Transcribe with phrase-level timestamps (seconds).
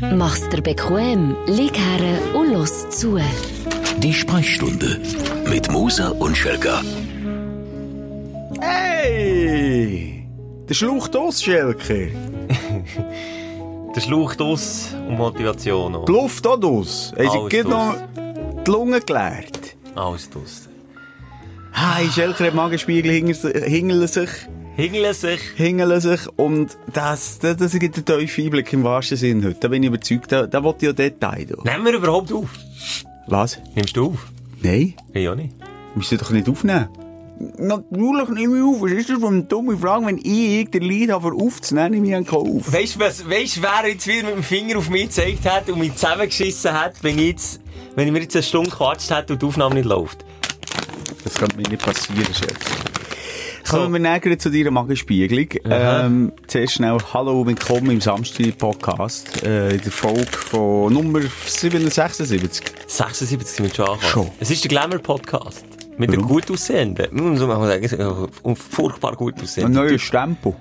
[0.00, 3.18] Mach's dir bequem, lieg her und los zu.
[3.98, 5.00] Die Sprechstunde
[5.48, 6.82] mit Musa und Schelga.
[8.60, 10.28] Hey!
[10.68, 12.10] Der Schlucht aus, Schelke.
[13.96, 16.04] Der Schlauch aus und Motivation auch.
[16.04, 17.14] Die Luft auch aus.
[17.16, 17.94] Haben Alles sie gerade noch
[18.66, 19.76] die Lunge geleert?
[19.94, 20.68] Alles draus.
[21.72, 24.28] Hey, Schelke hat Magenspiegel hingeln sich,
[24.76, 25.40] Hingeln sich.
[25.56, 29.56] hingeln sich und das, das, das gibt einen tiefen Einblick im wahrsten Sinn heute.
[29.58, 31.46] Da bin ich überzeugt, da, da wollte ich ja Detail.
[31.46, 31.62] Du.
[31.62, 32.50] Nehmen wir überhaupt auf?
[33.26, 33.58] Was?
[33.74, 34.26] Nimmst du auf?
[34.60, 34.92] Nein?
[35.14, 35.54] Ich auch nicht.
[35.94, 36.88] Musst du doch nicht aufnehmen.
[37.56, 38.82] Natürlich nehme ich auf.
[38.82, 40.06] Was ist das für eine dumme Frage?
[40.06, 42.70] Wenn ich den Lied habe, aufzunehmen, nehme ich einen auf.
[42.70, 46.74] Weißt du, wer jetzt wieder mit dem Finger auf mich gezeigt hat und mich zusammengeschissen
[46.74, 47.60] hat, wenn ich jetzt,
[47.94, 50.22] wenn ich mir jetzt eine Stunde gequatscht hätte und die Aufnahme nicht läuft?
[51.24, 52.95] Das kann mir nicht passieren, Chef.
[53.68, 55.48] Kommen wir näher zu deiner Magenspiegelung.
[55.64, 59.42] Ähm, zuerst schnell Hallo und willkommen im Samstag-Podcast.
[59.42, 62.64] Äh, in der Folge von Nummer 776.
[62.86, 64.26] 76 sind wir schon angekommen.
[64.28, 64.30] Schon.
[64.38, 65.64] Es ist der Glamour-Podcast.
[65.98, 66.20] Mit Warum?
[66.20, 67.08] einem gut aussehenden.
[67.10, 69.74] Muss man sagen, furchtbar gut Ein aussehenden.
[69.74, 70.54] neuer Stempel.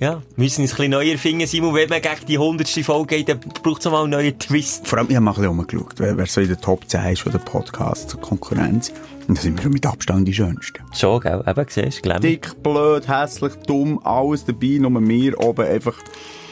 [0.00, 1.74] Ja, müssen uns ein bisschen neuer finden, Simon.
[1.74, 2.68] Wenn man gegen die 100.
[2.84, 4.88] Folge geht, dann braucht es mal einen neuen Twist.
[4.88, 7.12] Vor allem, ich habe mal ein bisschen umgeschaut, wer, wer so in der Top 10
[7.12, 8.92] ist von der Podcast zur Konkurrenz.
[9.28, 10.82] Und da sind wir schon mit Abstand die Schönsten.
[10.92, 11.44] Schon, gell?
[11.46, 12.20] Eben, siehst du, Glamour.
[12.20, 15.94] Dick, blöd, hässlich, dumm, alles dabei, nur wir oben einfach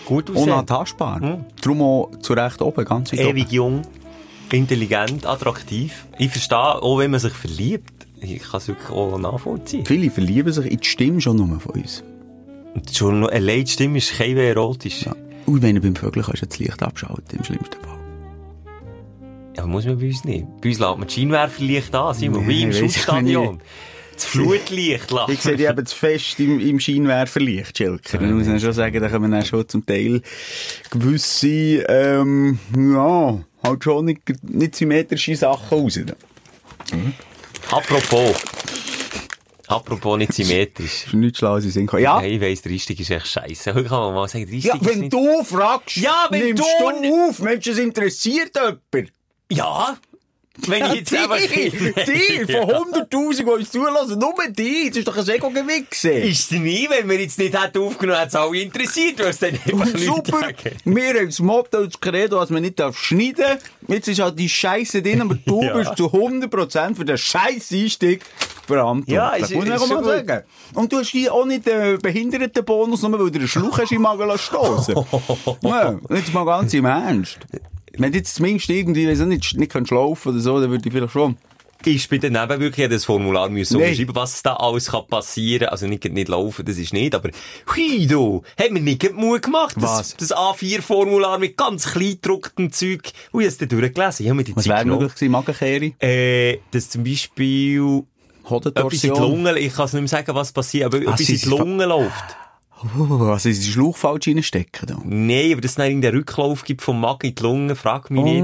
[0.05, 0.49] Gut aussehend.
[0.49, 1.45] unantastbar.
[1.61, 3.83] Darum auch zu Recht oben, ganz weit Ewig jung,
[4.53, 6.07] intelligent, attraktiv.
[6.19, 9.81] Ich verstehe, auch wenn man sich verliebt, ich kann es wirklich auch nachvollziehen.
[9.81, 9.87] oben.
[9.87, 12.05] Viele verlieben sich in die Stimme schon nur von uns.
[12.75, 15.03] Eine Leitstimme ist kein erotisch.
[15.03, 15.15] Ja.
[15.47, 17.99] Und wenn du beim Vögeln kannst du das Licht abschalten, im schlimmsten Fall.
[19.57, 20.47] aber muss man bei uns nicht.
[20.61, 23.61] Bei uns lässt man das Scheinwerferlicht an, Simon, Nee, wie im Schussstadion.
[24.15, 28.19] Das Flutlicht lässt Ich sehe die eben zu fest im, im Scheinwerferlicht, Schilker.
[28.19, 30.23] Da muss man schon sagen, da kommen dann schon zum Teil
[30.91, 35.99] gewisse, ähm, ja, halt schon nicht, nicht symmetrische Sachen raus.
[37.71, 38.35] Apropos.
[39.71, 41.07] Apropos nicht symmetrisch.
[41.07, 43.73] Ist nicht schlau, sie sind Ja, Ja, ich weiss, der Ristig ist echt scheiße.
[43.75, 47.03] Heute kann man mal sagen, der Ristig ja wenn du fragst, Ja, wenn nimmst du-
[47.03, 47.39] du auf.
[47.39, 49.13] Mensch, es interessiert jemand.
[49.51, 49.97] Ja!
[50.67, 51.37] Wenn ich jetzt die, einfach...
[51.39, 54.89] die, von 100'000, die uns zulassen, nur die.
[54.89, 56.11] Das ist doch ein Ego-Gewichse.
[56.11, 59.51] Ist es nie, wenn wir jetzt nicht hätten aufgenommen, hätte es alle interessiert, was dann
[59.55, 60.49] einfach Super.
[60.85, 63.59] Wir haben das Motto, das Credo, dass man nicht darf schneiden darf.
[63.89, 65.73] Jetzt ist halt die Scheiße drin, aber du Ja.
[65.79, 68.23] bist zu 100% für den scheiß Einstieg
[68.75, 69.15] verantwortlich.
[69.15, 70.43] Ja, ist- muss auch mal sagen.
[70.75, 74.03] Und du hast hier auch nicht den Behindertenbonus, nur weil du einen Schluch hast im
[74.03, 74.95] Magen stoßen
[75.63, 77.39] Ja, jetzt mal ganz im Ernst.
[77.99, 80.93] Wenn du jetzt zumindest irgendwie, ich nicht, nicht kannst laufen oder so, dann würde ich
[80.93, 81.37] vielleicht schon.
[81.83, 83.87] Ich bin dann eben wirklich das Formular müssen Nein.
[83.89, 85.69] unterschreiben, was da alles kann passieren.
[85.71, 87.31] Also nicht, nicht laufen, das ist nicht, aber
[87.75, 89.77] hui du, hat mir nicht Mut gemacht.
[89.79, 90.15] Was?
[90.15, 93.11] Das, das A4-Formular mit ganz kleingedrucktem Zeug.
[93.33, 94.25] Ui, hast du das durchgelesen?
[94.27, 95.01] Ich habe mir die Was Zeit wäre genommen.
[95.05, 95.33] möglich gewesen?
[95.33, 95.93] Magenkehre?
[96.07, 98.03] Äh, dass zum Beispiel
[98.51, 99.45] etwas in die Hodentorsion?
[99.45, 101.89] Lungen, ich kann es nicht mehr sagen, was passiert, aber Ah, etwas in die Lungen
[101.89, 102.37] läuft.
[102.83, 104.87] Oh, was ist die Schluch falsch reinstecken?
[104.89, 104.99] Da?
[105.05, 108.11] Nein, aber dass es dann in den Rücklauf gibt vom Magen in die Lungen, frag
[108.11, 108.43] mich nicht.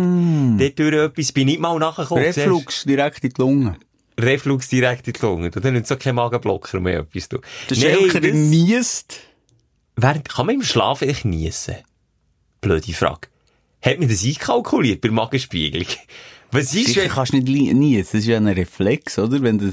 [0.60, 2.22] Dort durch etwas bin ich nicht mal nachgekommen.
[2.24, 2.38] siehst?
[2.38, 3.76] Reflux direkt in die Lunge.
[4.20, 5.50] Reflux direkt in die Lunge.
[5.50, 7.28] Du nützt so kein Magenblocker mehr etwas.
[7.30, 7.38] Du.
[7.70, 9.20] Der Nein, Schelker das- niest.
[9.96, 11.76] Während, kann man im Schlaf echt niesen?
[12.60, 13.28] Blöde Frage.
[13.80, 15.86] Hat man das einkalkuliert bei Magenspiegelung?
[16.52, 18.02] Was ist, Sicher kannst du nicht niesen.
[18.02, 19.42] Das ist ja ein Reflex, oder?
[19.42, 19.72] Wenn du,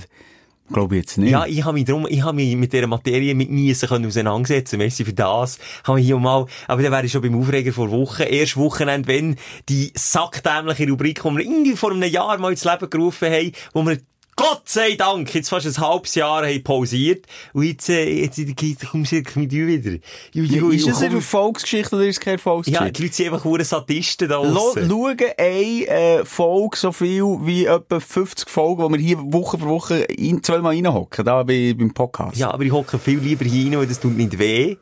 [0.71, 1.31] glaube ich jetzt nicht.
[1.31, 4.77] Ja, ich habe mich drum, ich habe mich mit dieser Materie mit Niesen können auseinandersetzen.
[4.77, 5.59] Merci für das.
[5.83, 9.07] Habe mich hier mal, aber dann wäre ich schon beim Aufreger vor Wochen, erst Wochenende,
[9.07, 9.35] wenn
[9.69, 13.85] die sackdämliche Rubrik, die wir irgendwie vor einem Jahr mal ins Leben gerufen haben, wo
[13.85, 13.97] wir
[14.35, 17.25] Gott sei Dank, jetzt fast ein halbes Jahr haben pausiert.
[17.53, 19.91] Und jetzt, äh, jetzt, jetzt kommst du mit dir wieder.
[20.31, 21.15] Ju, Ja, ju, ist es eine komm.
[21.17, 22.91] Erfolgsgeschichte oder ist es keine Ja, Erfolgsgeschichte?
[22.93, 24.41] die Leute sind einfach hure Sadisten da.
[24.43, 29.65] Schauen eine äh, Folge so viel wie etwa 50 Folgen, die wir hier Woche für
[29.67, 32.37] Woche in, zweimal reinhocken, da bei, beim Podcast.
[32.37, 34.77] Ja, aber ich hocke viel lieber hinein, weil das tut nicht weh.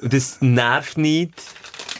[0.00, 1.34] Und das nervt nicht.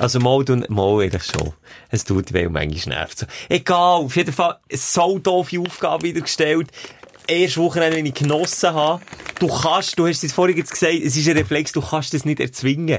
[0.03, 1.53] Also mal, tun, mal eigentlich schon.
[1.89, 3.27] Es tut weh und manchmal nervt so.
[3.49, 6.73] Egal, auf jeden Fall, so doofe Aufgabe wieder gestellt.
[7.29, 9.01] Erst Wochenende, wenn ich genossen habe.
[9.39, 12.41] Du kannst, du hast es vorhin gesagt, es ist ein Reflex, du kannst das nicht
[12.41, 12.99] erzwingen.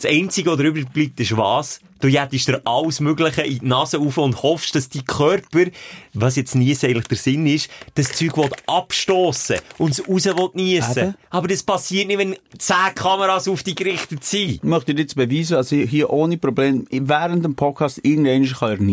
[0.00, 1.80] Das Einzige, was drüber bleibt, ist was?
[2.00, 5.66] Du jettest dir alles Mögliche in die Nase auf und hoffst, dass dein Körper,
[6.14, 10.48] was jetzt nie eigentlich der Sinn ist, das Zeug will abstossen und es raus will
[10.54, 10.98] niessen.
[11.08, 11.14] Eben.
[11.28, 14.50] Aber das passiert nicht, wenn zehn Kameras auf dich gerichtet sind.
[14.52, 18.88] Ich möchte dir jetzt beweisen, dass ich hier ohne Problem während dem Podcast irgendwann kann.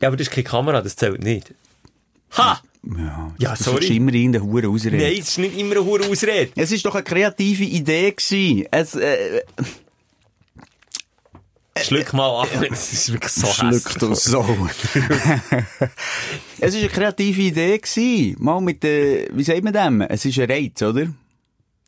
[0.00, 1.54] Ja, aber das ist keine Kamera, das zählt nicht.
[2.36, 2.60] Ha!
[2.98, 3.84] Ja, Ja, das sorry.
[3.84, 4.96] ist immer in der Hure Ausrede.
[4.96, 6.50] Nein, es ist nicht immer eine hohe Ausrede.
[6.56, 8.66] Es ist doch eine kreative Idee gewesen.
[8.70, 9.40] Es, äh,
[11.82, 12.48] Schluck mal ab.
[12.68, 14.44] Das ist wirklich so Schluck du so.
[16.60, 17.78] es war eine kreative Idee.
[17.78, 18.36] Gewesen.
[18.38, 20.00] Mal mit der, wie sagt man dem?
[20.02, 21.06] Es ist ein Reiz, oder?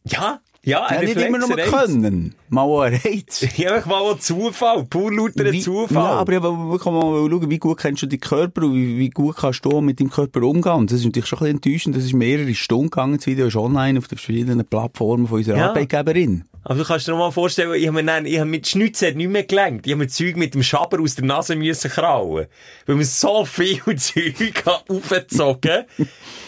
[0.05, 2.35] Ja, ja, Ja, nicht immer nur können.
[2.49, 3.47] Mal ein Reiz.
[3.57, 5.95] Ja, mal ein Zufall, pur lauter Wie- Zufall.
[5.97, 7.01] Ja, aber ich wirklich mal
[7.31, 10.11] schauen, wie gut kennst du deinen Körper und wie, wie gut kannst du mit deinem
[10.11, 10.73] Körper umgehen.
[10.73, 11.97] Und das ist natürlich schon ein bisschen enttäuschend.
[11.97, 13.17] Das ist mehrere Stunden gegangen.
[13.19, 15.69] Das Video ist online auf den verschiedenen Plattformen von unserer Ja.
[15.69, 16.45] Arbeitgeberin.
[16.69, 19.17] Aber du kannst dir noch mal vorstellen, ich habe mir, dann, ich habe mit Schnitzen
[19.17, 19.87] nicht mehr gelenkt.
[19.87, 22.47] Ich habe mir Zeug mit dem Schaber aus der Nase müssen krauen.
[22.87, 25.85] Weil man so viel Zeug aufgezogen.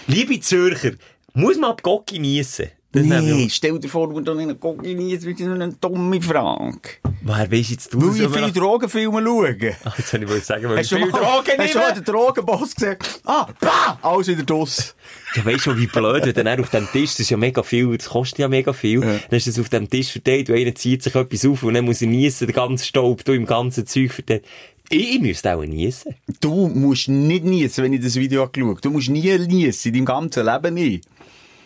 [0.08, 0.94] Liebe Zürcher,
[1.34, 2.72] muss man ab Gott geniessen.
[2.90, 6.80] Das Nee, stell dir vor, du dann in Gogini, jetzt wird so eine dumme Frage.
[7.22, 9.76] Woher weisst jetzt du, Weil ich viele Drogenfilme schaue.
[9.84, 11.94] Ach, jetzt habe ich wohl sagen, weil ich viel Drogen hast du mal nehme.
[11.94, 12.96] den Drogenboss gesehen?
[13.26, 14.94] Ah, bah, alles wieder draus.
[15.34, 17.94] Ja, weisst du, wie blöd, wenn dann auf dem Tisch, das ist ja mega viel,
[17.94, 21.02] das kostet ja mega viel, dann ist das auf dem Tisch verteilt, und einer zieht
[21.02, 24.12] sich etwas auf und dann muss er niesen, den ganzen Staub, du im ganzen Zeug
[24.12, 24.44] verteilt.
[24.90, 26.14] Ich, ich müsste auch niesen.
[26.40, 29.94] Du musst nicht niesen, wenn ich das Video habe geschaut Du musst nie niesen, in
[29.94, 31.04] deinem ganzen Leben nicht.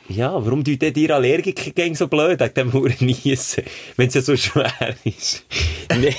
[0.09, 3.63] Ja, warum tut denn dir Allergiker gegen so blöd, wegen dem Huren niesen,
[3.97, 4.73] wenn es ja so schwer
[5.05, 5.45] ist?
[5.97, 6.15] nee.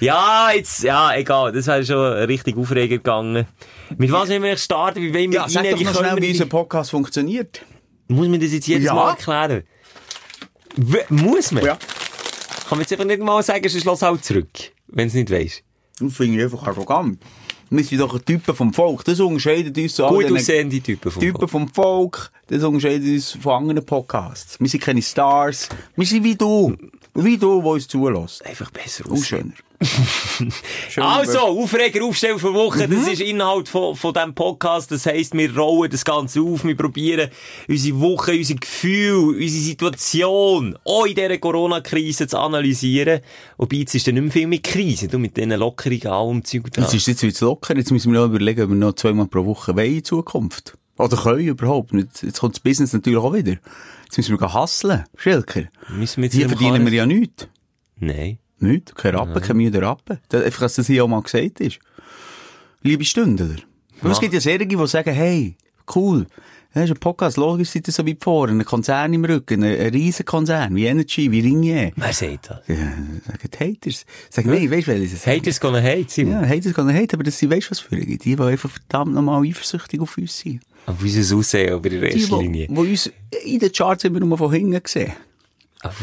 [0.00, 3.46] Ja, jetzt, ja, egal, das wäre schon richtig aufregend gegangen.
[3.96, 5.00] Mit was wollen wir starten?
[5.00, 5.72] Wie wollen wir Ja, sag rein?
[5.72, 7.62] doch Wie noch schnell, wie unser Podcast funktioniert.
[8.08, 8.94] Muss man das jetzt jedes Ja.
[8.94, 9.62] Mal erklären?
[10.76, 11.64] W muss man?
[11.64, 11.76] Ja.
[11.76, 14.48] Kann man jetzt einfach nicht mal sagen, sonst lass halt zurück,
[14.88, 15.62] wenn es nicht weisst.
[16.00, 17.18] Das finde ich einfach arrogant.
[17.76, 19.04] Wir sind doch Typen vom Volk.
[19.04, 21.50] Das unterscheidet uns so Gut aussehende Typen vom Typen Volk.
[21.50, 22.30] vom Volk.
[22.46, 24.60] Das unterscheidet uns von anderen Podcasts.
[24.60, 25.68] Wir sind keine Stars.
[25.96, 26.76] Wir sind wie du.
[27.14, 28.46] Wie du, der uns zulässt.
[28.46, 29.52] Einfach besser Und schöner.
[30.96, 32.94] Also, Aufreger, Aufstellen für Woche, Mhm.
[32.96, 34.90] das ist Inhalt von, von diesem Podcast.
[34.90, 37.30] Das heisst, wir rollen das Ganze auf, wir probieren
[37.68, 43.20] unsere Woche, unser Gefühl, unsere Situation, auch in dieser Corona-Krise zu analysieren.
[43.58, 46.70] Wobei, jetzt ist dann nicht mehr viel mit Krise, du, mit diesen Lockerungen, allem Zeug
[46.72, 46.82] da.
[46.82, 47.76] Jetzt ist jetzt wieder locker.
[47.76, 50.76] Jetzt müssen wir noch überlegen, ob wir noch zweimal pro Woche wollen in Zukunft.
[50.96, 51.92] Oder können überhaupt.
[51.92, 53.56] Jetzt, jetzt kommt das Business natürlich auch wieder.
[54.04, 55.04] Jetzt müssen wir hustlen.
[55.16, 55.64] Schilker.
[55.88, 57.48] Müssen wir Hier nicht verdienen wir ja nichts.
[57.98, 58.38] Nein.
[58.64, 58.94] Nicht.
[58.94, 60.18] Kein Rappen, kein müder Rappen.
[60.28, 61.78] Das, einfach, dass das hier auch mal gesagt ist.
[62.82, 63.56] Liebe Stündler.
[64.02, 64.10] Ja.
[64.10, 65.56] Es gibt ja sehr die sagen, hey,
[65.94, 66.26] cool.
[66.74, 68.48] Das ist ein Podcast, logisch seid ihr so weit vor.
[68.48, 71.92] Ein Konzern im Rücken, ein, ein riesen Konzern, wie Energy, wie Ringier.
[71.94, 72.66] Wer sagt das?
[72.66, 74.04] Ja, sagen die Haters.
[74.28, 76.32] Sagen, nein, weißt du, welches es Haters gonna hate, Simon.
[76.32, 78.70] Ja, Haters kann hate, aber das sind, weißt du was für die, die, die einfach
[78.70, 80.62] verdammt nochmal eifersüchtig auf uns sind.
[80.86, 82.66] Auf unser Aussehen, aber in Die, erster die, Linie.
[82.66, 83.12] die uns
[83.44, 85.12] in den Charts immer nur von hinten gesehen.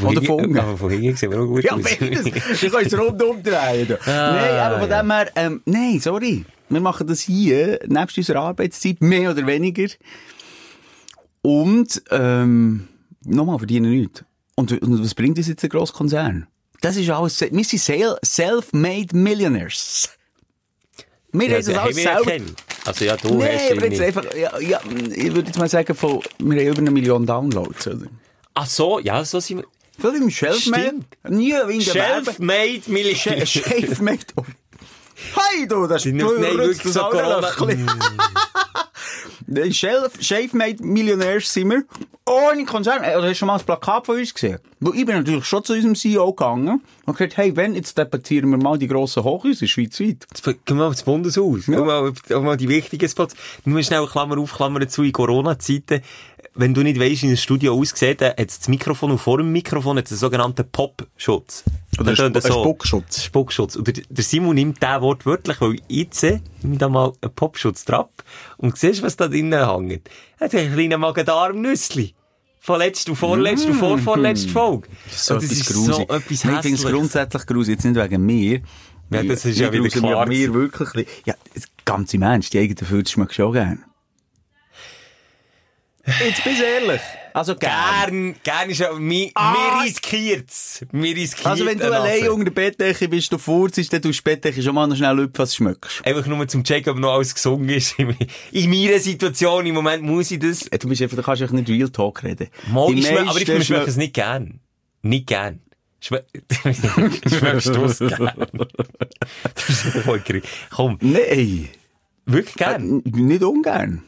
[0.03, 0.57] Oder von unten.
[0.59, 2.23] Aber von hinten sehen wir auch gut Ja, beides.
[2.23, 3.87] Du kannst es rundum drehen.
[3.87, 3.97] du.
[4.05, 6.45] nein, aber von dem her, ähm, nein, sorry.
[6.69, 9.87] Wir machen das hier, nebst unserer Arbeitszeit, mehr oder weniger.
[11.41, 12.87] Und, ähm,
[13.25, 14.23] nochmal, verdienen nichts.
[14.55, 16.47] Und, und was bringt uns jetzt ein grosser Konzern?
[16.81, 20.09] Das ist alles, wir sind sel- self-made Millionaires.
[21.31, 22.45] Wir Ja, haben das alles selber.
[22.85, 24.79] Also ja, du Nein, hast aber jetzt einfach, ja, ja,
[25.15, 28.07] ich würde jetzt mal sagen, von, wir haben über eine Million Downloads, oder?
[28.53, 29.65] Ach so, ja, so sind wir.
[30.00, 30.83] Viel im Self-Made.
[30.83, 31.18] Stimmt.
[31.30, 32.25] Nie in der Werbe.
[32.25, 33.45] Self-made Millionär.
[33.45, 34.25] Self-Made.
[35.36, 37.51] Hey, du, das das nicht wirklich so Corona?
[39.48, 41.83] Nein, Self- Self-Made Millionärs sind wir.
[42.25, 43.03] Ohne Konzern.
[43.03, 44.59] Äh, Oder hast du schon mal ein Plakat von uns gesehen?
[44.80, 48.50] Weil ich bin natürlich schon zu unserem CEO gegangen und gesagt, hey, wenn, jetzt debattieren
[48.51, 50.25] wir mal die grossen Hochhäuser schweizweit.
[50.44, 51.67] Gehen wir mal aufs Bundeshaus.
[51.67, 51.81] Ja.
[51.81, 53.36] Mal, mal die wichtigen Spots.
[53.65, 56.01] Müssen schnell Klammer auf, Klammer zu in Corona-Zeiten.
[56.53, 59.51] Wenn du nicht weißt, wie ein Studio aussieht, dann hat das Mikrofon und vor dem
[59.51, 61.63] Mikrofon hat es einen sogenannten Pop-Schutz.
[61.98, 62.60] Oder Dann tönt ein er so.
[62.62, 63.24] Spuckschutz.
[63.24, 63.75] Spuckschutz.
[63.77, 67.34] Und der, der Simon nimmt den Wort wörtlich, weil jetzt äh, nimm da mal einen
[67.34, 68.10] Popschutz drauf
[68.58, 70.10] und siehst, was da drinnen hängt.
[70.39, 72.13] Er hat einen kleinen Magen-Darm-Nüssli.
[72.63, 74.88] Von letzter und vorletzter und vorvorletzter Folge.
[75.10, 75.96] So Und das ist grusig.
[75.96, 78.62] so etwas Nein, Ich finde es grundsätzlich grusig, jetzt nicht wegen mir.
[79.10, 81.08] Ja, das ist ja wieder klar mir wirklich.
[81.25, 83.84] Ja, das ganz im Ernst, die eigenen Füße schmeckst du schon gern.
[86.05, 87.01] Jetzt bist du ehrlich.
[87.34, 87.72] Also gern.
[88.05, 89.53] Gern, gern ist ja, mir, Ah!
[89.77, 90.84] mir riskiert's.
[90.91, 94.24] Mir riskiert Also wenn du allein unter der Bettdecke bist, du furzest, dann tust du
[94.24, 96.05] die Bettdecke schon mal noch schnell lüpfen, was schmeckst.
[96.05, 97.96] Einfach nur zum Checken, ob noch alles gesungen ist.
[98.00, 100.67] In meiner Situation, im Moment muss ich das.
[100.67, 102.48] Äh, Du bist einfach, du kannst einfach nicht Real Talk reden.
[102.72, 104.60] Mal, ich aber ich schmecke schme- es nicht gern.
[105.03, 105.60] Nicht gern.
[106.01, 106.24] Schme
[107.29, 108.34] Schmeckst du es gern?
[109.55, 110.22] Das ist voll.
[110.72, 111.70] Komm, Nein.
[112.25, 113.01] wirklich gern.
[113.05, 114.03] Äh, nicht ungern.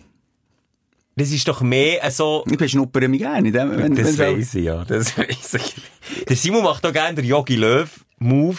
[1.16, 2.44] Das ist doch mehr so...
[2.50, 3.52] Ich beschnuppere mich gerne.
[3.52, 4.84] dem- Wenn, Das wenn- weiss ich, ja.
[4.86, 5.76] Das weiss ich.
[6.28, 7.88] Der Simon macht auch gerne den Yogi Löw
[8.20, 8.58] Move.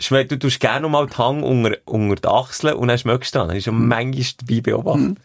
[0.00, 3.40] Schme- Du tust gerne mal die Hand unter, unter die Achseln und dann schmeckst du
[3.40, 3.48] dann.
[3.48, 5.18] Das ist schon manchmal dabei beobachtet.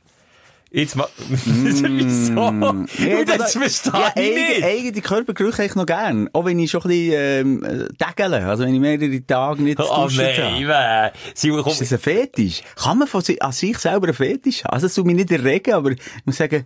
[0.72, 2.34] Jetzt mal, wieso?
[2.52, 2.88] Mm.
[2.98, 4.64] Ja, Und das das- verstehe ja, ich eigen- nicht.
[4.64, 6.30] eigene Körpergerüche ich noch gern.
[6.34, 8.46] Auch wenn ich schon ein bisschen, ähm, äh, dägele.
[8.46, 11.14] Also wenn ich mehrere Tage nicht Oh nein, habe.
[11.14, 11.20] weh.
[11.34, 11.72] Simon, komm.
[11.72, 12.62] Ist das ein Fetisch?
[12.76, 14.74] Kann man von si an sich selber einen Fetisch haben?
[14.74, 16.66] Also, es tut mich nicht erregen, aber ich muss sagen,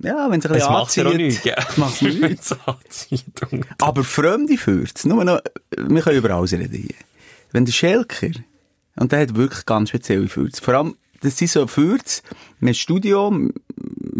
[0.00, 1.54] ja, wenn es ein Es bisschen macht ja auch nichts, gell?
[1.76, 2.56] macht nichts.
[3.80, 5.04] Aber Fremde führt's.
[5.04, 5.40] Nur noch,
[5.76, 6.94] wir können über alles reden hier.
[7.52, 8.30] Wenn der Schelker,
[8.96, 10.60] und der hat wirklich ganz spezielle Fürze.
[10.60, 12.22] Vor allem, das sind so Fürze,
[12.60, 13.28] mit Studio,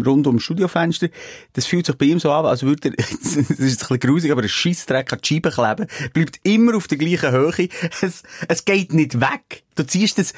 [0.05, 1.09] rund um das Studiofenster,
[1.53, 4.31] das fühlt sich bei ihm so an, als würde er, das ist ein bisschen grusig,
[4.31, 7.67] aber ein Scheissdreck an die Scheibe kleben, bleibt immer auf der gleichen Höhe,
[8.01, 9.63] es, es geht nicht weg.
[9.75, 10.33] Du ziehst das,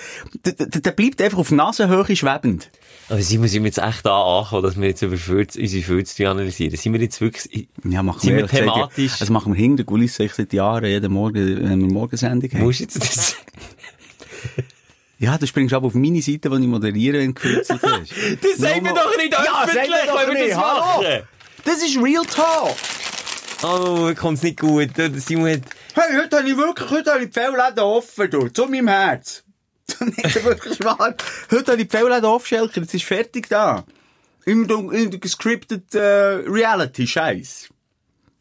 [0.46, 2.70] der, bleibt einfach auf Nasenhöhe schwebend.
[3.10, 6.30] Aber Simon, sind wir jetzt echt da angekommen, dass wir jetzt über Fürz, unsere Fürze
[6.30, 6.76] analysieren?
[6.78, 9.86] Sind wir jetzt wirklich, Ja, machen Sind wir wir thematisch- Das machen wir hinter der
[9.86, 11.34] Kulisse seit Jahren, jeden Morgen,
[11.70, 12.62] wenn wir Morgensendung haben.
[12.62, 13.36] musst jetzt das,
[15.22, 18.12] Ja, du springst aber auf meine Seite, die ich moderiere, wenn du gefürzelt hast.
[18.42, 21.04] das sagen wir doch nicht Ja, öffentlich, doch wenn wir das hallo.
[21.04, 21.28] machen.
[21.64, 22.76] Das ist Real Talk.
[23.62, 24.90] Oh, mir kommt's nicht gut.
[25.18, 25.62] Simon hat,
[25.94, 29.44] Hey, heute habe ich wirklich, heute habe ich die Fellläden offen, du, zu meinem Herz.
[30.00, 31.16] nicht wirklich wahr.
[31.52, 33.86] Heute habe ich die Fellläden offen, Schelker, jetzt ist fertig da.
[34.46, 36.00] Im, im gescripted äh,
[36.48, 37.70] Reality-Scheiß.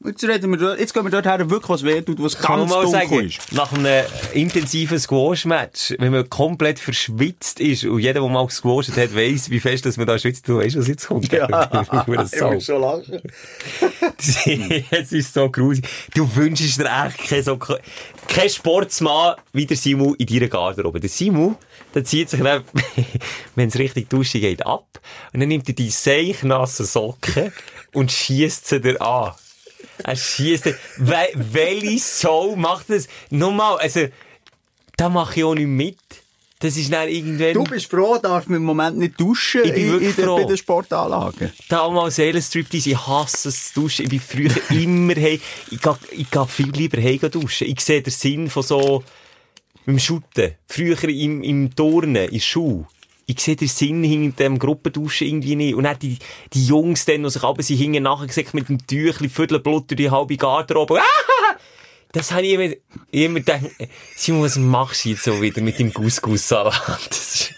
[0.02, 2.60] Jetzt reden wir dort, jetzt gehen wir dort her, wirklich was weh tut, was kann
[2.60, 3.52] man ganz mal dunkel sagen, ist.
[3.52, 9.14] nach einem intensiven Squash-Match, wenn man komplett verschwitzt ist und jeder, der mal gesquasht hat,
[9.14, 11.30] weiss, wie fest dass man da schwitzt, du weißt, was jetzt kommt.
[11.30, 12.50] Ja, ich so.
[12.50, 13.20] muss schon lachen.
[14.90, 15.86] es ist so grusig.
[16.14, 21.00] Du wünschst dir echt keinen so, kein Sportsmann wie der Simu in deiner Garderobe.
[21.00, 21.56] Der Simu,
[21.94, 22.64] der zieht sich dann,
[23.54, 24.86] wenn es richtig duschen geht, ab
[25.34, 27.52] und dann nimmt er die seichnassen Socken
[27.92, 29.32] und schießt sie dir an.
[30.04, 33.08] Er schießt dir, we welche Sau macht das?
[33.30, 34.06] Nochmal, also,
[34.96, 35.98] da mache ich auch nicht mit.
[36.60, 37.54] Das ist dann irgendwann...
[37.54, 40.36] Du bist froh, darfst du im Moment nicht duschen Ich bin in, wirklich in froh.
[40.36, 41.52] bei den Sportanlagen.
[41.70, 44.04] Damals Seelenstriptease, ich hasse es zu duschen.
[44.04, 45.40] Ich bin früher immer hey,
[45.70, 47.66] ich gehe, ich gehe viel lieber hey duschen.
[47.66, 49.02] Ich sehe den Sinn von so,
[49.86, 50.52] im Schutten.
[50.68, 52.84] Früher im, im Turnen, in Schuh.
[53.30, 55.74] Ich sehe den Sinn hinter dem Gruppenduschen irgendwie nicht.
[55.74, 56.18] Und dann die,
[56.52, 59.96] die Jungs dann, die sich aber sie hingen nachher gesagt mit dem Tüchli, Viertelblut durch
[59.96, 61.00] die halbe Garderobe.
[61.00, 61.56] Ah!
[62.12, 62.74] Das habe ich immer,
[63.12, 63.66] immer gedacht,
[64.16, 67.06] Simon, was machst du jetzt so wieder mit dem Couscous-Salat?
[67.08, 67.54] Das ist-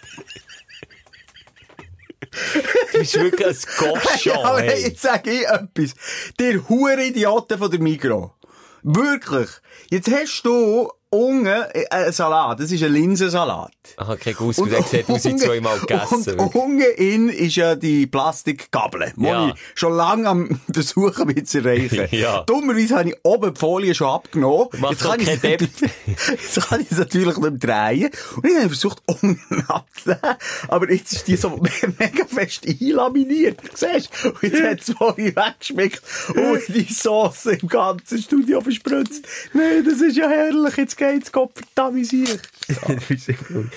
[2.92, 4.82] Du bist wirklich ein Gosch Ja, aber hey.
[4.82, 5.94] jetzt sage ich etwas.
[6.38, 8.34] Der hure Idioten von der Migro.
[8.82, 9.48] Wirklich.
[9.90, 12.58] Jetzt hast du unten äh, einen Salat.
[12.60, 13.72] Das ist ein Linsensalat.
[13.98, 14.52] Aha, kein der
[14.82, 16.40] sieht aus wie unten- zweimal gegessen.
[16.40, 19.48] Und unten in ist ja die Plastikgabel, die Ja.
[19.48, 22.08] ich schon lange am Versuchen bin zu erreichen.
[22.12, 22.42] Ja.
[22.44, 24.68] Dummerweise habe ich oben die Folie schon abgenommen.
[24.90, 27.50] Jetzt kann, ich jetzt kann ich es natürlich nicht mehr
[27.92, 28.10] drehen.
[28.36, 30.36] Und ich habe versucht, unten abzunehmen.
[30.68, 31.50] Aber jetzt ist die so
[31.98, 33.60] mega fest einlaminiert.
[33.74, 34.28] Siehst du?
[34.30, 36.02] Und jetzt hat es vorhin weggeschmeckt.
[36.28, 39.24] Und die Sauce im ganzen Studio verspritzt.
[39.52, 40.76] Nein, das ist ja herrlich.
[40.76, 42.28] Jetzt geht's Gott verdammt sich.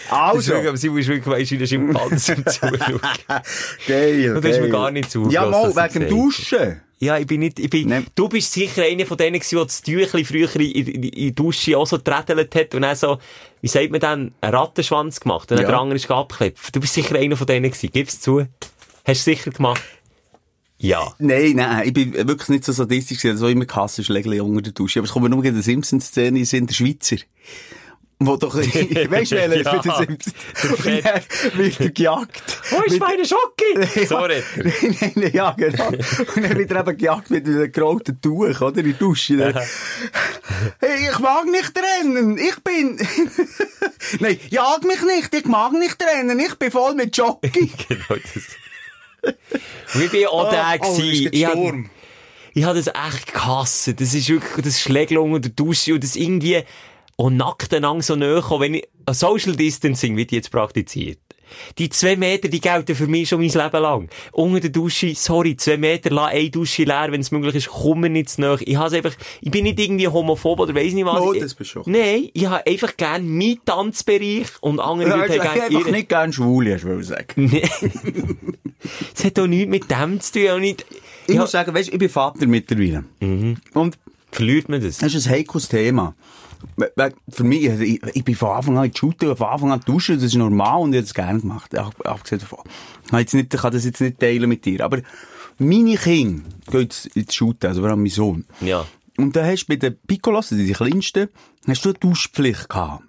[0.09, 0.55] Also.
[0.55, 2.99] Aber sie muss wirklich, weisst du, wie ein Schimpanse Zuschauen.
[3.87, 4.35] Geil.
[4.35, 6.81] Und du hast mir gar nicht zugelassen, Ja, mal, wegen Duschen.
[6.99, 8.05] Ja, ich bin nicht, ich bin, Nein.
[8.15, 11.35] du bist sicher einer von denen gewesen, der das Tüchli früher in, in, in die
[11.35, 13.17] Dusche auch so gerädelt hat und dann so,
[13.61, 15.71] wie sagt man dann, einen Rattenschwanz gemacht und dann Ja.
[15.71, 16.73] der andere ist abgeklebt.
[16.73, 17.89] Du bist sicher einer von denen gewesen.
[17.91, 18.45] Gib's zu.
[19.05, 19.81] Hast du sicher gemacht?
[20.85, 21.13] Ja.
[21.17, 24.99] Nein, nein, ich bin wirklich nicht so sadistisch, gewesen, so immer Kassenschläge unter der Dusche.
[24.99, 27.17] Aber es kommt mir nur in der Simpsons-Szene in Sinn, der Schweizer.
[28.19, 29.73] Wo doch, weißt du, welcher Ja.
[29.73, 30.33] mit den Simpsons?
[31.55, 32.43] Wird er gejagt.
[32.69, 34.05] Wo ist meine Schocke?
[34.07, 34.63] So redet er.
[34.63, 35.87] nein, nein, ja, genau.
[35.89, 38.77] Und dann wird er eben gejagt mit einem gerollten Tuch, oder?
[38.77, 39.37] In der Dusche.
[39.37, 39.55] Dann,
[40.79, 42.37] hey, ich mag nicht rennen.
[42.37, 42.97] Ich bin,
[44.19, 45.33] nein, jag mich nicht.
[45.33, 46.39] Ich mag nicht rennen.
[46.39, 47.71] Ich bin voll mit Jockey.
[47.89, 48.43] genau das.
[49.93, 51.29] Und ich bin auch der oh, gewesen.
[51.31, 51.57] Ich hab-
[52.57, 53.99] ich habe das echt gehasst.
[53.99, 56.63] Das ist wirklich, das Schlägel unter der Dusche und das irgendwie
[57.17, 61.19] auch nackt einander so näher kommen, wenn ich, Social Distancing wird jetzt praktiziert.
[61.77, 64.09] Die zwei Meter, die gelten für mich schon mein Leben lang.
[64.31, 68.01] Unter der Dusche, sorry, zwei Meter, lass eine Dusche leer, wenn es möglich ist, komm
[68.01, 68.57] mir nicht zu nahe.
[68.61, 71.35] Ich has einfach, ich bin nicht irgendwie homophob oder weiss nicht was.
[71.35, 71.81] Ich- das bist du.
[71.85, 75.79] Nein, ich habe einfach gern meinen Tanzbereich und andere Ja, Leute ich haben einfach gerne
[75.83, 75.91] ihre.
[75.91, 77.25] nicht gern schwul, hast du sagen.
[77.35, 77.63] Nee.
[79.15, 80.49] Es hat doch nichts mit dem zu tun.
[80.49, 80.85] Auch nicht,
[81.27, 83.03] Ich ja, muss sagen, weißt, ich bin Vater mittlerweile.
[83.73, 83.97] Und
[84.31, 84.97] verliert man das?
[84.99, 86.13] das ist ein heikles Thema.
[87.29, 89.81] Für mich, also ich, ich bin von Anfang an in die Schule, von Anfang an
[89.85, 91.75] duschen, das ist normal und ich habe es gerne gemacht.
[91.77, 92.59] Ab- Abgesehen davon.
[93.03, 94.83] Ich kann, jetzt nicht, ich kann das jetzt nicht teilen mit dir.
[94.83, 94.99] Aber
[95.57, 98.45] meine Kinder gehen jetzt in die Schule, also vor allem mein Sohn.
[98.61, 98.85] Ja.
[99.17, 101.29] Und da hast du bei den Piccolos, also die kleinsten,
[101.67, 103.03] hast du eine Duschpflicht gehabt.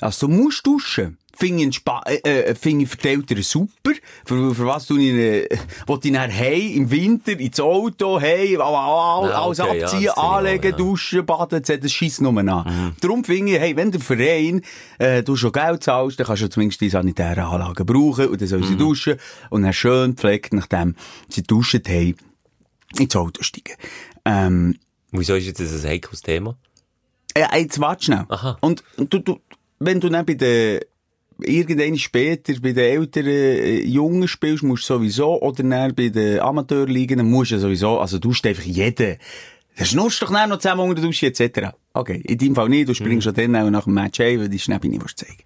[0.00, 1.16] Also du musst duschen.
[1.38, 3.92] Finde ich, entspa- äh, äh, finde ich verteilt er super.
[4.24, 5.48] Für, für was du ich, äh,
[5.86, 10.70] will ich hey, im Winter, ins Auto, hey, Ja, alles okay, ja, abziehen, auch, anlegen,
[10.70, 10.76] ja.
[10.76, 11.78] duschen, baden, etc.
[11.82, 12.94] Das schießt nur an.
[13.00, 14.62] Darum finde ich, hey, wenn der Verein,
[14.98, 18.48] äh, du schon Geld zahlst, dann kannst du zumindest die sanitären Anlagen brauchen und dann
[18.48, 19.16] soll sie duschen
[19.50, 20.94] und dann schön pflegt, nachdem
[21.28, 22.16] sie duschen haben,
[22.98, 23.74] ins Auto steigen.
[24.24, 24.76] Ähm,
[25.12, 26.56] Wieso ist jetzt das ein heikles Thema?
[27.36, 28.24] ja, jetzt warte schnell.
[28.28, 28.56] Aha.
[28.60, 29.40] Und du, du,
[29.78, 30.80] wenn du dann bei den,
[31.40, 36.40] irgendwann später bei den älteren äh, Jungen spielst, musst du sowieso, oder dann bei den
[36.40, 39.16] Amateurligen, musst du sowieso, also du einfach jeden.
[39.76, 41.74] Das schnurst doch dann noch zusammen unter der Dusche, etc.
[41.96, 44.50] Okay, in deinem Fall nicht, du springst schon dann auch nach dem Match ein, weil
[44.50, 45.38] die Schnäppi nicht willst zeigen.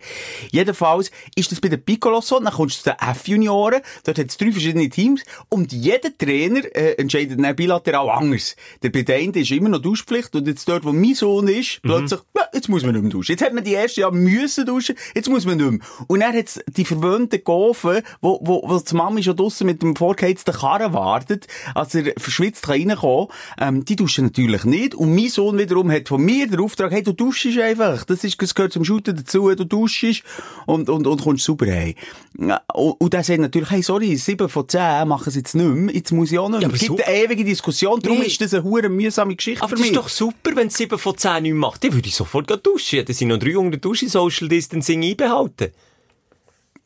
[0.50, 4.26] Jedenfalls ist das bei den Piccolos so, dann kommst du zu den F-Junioren, dort hat
[4.28, 8.56] es drei verschiedene Teams, und jeder Trainer äh, entscheidet dann bilateral anders.
[8.82, 12.20] Der bei den ist immer noch Duschpflicht, und jetzt dort, wo mein Sohn ist, plötzlich,
[12.36, 13.32] ja, jetzt muss man nicht mehr duschen.
[13.32, 15.80] Jetzt hat man die erste Jahr müssen duschen, jetzt muss man nicht mehr.
[16.08, 19.94] Und dann hat's die verwöhnten Gofen, wo, wo, wo die Mami schon draussen mit dem
[19.94, 23.28] vorgeheizten Karren wartet, als er verschwitzt kann reinkommen,
[23.60, 24.96] ähm, die duschen natürlich nicht.
[24.96, 28.04] Und mein Sohn wiederum hat von mir den Auftrag, hey, du duschst einfach.
[28.04, 30.22] Das ist, das gehört zum Shooten dazu, du duschst
[30.66, 31.94] und, und, und kommst super heim.
[32.38, 35.66] Ja, Und, und der sagt natürlich, hey, sorry, sieben von zehn machen sie jetzt nicht
[35.66, 36.68] mehr, jetzt muss ich auch nicht mehr.
[36.68, 38.26] aber es gibt eine ewige Diskussion, darum Nee.
[38.26, 40.98] ist das eine hure mühsame Geschichte Aber für das ist doch super, wenn es 7
[40.98, 41.84] von 10 nicht macht.
[41.84, 43.04] Dann würde ich sofort duschen.
[43.04, 45.70] Dann sind noch drei unter der Dusche Social Distancing einbehalten.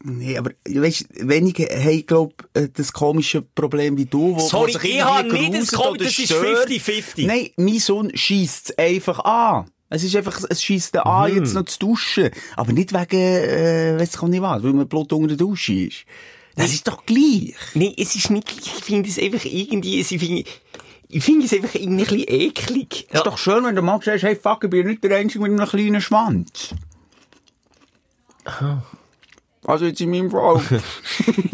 [0.06, 4.84] Nee, aber, weißt, wenige haben, glaub, äh, das komische Problem wie du, wo, Sorry, sich
[4.84, 6.68] ich habe nicht das gruselt Kom- oder das ist stört.
[6.68, 7.26] 50-50.
[7.26, 9.70] Nein, mein Sohn schiesst einfach an.
[9.88, 11.38] Es ist einfach, es schiesst an, Mhm.
[11.38, 12.30] jetzt noch zu duschen.
[12.56, 15.72] Aber nicht wegen, äh, weiss ich auch nicht was, weil man Blut unter der Dusche
[15.72, 16.04] ist.
[16.56, 17.54] Das ist doch gleich.
[17.74, 18.74] Nein, es ist nicht gleich.
[18.78, 20.44] Ich finde es einfach irgendwie, ich finde,
[21.08, 23.06] ich finde es einfach irgendwie ein bisschen eklig.
[23.08, 25.42] Es ist doch schön, wenn du mal sagst, hey, fuck, ich bin nicht der Einzige
[25.42, 26.74] mit einem kleinen Schwanz.
[29.64, 30.62] Also jetzt in meinem Fall.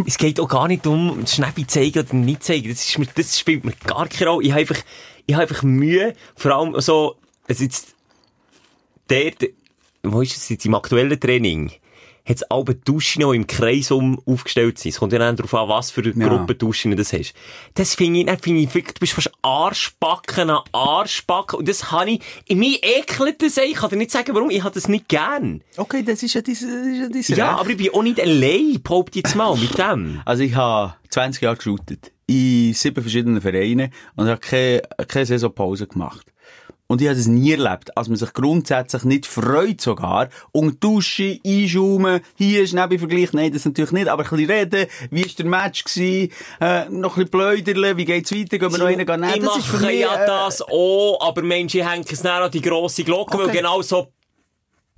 [0.06, 2.68] Es geht auch gar nicht um Schnäppi zeigen oder nicht zeigen.
[2.68, 4.44] Das, ist mir, das spielt mir gar keine Rolle.
[4.44, 4.78] Ich habe einfach,
[5.26, 7.16] ich habe einfach Mühe, vor allem so,
[7.48, 7.94] also jetzt,
[9.08, 9.32] der,
[10.02, 11.70] wo ist es jetzt, im aktuellen Training,
[12.30, 14.90] hat es alle Duschen noch im Kreis um aufgestellt sein.
[14.90, 16.28] Es kommt ja dann darauf an, was für eine Ja.
[16.28, 17.34] Gruppe Duschen du hast.
[17.74, 21.58] Das finde ich, dann finde ich wirklich, du bist fast Arschbacken an Arschbacken.
[21.58, 23.56] Und das habe ich, in mir ekelt das.
[23.58, 24.50] Ich kann dir nicht sagen, warum.
[24.50, 25.62] Ich habe das nicht gern.
[25.76, 27.60] Okay, das ist ja dieses, das ist ja dieses Ja, Recht.
[27.60, 30.20] aber ich bin auch nicht allein, behaupte ich jetzt mal, mit dem.
[30.24, 32.12] Also ich habe 20 Jahre geshootet.
[32.26, 33.92] In sieben verschiedenen Vereinen.
[34.16, 36.26] Und habe keine, keine Saisonpause gemacht.
[36.90, 41.38] Und ich habe das nie erlebt, als man sich grundsätzlich nicht freut sogar, und duschen,
[41.46, 45.46] einschaumen, hier ist Nebenvergleich, nein, das natürlich nicht, aber ein bisschen reden, wie ist der
[45.46, 49.20] Match gewesen, äh, noch ein bisschen pläuderle, wie geht's weiter, gehen wir noch einen gehen,
[49.20, 52.22] nein, ich das ist für mache mich, ja äh, das auch, aber Menschen hängen es
[52.22, 53.58] dann an die grosse Glocke, weil Okay.
[53.58, 54.08] genau so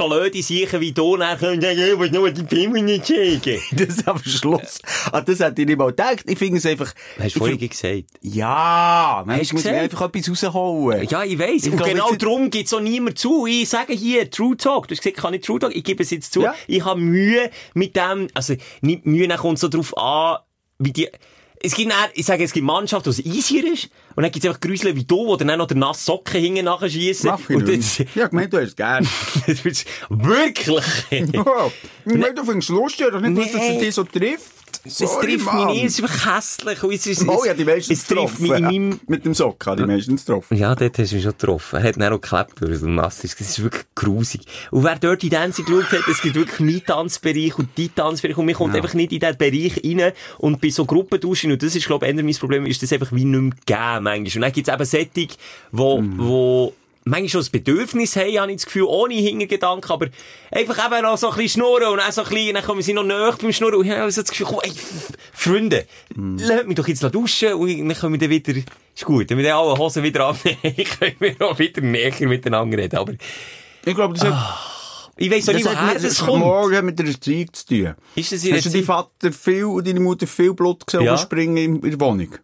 [0.09, 3.61] blöde Sachen wie du dann können sagen, ich will nur die Filme nicht schicken.
[3.73, 4.81] das ist am Schluss.
[5.11, 6.25] Ah, das hätte ich nicht mal gedacht.
[6.27, 8.05] Ich finde es einfach, Hast du vorhin find- gesagt?
[8.23, 9.77] ja, muss man gesagt?
[9.77, 11.07] einfach etwas rausholen.
[11.09, 11.67] Ja, ich weiss.
[11.67, 13.47] Ich Und genau jetzt- darum gibt es auch niemand zu.
[13.47, 14.89] Ich sage hier, True Talk.
[14.89, 15.75] Du hast gesagt, ich kann nicht True Talk.
[15.75, 16.43] Ich gebe es jetzt zu.
[16.43, 16.55] Ja.
[16.67, 20.39] Ich habe Mühe mit dem, also nicht Mühe, dann kommt so drauf an,
[20.79, 21.09] wie die,
[21.63, 23.89] es gibt dann, ich sage, es gibt Mannschaften, wo es easier ist.
[24.15, 26.65] Und dann gibt es einfach Grüsel wie du, die dann noch den nassen Socken hinten
[26.65, 27.31] nachschießen.
[27.31, 27.99] Mach ich Und nicht.
[28.15, 29.07] Ja, ich meine, du hast es gern.
[30.09, 30.85] wirklich.
[31.11, 31.71] Ja,
[32.05, 33.75] ich meine, du findest es lustig, oder nicht, dass Nee.
[33.77, 34.51] es dich so trifft?
[34.85, 35.67] Es trifft Mann.
[35.67, 36.83] mich nicht, es ist einfach hässlich.
[36.83, 39.81] Es ist, Oh, ja, die meistens es trifft mich in meinem, Mit dem Sock habe
[39.83, 40.57] ich meistens getroffen.
[40.57, 41.77] Ja, dort hast du mich schon getroffen.
[41.79, 43.41] Er hat dann auch geklebt, weil er so nass ist.
[43.41, 44.41] Das ist wirklich grusig.
[44.71, 48.37] Und wer dort in Dancing geschaut hat, es gibt wirklich meinen Tanzbereich und die Tanzbereich
[48.37, 50.13] und mir kommt einfach nicht in diesen Bereich rein.
[50.39, 53.13] Und bei so Gruppenduschen, und das ist, glaube ich, eher mein Problem, ist das einfach
[53.13, 54.37] wie nicht mehr gegeben, manchmal.
[54.37, 55.37] Und dann gibt es eben Sättig,
[55.71, 60.07] wo, wo, manchmal schon das Bedürfnis haben, habe ich das Gefühl, ohne Hintergedanken, aber
[60.51, 62.93] einfach eben noch so ein bisschen schnurren und dann so ein bisschen, dann kommen sie
[62.93, 64.73] noch näher beim Schnurren und ich habe so das Gefühl, komm, ey,
[65.33, 65.87] Freunde,
[66.17, 69.45] lasst mich doch jetzt duschen und dann können wir dann wieder, ist gut, wenn wir
[69.45, 70.59] dann alle Hosen wieder abnehmen,
[70.99, 73.13] können wir auch wieder näher miteinander reden, aber
[73.85, 74.59] Ich glaube, das hat,
[75.17, 76.39] ich weiss auch nicht, woher das das kommt.
[76.41, 77.95] morgen mit der Erziehung zu tun.
[78.15, 81.19] Ist das Hast du deinen Vater viel und deine Mutter viel Blut gesehen, Ja.
[81.19, 82.35] springen in, in der Wohnung?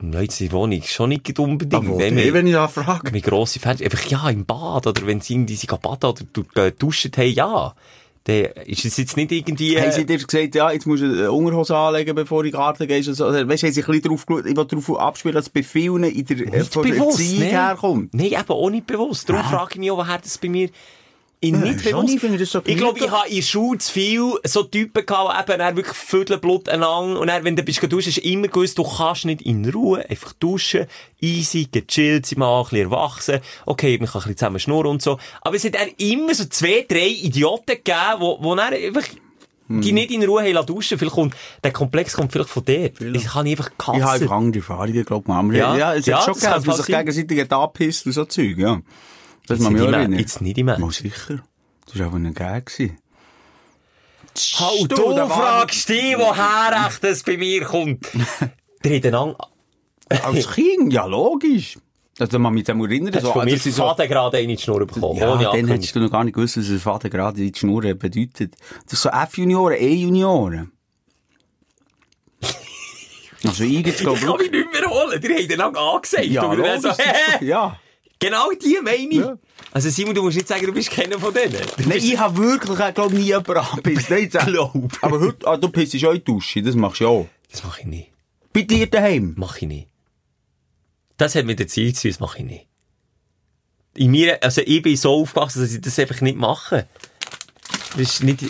[0.00, 1.74] Nein, jetzt in der Wohnung, schon nicht unbedingt.
[1.88, 3.10] Aber Wenn nee, wir- wenn ich da frage.
[3.10, 6.72] mit grosse Fenster, einfach ja, im Bad, oder wenn sie irgendwie sich baden oder äh,
[6.72, 7.74] duschen haben, ja.
[8.24, 11.06] Dann ist es jetzt nicht irgendwie, Haben sie äh, dir gesagt, ja, jetzt musst du
[11.06, 13.08] eine Unterhose anlegen, bevor du in den Garten gehst?
[13.08, 15.50] Also, weißt du, haben sie ein bisschen darauf geschaut, ich will darauf abspielen, dass es
[15.50, 17.50] bei vielen in der, äh, von der bewusst, Erziehung nee.
[17.50, 18.14] herkommt.
[18.14, 19.28] Nein, eben auch nicht bewusst.
[19.30, 20.68] Darum frage ich mich auch, woher das bei mir
[21.40, 22.14] in nicht schon, bewusst.
[22.14, 25.06] ich finde das so ich glaube, ich habe in der Schule zu viel so Typen
[25.06, 28.48] gehabt, die eben dann wirklich Viertelblut aneinander und dann, wenn du bist duschen, du immer
[28.48, 30.86] gewusst, du kannst nicht in Ruhe einfach duschen,
[31.20, 35.02] easy, gechillt, sie mal ein bisschen erwachsen, okay, man kann ein bisschen zusammen schnurren und
[35.02, 35.18] so.
[35.42, 39.04] Aber es hat dann immer so zwei, drei Idioten gegeben, wo, wo dann einfach
[39.70, 40.98] die nicht in Ruhe haben lassen duschen.
[40.98, 42.90] Vielleicht kommt, der Komplex kommt vielleicht von dir.
[43.12, 44.22] Ich kann einfach Ich habe kassen.
[44.22, 45.58] einfach andere Erfahrungen, glaube ich.
[45.58, 45.76] Ja.
[45.76, 48.56] ja, es Ja, hat schon kann dass man sich gegenseitig hat angepisst und so Zeug,
[48.56, 48.80] ja.
[49.48, 50.12] Das Jetzt muss nicht im.
[50.12, 50.80] Jetzt nicht im Ernst.
[50.80, 51.42] Mal sicher.
[51.86, 52.70] Das war aber ein Gag.
[54.60, 58.06] Hau, Du, du fragst die, woher echt das bei mir kommt.
[58.84, 59.36] Einen Ang...
[60.08, 61.78] Als Kind, ja, logisch.
[62.18, 64.84] Also, man mit dem erinnern, du von mir ich so, Faden gerade in die Schnur
[64.86, 65.18] bekommen.
[65.18, 67.82] ja, dann hättest du noch gar nicht gewusst, was ein Vater gerade in die Schnur
[67.94, 68.54] bedeutet.
[68.84, 70.72] Das ist so F-Junioren, E-Junioren.
[73.44, 75.20] Also, ich jetzt, Ich glaube kann mich nicht mehr holen.
[75.20, 76.26] Die haben den Ang angesagt.
[76.82, 77.78] so, ja.
[78.18, 79.18] Genau die meine ich.
[79.18, 79.38] Ja.
[79.70, 81.52] Also Simon, du musst nicht sagen, du bist keiner von denen.
[81.76, 84.10] Du Nein, ich habe wirklich, ich glaube nie jemanden angepisst.
[84.10, 84.98] Nein, Glaub.
[85.02, 87.28] Aber heute, ah, du pissst auch in die Dusche, das machst du ja auch.
[87.50, 88.10] Das mache ich nicht.
[88.52, 89.34] Bei dir daheim.
[89.36, 89.88] Mach ich nicht.
[91.16, 92.66] Das hat mit der Zeit zu das mache ich nicht.
[93.94, 96.86] In mir, also ich bin so aufgewachsen, dass ich das einfach nicht mache.
[97.96, 98.44] Das ist nicht,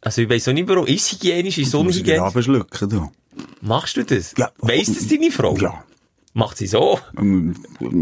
[0.00, 0.86] also ich weiss auch nicht warum.
[0.86, 2.20] Ist es hygienisch, ist es unhygienisch?
[2.20, 3.12] abschlucken, du.
[3.60, 4.34] Machst du das?
[4.36, 4.50] Ja.
[4.58, 5.56] Weiss das deine Frau?
[5.56, 5.84] Ja.
[6.34, 6.98] Macht sie so?
[7.18, 7.54] Ähm,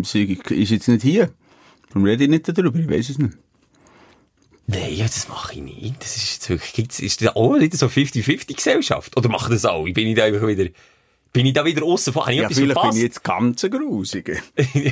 [0.04, 1.30] sie ist jetzt nicht hier.
[1.88, 3.36] Darum rede ich nicht darüber, ich weiß es nicht.
[4.66, 5.96] Nein, ja, das mache ich nicht.
[6.00, 9.16] Das ist jetzt wirklich, gibt's, ist das auch wieder so 50-50 Gesellschaft?
[9.16, 9.92] Oder machen das alle?
[9.92, 10.66] Bin ich da einfach wieder,
[11.32, 12.22] bin ich da wieder aussen vor?
[12.22, 12.90] Habe ich Ja, vielleicht verpasst?
[12.92, 13.64] bin ich jetzt ganz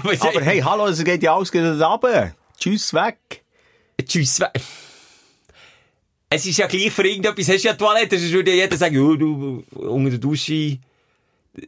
[0.05, 0.45] weiss Aber nicht.
[0.47, 2.35] hey, hallo, es geht ja alles gerade runter.
[2.59, 3.45] Tschüss, weg.
[4.05, 4.41] Tschüss.
[4.41, 4.51] we-
[6.31, 8.99] Es ist ja gleich für irgendetwas, hast du ja Toilette, sonst würde ja jeder sagen,
[8.99, 10.79] oh, du, unter der Dusche,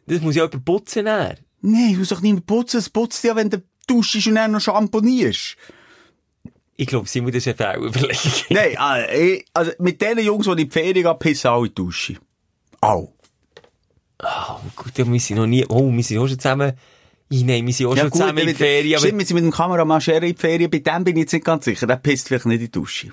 [0.06, 1.04] das muss ja jemand putzen.
[1.04, 1.37] Dann.
[1.62, 2.79] Nein, du musst doch nicht mehr putzen.
[2.79, 5.57] Es putzt ja, wenn du duschst und dann noch champonierst.
[6.77, 8.33] Ich glaube, Simon, das ist eine Frauenüberlegung.
[8.51, 8.77] Nein,
[9.09, 11.75] äh, ich- also mit den Jungs, die in die Ferien gehen, pissen alle in die
[11.75, 12.16] Dusche.
[12.81, 13.12] Au.
[14.23, 16.73] Oh, gut, ja, wir sind noch nie, oh, wir sind auch schon zusammen,
[17.31, 19.51] ich nein, wir sind auch schon zusammen in die Ferien, Stimmt, wir sind mit dem
[19.51, 20.70] Kameramann Scherer in die Ferien.
[20.70, 21.87] Bei dem bin ich jetzt nicht ganz sicher.
[21.87, 23.12] Der pisst vielleicht nicht in die Dusche.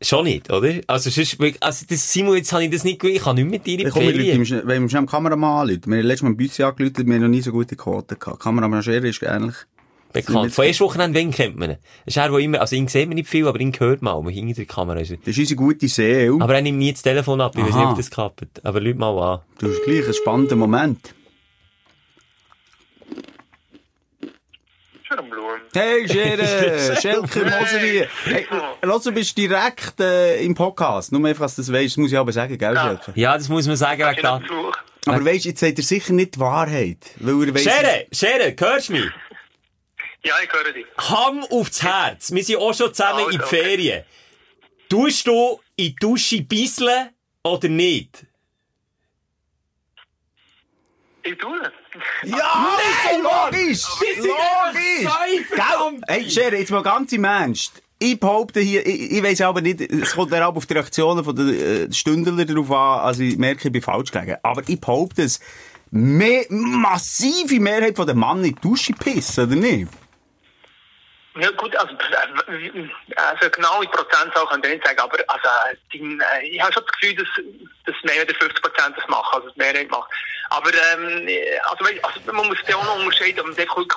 [0.00, 0.80] Schon nicht, oder?
[0.86, 3.66] Also, sonst, also, das, Simon, jetzt habe ich das nicht gewusst, ich kann nicht mit
[3.66, 4.62] dir in komme, Ferien.
[4.64, 5.90] wenn wir Kameramann anrufen.
[5.90, 8.40] Wir haben letztes Mal ein Büssi angerufen, wir haben noch nie so gute Quoten gehabt.
[8.40, 9.56] Kameramann Scherer ist ähnlich.
[10.12, 10.52] Bekannt.
[10.52, 11.76] Von erst Wochenende, wen kennt man ihn?
[12.06, 14.14] Das ist er, der immer, also ihn sieht man nicht viel, aber ihn hört man
[14.14, 15.10] auch, hinter der Kamera ist.
[15.10, 16.38] Das ist unsere gute Seele.
[16.40, 18.64] Aber er nimmt nie das Telefon ab, ich weiß nicht, ob das klappt.
[18.64, 19.40] Aber Leute mal an.
[19.58, 21.14] Du hast gleich einen spannenden Moment.
[25.02, 25.55] Schön am Blumen.
[25.76, 28.08] Hey, Schere, Schelker, Moseri.
[28.24, 28.46] Hey,
[28.80, 31.12] lass, du bist direkt äh, im Podcast.
[31.12, 31.84] Nur einfach, dass du das weißt.
[31.92, 32.82] Das muss ich aber sagen, gell, Ja.
[32.82, 33.12] Schelker?
[33.14, 34.40] Ja, das muss man sagen, wegen Ich da.
[35.04, 37.10] Aber weisst, jetzt sagt er sicher nicht die Wahrheit.
[37.16, 39.04] Weil er weiss, Schere, Schere, hörst du mich?
[40.24, 40.86] Ja, ich höre dich.
[40.96, 42.32] Hand aufs Herz.
[42.32, 43.62] Wir sind auch schon zusammen Also, in die okay.
[43.62, 44.04] Ferien.
[44.88, 47.10] Tust du in die Dusche bisseln
[47.42, 48.24] oder nicht?
[51.22, 51.70] Ich tue.
[52.24, 52.76] Ja,
[53.10, 53.84] so logisch!
[54.18, 55.12] Logisch!
[56.06, 57.82] Hey, Schere, jetzt mal ganz im Ernst.
[57.98, 61.24] Ich behaupte hier, ich, ich weiss aber nicht, es kommt dann auch auf die Reaktionen
[61.24, 64.36] von den äh, Stündler darauf an, also ich merke, ich bin falsch gelegen.
[64.42, 65.40] Aber ich behaupte es,
[65.90, 69.88] mehr, massive Mehrheit von den Mann in die Dusche pissen, oder nicht?
[71.38, 75.48] Ja gut, also, äh, also genau in Prozentzahl kann ich nicht sagen, aber also,
[75.92, 77.28] die, äh, ich habe schon das Gefühl, dass,
[77.84, 80.10] dass mehr als 50 Prozent das machen, also die Mehrheit macht.
[80.50, 81.28] Aber ähm,
[81.70, 83.88] also, weißt, also man muss ja auch noch unterscheiden, ob man wirklich,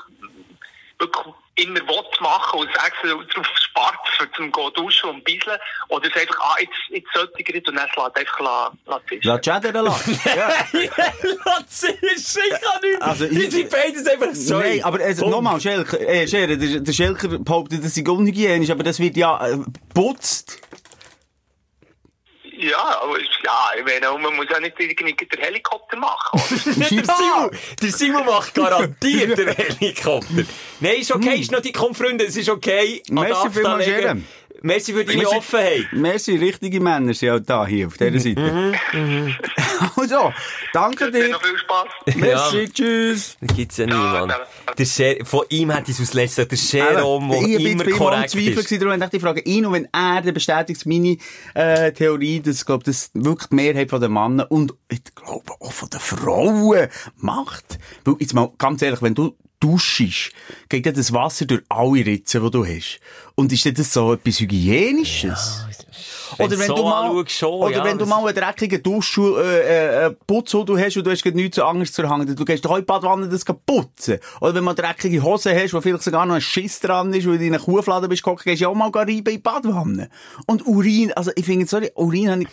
[0.97, 5.59] wirklich immer will machen und extra darauf spart, für zum gehen duschen und bisseln,
[5.89, 9.23] oder es einfach, ah, jetzt, jetzt sollte ich und dann lässt einfach la, la zischen.
[9.83, 10.19] Lassen.
[10.25, 10.49] ja.
[11.59, 13.01] Es, ich kann nicht.
[13.01, 14.59] Also, Die sind beides einfach so.
[14.59, 18.83] Nein, aber also, nochmal, Schelker, äh, Schere, der, der Schelker behauptet, das sei unhygienisch, aber
[18.83, 19.57] das wird ja äh,
[19.93, 20.61] putzt.
[22.61, 26.77] Ja, aber ja, ich meine, man muss ja nicht den Helikopter machen, oder?
[26.77, 27.15] Nicht der.
[27.15, 29.47] Simon, der Simon macht garantiert den
[29.79, 30.43] Helikopter.
[30.81, 33.01] Nein, ist okay, ist noch die komm, Freunde, es ist okay.
[33.09, 33.87] Merci vielmals.
[34.61, 35.27] Merci für deine.
[35.27, 35.87] Offenheit.
[35.91, 38.73] Merci, richtige Männer sind auch da hier auf dieser Seite.
[39.95, 40.33] also,
[40.73, 42.15] danke Dir noch viel Spaß.
[42.15, 43.37] Merci, tschüss.
[43.41, 44.29] Das gibt's ja nie, Ja, Mann.
[44.29, 44.73] ja.
[44.77, 48.31] Der Scher von ihm hat es aus letzter der Jerome, der ich bin immer korrekt
[48.31, 48.65] Zweifel ist.
[48.65, 51.17] gewesen, darum dachte ich, frage ihn, und wenn er, dann bestätigt meine
[51.53, 55.71] äh, Theorie, dass, glaub, das wirklich die Mehrheit von den Männern und, ich glaube, auch
[55.71, 57.79] von den Frauen macht.
[58.05, 60.31] Weil, jetzt mal, ganz ehrlich, wenn du duschst,
[60.69, 62.99] geht ja das Wasser durch alle Ritzen, die du hast.
[63.35, 65.65] Und ist das so etwas Hygienisches?
[66.37, 70.11] Wenn du so anschaust, schon, oder ja, wenn du mal einen dreckigen Duschschuh, äh, äh,
[70.27, 73.27] Putzhut hast und du hast nichts anderes zu hängen, du gehst doch in die Badwanne
[73.27, 74.19] das putzen.
[74.39, 77.27] Oder wenn du mal dreckige Hosen hast, wo vielleicht sogar noch ein Schiss dran ist,
[77.27, 80.09] wo du in einer Kuhflade bist gehst du ja auch mal reiben in die Badwanne.
[80.45, 82.49] Und Urin, also ich finde, sorry, Urin habe ich...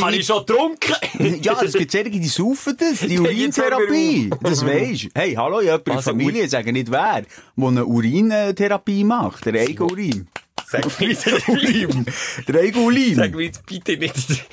[0.00, 1.42] Habe ich schon getrunken?
[1.42, 4.30] Ja, es gibt solche, die saufen das, die Urintherapie.
[4.40, 7.22] Das weisst Hey, hallo, jemand in der Also, Familie, sagen nicht wer,
[7.56, 10.28] der eine Urintherapie macht, der eigene Urin.
[10.66, 12.06] Sag mir jetzt, Urin.
[12.46, 12.72] Drei
[13.14, 14.46] sag mir jetzt bitte nicht,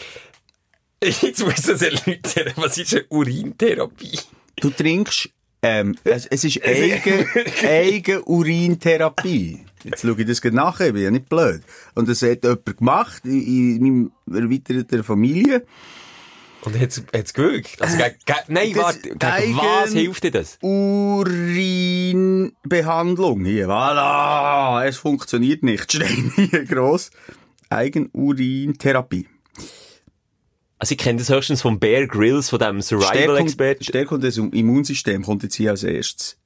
[1.01, 4.19] jetzt muss das erläutern, was ist eine Urintherapie?
[4.57, 5.29] Du trinkst,
[5.61, 7.27] ähm, es, es ist eigen,
[7.63, 9.59] eigen Urintherapie.
[9.83, 11.61] Jetzt schaue ich das gerade nach, ich bin ja nicht blöd.
[11.95, 15.65] Und das hat jemand gemacht in, in meiner erweiterten Familie.
[16.61, 17.81] Und hat's, hat's gewirkt?
[17.81, 20.57] Also, gegen, gegen, nein, Das warte, gegen was hilft dir das?
[20.61, 23.45] Urinbehandlung.
[23.45, 24.85] Hier, voilà.
[24.85, 25.89] Es funktioniert nicht.
[25.93, 27.11] Stein hier gross.
[27.69, 29.27] Eigenurintherapie.
[30.79, 33.85] Also, ich kenne das höchstens vom Bear Grylls, von dem Stärkung, Survival-Expert.
[33.85, 36.37] Stärkung des Immunsystems kommt jetzt hier als erstes.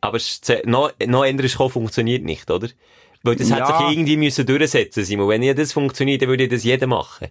[0.00, 0.18] Aber
[0.64, 2.68] noch, noch gekommen, funktioniert nicht, oder?
[3.22, 3.56] Weil das Ja.
[3.56, 5.28] hat sich irgendwie müssen durchsetzen, Simon.
[5.28, 7.28] Wenn ja das funktioniert, dann würde ich das jeder machen.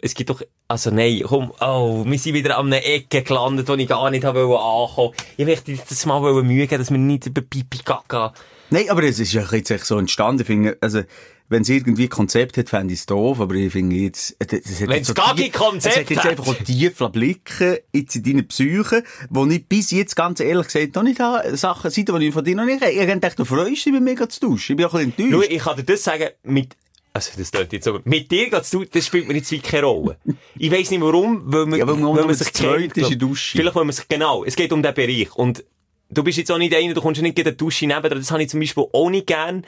[0.00, 3.74] Es gibt doch, also nein, komm, oh, wir sind wieder an einer Ecke gelandet, wo
[3.74, 5.12] ich gar nicht habe ankommen.
[5.36, 8.32] Ich möchte das mal Mühe geben, dass wir nicht über Pipi Gaga.
[8.70, 10.42] Nein, aber es ist ja jetzt so entstanden.
[10.42, 11.02] Ich finde, also,
[11.48, 14.52] wenn es irgendwie Konzept hat, fände ich es doof, aber ich finde jetzt, äh, hat
[14.96, 16.30] jetzt so gar kein Konzept Es hat jetzt hat.
[16.30, 20.94] einfach auch tief blicken, jetzt in deine Psyche, wo ich bis jetzt ganz ehrlich gesagt
[20.94, 22.92] noch nicht habe, Sachen, Seiten, die ich von dir noch nicht habe.
[22.92, 24.72] Ich gedacht, du freust dich, mit mir zu duschen.
[24.72, 25.52] Ich bin auch ein bisschen Schau, enttäuscht.
[25.52, 26.76] ich kann dir das sagen, mit,
[27.14, 29.86] also das klingt jetzt so, mit dir geht's du, das spielt mir jetzt wie keine
[29.86, 30.18] Rolle.
[30.58, 33.18] Ich weiss nicht warum, weil man, Ja, weil man weil nur das Zweite ist in
[33.18, 33.56] der Dusche.
[33.56, 35.34] Vielleicht, weil man sich, genau, es geht um den Bereich.
[35.34, 35.64] Und
[36.10, 38.30] du bist jetzt auch nicht einer, du kommst ja nicht gegen die Dusche neben Das
[38.30, 39.64] habe ich zum Beispiel auch nicht gern.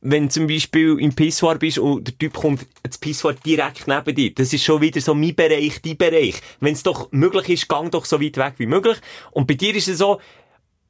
[0.00, 4.32] Wenn zum Beispiel im Pissoir bist und der Typ kommt ins Pissoir direkt neben dir.
[4.32, 6.36] Das ist schon wieder so mein Bereich, dein Bereich.
[6.60, 8.98] Wenn es doch möglich ist, gang doch so weit weg wie möglich.
[9.32, 10.20] Und bei dir ist es so,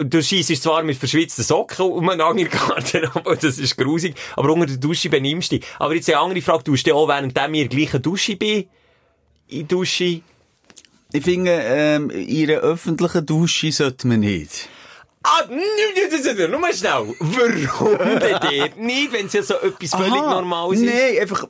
[0.01, 4.15] Du schießt zwar mit verschwitzten Socken um einen Angelgarten, aber das ist grusig.
[4.37, 5.67] Aber unter der Dusche benimmst du dich.
[5.81, 8.67] Aber jetzt eine andere Frage, du hast ja auch während der gleichen Dusche bin,
[9.49, 10.21] in Dusche.
[11.13, 14.69] Ich finde, ähm, in einer öffentlichen Dusche sollte man nicht.
[15.31, 15.45] Ah,
[16.49, 17.15] nur mal schnell.
[17.19, 20.35] Warum denn dort nicht, wenn es ja so etwas völlig Aha.
[20.35, 20.87] Normales ist?
[20.87, 21.47] Nein, einfach,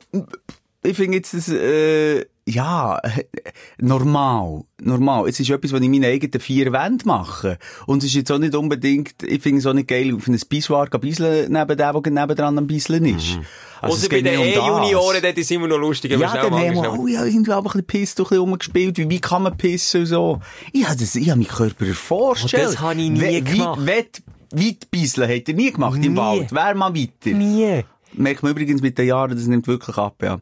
[0.83, 2.99] ich finde jetzt das, äh, ja,
[3.77, 4.63] normal.
[4.81, 5.27] Normal.
[5.27, 7.57] Es ist etwas, was ich in meinen eigenen vier Wänden mache.
[7.85, 10.39] Und es ist jetzt auch nicht unbedingt, ich finde es auch nicht geil, auf ein
[10.47, 13.39] Pissoir zu bisseln, neben dem, der nebendran am Bisseln ist.
[13.81, 14.39] Also, es Oder bei den.
[14.41, 16.11] E-Junioren, dort ist immer noch lustig.
[16.11, 16.89] Ja, dann haben wir, schnell.
[16.99, 20.07] oh ja, irgendwie ein bisschen pisst, ein bisschen rumgespielt, wie, wie kann man pissen und
[20.07, 20.39] so.
[20.73, 22.63] Ich habe habe meinen Körper vorgestellt.
[22.67, 23.87] Oh, das habe ich nie We- gemacht.
[23.87, 26.17] Weit, weit bisseln hat er nie gemacht im Nie.
[26.17, 26.47] Wald.
[26.51, 27.29] Wer mal weiter?
[27.37, 27.83] Nie.
[28.13, 30.39] Merkt man übrigens mit den Jahren, das nimmt wirklich ab, ja.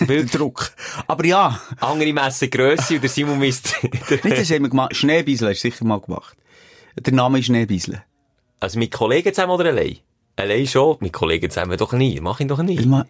[0.06, 0.72] Der Druck.
[1.06, 3.74] Aber ja, Andere messen Grösse und der Simon misst.
[3.82, 4.94] nicht das haben wir gemacht.
[4.94, 6.36] Schneebieseln hast du sicher mal gemacht.
[6.96, 8.02] Der Name ist Schneebieseln.
[8.60, 9.98] Also mit Kollegen zusammen oder allein?
[10.36, 12.20] Allein schon, mit Kollegen zusammen doch nie.
[12.20, 12.76] Mach ich doch nie.
[12.76, 13.06] Du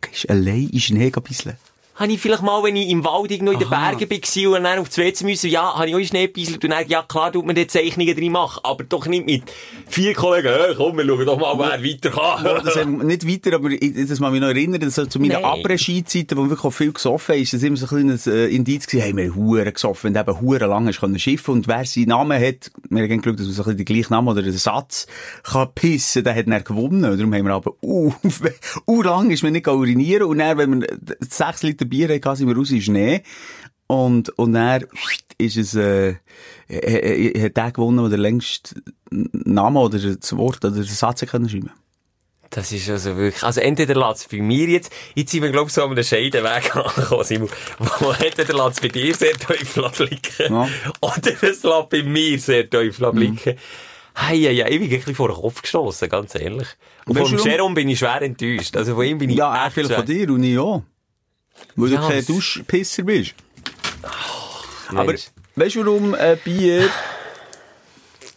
[0.00, 1.56] gehst allein in Schnee bisseln.
[2.02, 3.70] Habe ich vielleicht mal, wenn ich im Wald irgendwo in den.
[3.70, 6.64] Bergen war und dann auf die WC müssen, ja, habe ich auch in Schnee gebieselt
[6.64, 9.44] und dann, ja klar, tut man dort Zeichnungen drin machen, aber doch nicht mit
[9.88, 12.64] vier Kollegen, hey, komm, wir schauen doch mal, wer weiter kann.
[12.64, 15.40] das haben nicht weiter, aber ich, das mal mich noch erinnern, dass so zu meinen
[15.40, 15.44] Nein.
[15.44, 19.16] Après-Ski-Zeiten, wo wirklich viel gesoffen ist, das immer so ein kleines äh, Indiz gewesen, hey,
[19.16, 22.72] wir Huren gesoffen, wenn eben Huren lang hast können schiffen und wer seinen Namen hat,
[22.90, 25.06] wir haben Glück, dass man so ein bisschen den gleichen Namen oder den Satz
[25.44, 27.02] kann pissen, der hat dann gewonnen.
[27.02, 28.12] Darum haben wir aber, uh,
[28.88, 30.88] uh, lang ist man nicht urinieren und dann, wenn wir
[31.20, 33.22] sechs Liter Bier hatten, sind wir raus in Schnee.
[33.86, 34.84] Und, und dann
[35.38, 36.14] ist es, äh,
[36.68, 36.76] äh,
[37.28, 41.48] äh, hat der gewonnen, der den längsten Namen oder das Wort oder den Satz können
[41.48, 41.70] schreiben
[42.50, 45.74] Das ist also wirklich, also entweder lässt bei mir jetzt, jetzt sind wir, glaub ich,
[45.74, 47.48] so an einem Scheidenweg angekommen, Simon,
[48.00, 50.68] wo entweder lässt bei dir sehr teufel blicken, Ja.
[51.02, 53.56] oder es lässt bei mir sehr teufel blicken.
[54.14, 56.68] Hey, ja, ja, ich bin wirklich vor den Kopf gestossen, ganz ehrlich.
[57.06, 57.38] Und warum?
[57.38, 58.76] Jerome bin ich schwer enttäuscht.
[58.76, 60.82] Also von ihm bin ich Ja, er schwer- von dir und ich auch.
[61.76, 63.34] Weil Ja, du kein Duschpisser bist.
[64.90, 65.14] Nein, Aber
[65.56, 66.88] weißt du, warum äh, Bier,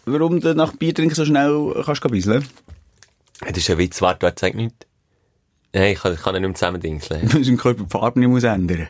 [0.06, 2.48] warum du nach Bier trinken so schnell kannst du bisseln?
[3.42, 4.76] Das ist ein Witz, warte, warte, sag nicht.
[5.74, 7.34] Nein, ich kann, ich kann ihn nicht mehr zusammendingseln.
[7.34, 8.88] Weil sein Körper die Farbe nicht muss ändern.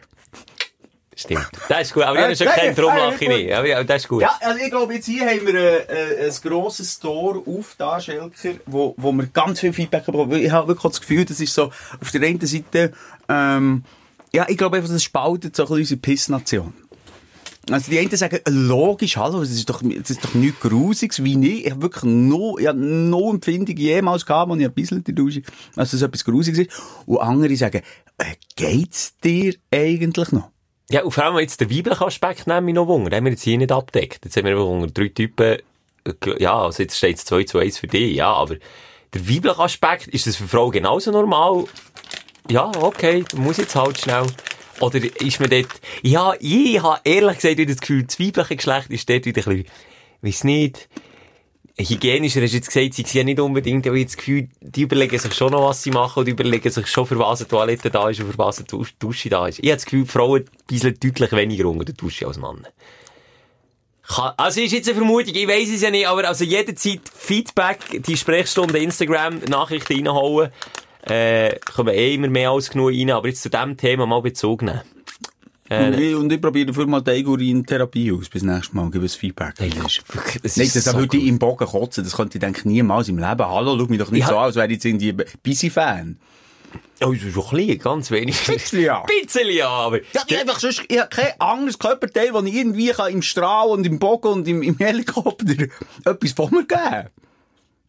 [1.17, 1.47] Stimmt.
[1.69, 3.53] Das ist gut, aber ich habe Äh, schon nein, kennt, darum lache ich nicht.
[3.53, 4.21] Aber ja, das ist gut.
[4.21, 7.99] Ja, also ich glaube, jetzt hier haben wir äh, äh, ein grosses Store auf da,
[8.01, 8.29] Schelker,
[8.65, 10.33] wo, wo wir ganz viel Feedback bekommen.
[10.33, 12.91] Ich habe wirklich das Gefühl, das ist so, auf der einen Seite,
[13.29, 13.85] ähm,
[14.35, 16.73] ja, ich glaube einfach, das spaltet so ein bisschen unsere Pissnation.
[17.71, 21.35] Also die einen sagen, logisch, hallo, das ist doch, das ist doch nichts Grusiges, wie
[21.35, 21.65] nicht.
[21.65, 25.15] Ich habe wirklich no, ich no Empfindung jemals gehabt, als ich ein bisschen in der
[25.15, 25.41] Dusche,
[25.75, 26.71] als das etwas Grusiges ist.
[27.07, 27.81] Und andere sagen,
[28.19, 30.51] äh, geht's dir eigentlich noch?
[30.91, 33.09] Ja, und vor allem jetzt der weibliche Aspekt nimmt mich noch Wunder.
[33.09, 34.25] Den haben wir jetzt hier nicht abdeckt.
[34.25, 35.57] Jetzt haben wir unter drei Typen,
[36.03, 38.57] äh, ja, also jetzt steht es 2 zu 1 für dich, ja, aber
[39.15, 41.65] der weibliche Aspekt, ist das für Frauen genauso normal?
[42.49, 44.25] Ja, okay, muss jetzt halt schnell.
[44.79, 45.67] Oder ist man dort,
[46.01, 49.63] ja, ich habe ehrlich gesagt wieder das Gefühl, das weibliche Geschlecht ist dort wieder ein
[49.63, 49.71] bisschen,
[50.21, 50.89] weiss nicht,
[51.77, 54.81] hygienischer hast du jetzt gesagt, sie ja nicht unbedingt, aber ich habe das Gefühl, die
[54.81, 57.89] überlegen sich schon noch, was sie machen und überlegen sich schon, für was eine Toilette
[57.89, 59.59] da ist und für was eine Dusch- Dusche da ist.
[59.59, 62.67] Ich habe das Gefühl, Frauen bisschen deutlich weniger unter der Dusche als Männer.
[64.37, 68.15] Also ist jetzt eine Vermutung, ich weiß es ja nicht, aber also jederzeit Feedback, die
[68.17, 70.51] Sprechstunde Instagram, Nachrichten reinhauen,
[71.05, 74.61] äh, kommen eh immer mehr als genug rein, aber jetzt zu diesem Thema mal Bezug
[74.61, 74.81] nehmen.
[75.67, 78.29] Und ich, und ich probiere dafür mal die Eigenurin-Therapie aus.
[78.29, 78.87] Bis nächstes Mal.
[78.91, 79.55] Gib ein Feedback.
[79.57, 80.03] Hey, Das ist-
[80.43, 82.03] das Nein, das so würde ich im Bogen kotzen.
[82.03, 83.45] Das könnte ich, denke ich, niemals im Leben.
[83.47, 84.27] Hallo, schau mich doch nicht Ja.
[84.29, 86.17] so an, als wäre ich jetzt irgendwie ein Busy-Fan.
[87.03, 88.39] Oh, schon klein, ganz wenig.
[88.45, 89.03] Bisschen, ja.
[89.23, 89.97] Bisschen, ja, aber...
[90.13, 93.69] Ja, ich einfach sonst, ich habe kein anderes Körperteil, das ich irgendwie kann im Strahl
[93.69, 95.65] und im Bogen und im, im Helikopter
[96.05, 97.07] etwas von mir geben kann.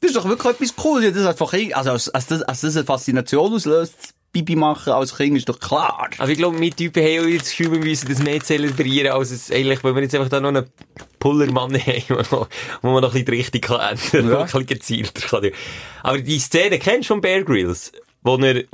[0.00, 1.14] Das ist doch wirklich etwas Cooles.
[1.14, 3.94] Das hat von Kind, also, als, als, das, als das eine Faszination auslöst,
[4.32, 6.10] Bibi machen als Kind, ist doch klar.
[6.18, 9.50] Aber ich glaube, wir Typen haben das Gefühl, wir müssen das mehr zelebrieren, als es
[9.50, 10.66] eigentlich, weil wir jetzt einfach da noch einen
[11.18, 12.46] Pullermann haben, wo man-
[12.82, 14.38] wo man noch ein bisschen die Richtung kann ändern Ja.
[14.40, 15.50] ein bisschen gezielter kann.
[16.02, 17.92] Aber die Szene kennst du von Bear Grylls?
[18.22, 18.64] Wo er,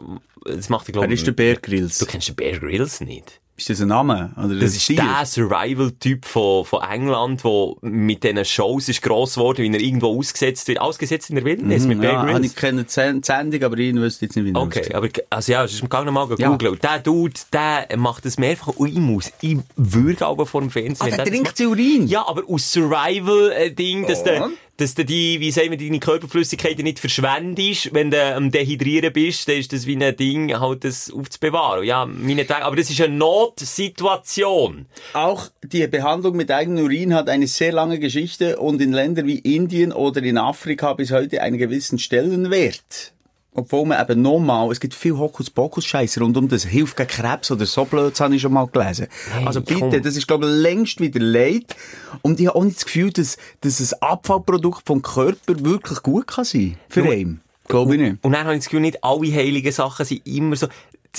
[0.44, 1.98] das macht er, glaube Wer ist der Bear Grylls?
[1.98, 3.40] Du kennst den Bear Grylls nicht?
[3.54, 4.32] Ist das ein Name?
[4.36, 4.96] Oder Das ein ist Stil?
[4.96, 10.18] der Survival-Typ von, von England, der mit diesen Shows ist gross geworden, wie er irgendwo
[10.18, 10.80] ausgesetzt wird.
[10.80, 12.46] Ausgesetzt in der Wildnis mit Bear Mhm, Ja, Grylls.
[12.50, 15.52] ich kenne die Send- Sendung, aber ich wüsste jetzt nicht, wie er Okay, aber, also
[15.52, 16.48] ja, es ist gar nicht mal Ja.
[16.48, 16.78] googeln.
[16.82, 20.96] Der Dude, der macht das mehrfach und ich muss, ich würge aber vor dem Fernsehen.
[21.12, 22.06] Ah, der das trinkt Urin?
[22.08, 24.52] Ja, aber aus Survival-Ding, dass du, Und?
[24.82, 27.94] Dass du die, wie sagen wir, deine Körperflüssigkeiten nicht verschwendest.
[27.94, 31.84] Wenn du am Dehydrieren bist, dann ist das wie ein Ding, halt das aufzubewahren.
[31.84, 32.62] Ja, meinetwegen.
[32.62, 34.86] Aber das ist eine Notsituation.
[35.12, 39.38] Auch die Behandlung mit eigenem Urin hat eine sehr lange Geschichte und in Ländern wie
[39.38, 43.12] Indien oder in Afrika bis heute einen gewissen Stellenwert.
[43.54, 47.66] Obwohl man eben nochmal, es gibt viel Hokuspokus-Scheiß rund um das, hilft gegen Krebs oder
[47.66, 49.08] so blöd, das habe ich schon mal gelesen.
[49.30, 50.02] Hey, also bitte, komm.
[50.02, 51.76] das ist glaube ich längst wieder leid.
[52.22, 56.28] Und ich habe auch nicht das Gefühl, dass, dass ein Abfallprodukt vom Körper wirklich gut
[56.28, 56.78] kann sein.
[56.88, 57.42] Für einen.
[57.68, 58.24] Glaube ich nicht.
[58.24, 60.68] Und dann habe ich das Gefühl, nicht alle heiligen Sachen sind immer so.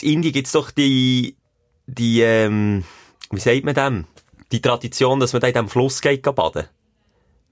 [0.02, 1.36] In Indien gibt's doch die,
[1.86, 2.84] die, ähm,
[3.30, 4.06] wie sagt man dem?
[4.52, 6.65] Die Tradition, dass man da in diesem Fluss geht baden.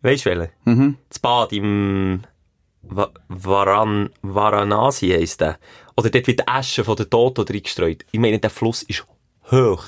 [0.01, 0.51] Weißt du welche?
[0.65, 0.97] Mhm.
[1.07, 2.21] Das Bad im
[2.83, 5.59] Varan Varanasi heisst der.
[5.95, 8.05] Oder dort wird die Asche von den Toten reingestreut.
[8.11, 9.05] Ich meine, der Fluss ist
[9.51, 9.83] hoch,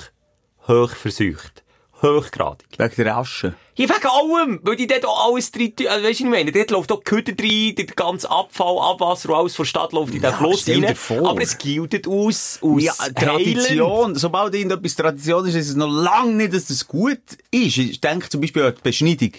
[0.68, 1.62] hoch verseucht.
[2.02, 2.66] Hochgradig.
[2.76, 3.54] Wegen der Asche.
[3.76, 6.70] Ja, wegen allem, weil die dort auch alles drin, also weißt du, ich meine, dort
[6.70, 10.14] läuft auch die Hütte rein, der ganze Abfall, Abwasser und alles von der Stadt läuft
[10.14, 10.84] in den Ja, Fluss rein.
[10.84, 14.16] Aber es gilt aus, aus Ja, Tradition.
[14.16, 17.78] Sobald irgendetwas Tradition ist, ist es noch lange nicht, dass das gut ist.
[17.78, 19.32] Ich denke zum Beispiel an die Beschneidung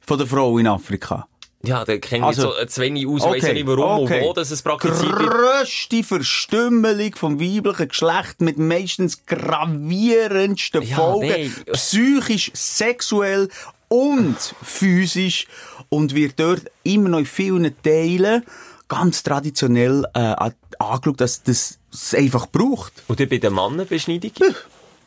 [0.00, 1.28] von der Frau in Afrika.
[1.66, 4.20] Ja, da kenne ich Also, jetzt so zu wenig aus, weiss ja nicht warum okay.
[4.20, 5.30] und wo, dass es praktiziert wird.
[5.30, 11.28] Grösste Verstümmelung vom weiblichen Geschlecht mit meistens gravierendsten Ja, Folgen.
[11.28, 11.54] nein.
[11.72, 13.48] Psychisch, sexuell
[13.88, 15.46] und physisch.
[15.88, 18.44] Und wird dort immer noch in vielen Teilen
[18.88, 22.92] ganz traditionell äh, an- angeschaut, dass das es einfach braucht.
[23.06, 24.32] Und bei den Mannenbeschneidung?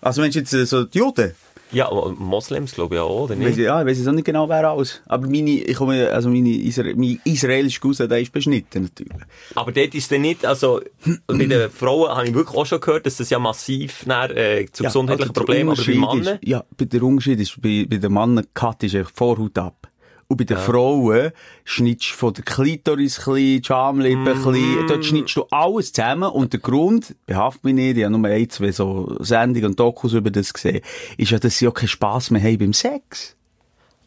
[0.02, 1.36] Also wenn jetzt äh, so die Juden,
[1.71, 3.65] Ja, aber Moslems glaube ich auch, oder Weiss ich, nicht?
[3.65, 5.01] ja, ich weiss jetzt auch nicht genau, wer alles.
[5.05, 9.23] Aber meine, ich komme, also meine Isra mein israelische Cousin, der ist beschnitten, natürlich.
[9.55, 10.82] Aber dort ist dann nicht, also,
[11.27, 14.65] bei den Frauen habe ich wirklich auch schon gehört, dass das ja massiv dann, äh,
[14.71, 16.36] zu gesundheitlichen also Problemen, aber bei Männern...
[16.36, 19.88] Ist, ja, bei der Unterschied ist, bei, bei den Männern Cut ist einfach Vorhaut ab.
[20.31, 21.31] Und bei den Frauen
[21.65, 24.41] schneidest du von der Klitoris klein, die Schamlippe Mhm.
[24.43, 26.29] klein, dort schneidest du alles zusammen.
[26.29, 30.13] Und der Grund, behaft mich nicht, ich habe nur ein, zwei so Sendungen und Dokus
[30.13, 30.81] über das gesehen,
[31.17, 33.35] ist ja, dass sie auch keinen Spass mehr haben beim Sex.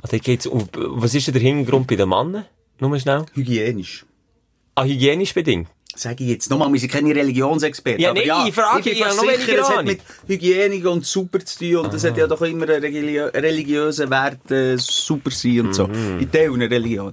[0.00, 2.44] Dort geht's um, was ist denn der Hintergrund bei den Männern?
[2.78, 3.26] Nur schnell.
[3.35, 4.06] Hygienisch.
[4.76, 5.68] Ah, hygienisch bedingt.
[5.94, 8.00] Sag ich jetzt nochmal, wir sind keine Religionsexperten.
[8.00, 10.90] Ja, aber nee, ich frage, bin ich habe fast noch sicher, es hat mit Hygiene
[10.90, 14.76] und super zu tun und das hat ja doch immer einen religiö religiösen Wert, äh,
[14.78, 15.87] super sein und so.
[15.87, 16.20] Mhm.
[16.20, 17.12] In Teil einer Religion.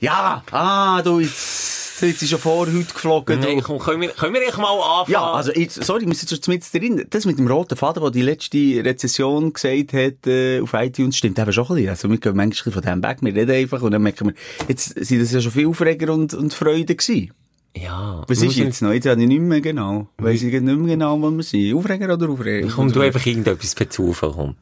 [0.00, 3.40] Ja, ah, du, jetzt, jetzt ist schon Vorhaut geflogen.
[3.40, 5.12] Nee, komm, können wir, können wir echt mal anfangen?
[5.12, 7.06] Ja, also, jetzt, sorry, wir sind schon mit drin.
[7.08, 11.38] Das mit dem roten Faden, der die letzte Rezession gesagt hat, äh, auf iTunes, stimmt
[11.38, 11.88] eben schon ein bisschen.
[11.88, 14.34] Also, wir gehen manchmal von dem weg, wir reden einfach und dann merken wir,
[14.68, 17.32] jetzt sind das ja schon viel Aufreger und, und Freude gewesen.
[17.76, 18.22] Ja.
[18.28, 18.92] Was ist jetzt noch?
[18.92, 20.06] Jetzt habe ich nicht mehr genau.
[20.18, 21.74] Weiss ich nicht mehr genau, wo wir sind.
[21.74, 22.68] Aufreger oder Aufreger?
[22.74, 24.54] Komm, du einfach irgendetwas per Zufall, komm.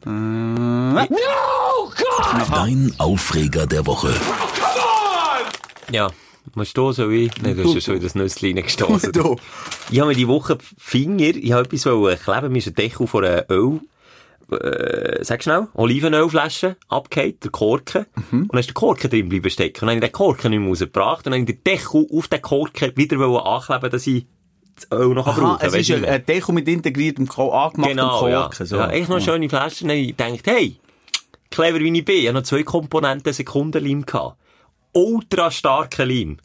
[2.51, 4.15] Dein Aufreger der Woche.
[5.91, 6.11] Ja.
[6.55, 7.31] Musst du so wie?
[7.43, 9.13] Nein, du hast ja schon in das Nüssli reingestoßen.
[9.13, 9.37] Du.
[9.91, 13.07] Ich habe mir die Woche Finger, ich habe etwas wollen kleben, mir ist ein Deckel
[13.07, 13.81] von einer Öl,
[14.59, 19.83] äh, sag schnell, Olivenölflasche abgehakt, der Korken, und dann ist der Korken drin bleiben stecken.
[19.85, 22.07] Und dann habe ich den Korken nicht mehr rausgebracht, und dann habe ich den Deckel
[22.13, 24.27] auf den Korken wieder ankleben, dass ich
[24.75, 28.29] das Öl noch Aha, brauchen es ist ein, ein Deko mit integriertem, Ko angemachtem Genau,
[28.29, 28.43] ja.
[28.43, 28.67] Korken.
[28.67, 28.77] So.
[28.77, 28.89] ja.
[28.91, 29.85] Echt noch eine schöne Flasche.
[29.85, 30.77] Und dann habe ich gedacht, hey,
[31.51, 34.39] clever wie ich bin, ich habe noch zwei Komponenten Sekundenleim gehabt.
[34.93, 36.37] ultra starken Leim.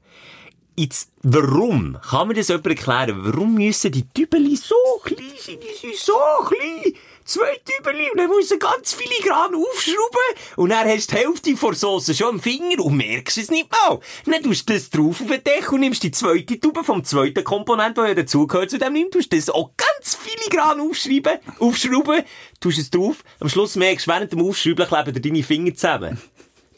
[0.80, 1.98] Jetzt, warum?
[2.08, 3.18] Kann mir das jemand erklären?
[3.24, 5.56] Warum müssen die Tübeli so klein sein?
[5.60, 6.14] Die sind so
[6.48, 6.94] klein.
[7.28, 11.58] Zwei Tübeli und dann musst du ganz filigran aufschrauben und dann hast du die Hälfte
[11.58, 14.00] von Soße schon am Finger und merkst es nicht mal.
[14.26, 17.44] Dann tust du das drauf auf den Deckel und nimmst die zweite Tube vom zweiten
[17.44, 22.24] Komponent, der ja dazugehört zu dem nimmst, tust das auch ganz filigran aufschreiben, aufschrauben,
[22.62, 23.18] tust es drauf.
[23.42, 26.22] Am Schluss merkst du, während dem Aufschrauben kleben dir deine Finger zusammen.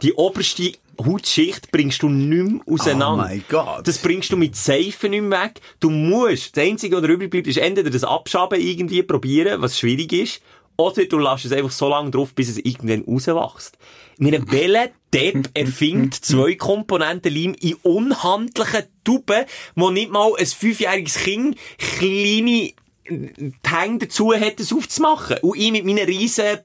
[0.02, 3.24] Die oberste Hautschicht bringst du nicht mehr auseinander.
[3.24, 3.88] Oh mein Gott.
[3.88, 5.62] Das bringst du mit Seifen nicht mehr weg.
[5.80, 10.12] Du musst, das Einzige, was übrig bleibt, ist entweder das Abschaben irgendwie probieren, was schwierig
[10.14, 10.42] ist,
[10.78, 13.78] oder du lässt es einfach so lange drauf, bis es irgendwann rauswächst.
[14.18, 19.46] Mir welcher Depp erfindet zwei Komponenten Leim in unhandlichen Tuben,
[19.76, 22.72] wo nicht mal ein fünfjähriges Kind kleine
[23.10, 25.38] die Hänge dazu hat, das aufzumachen.
[25.42, 26.60] Und ich mit meinen riesen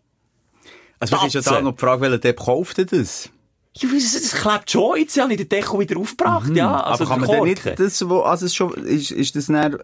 [1.01, 3.31] Also, vielleicht ist ja da noch die Frage, welcher Depp kauft denn das?
[3.77, 4.99] Ja, das, das klebt schon.
[4.99, 6.81] Jetzt habe ich den Deckel wieder aufgebracht, ja.
[6.83, 7.11] Also Mhm.
[7.11, 9.79] Aber kann man denn nicht das, wo, also es schon, ist, ist das dann,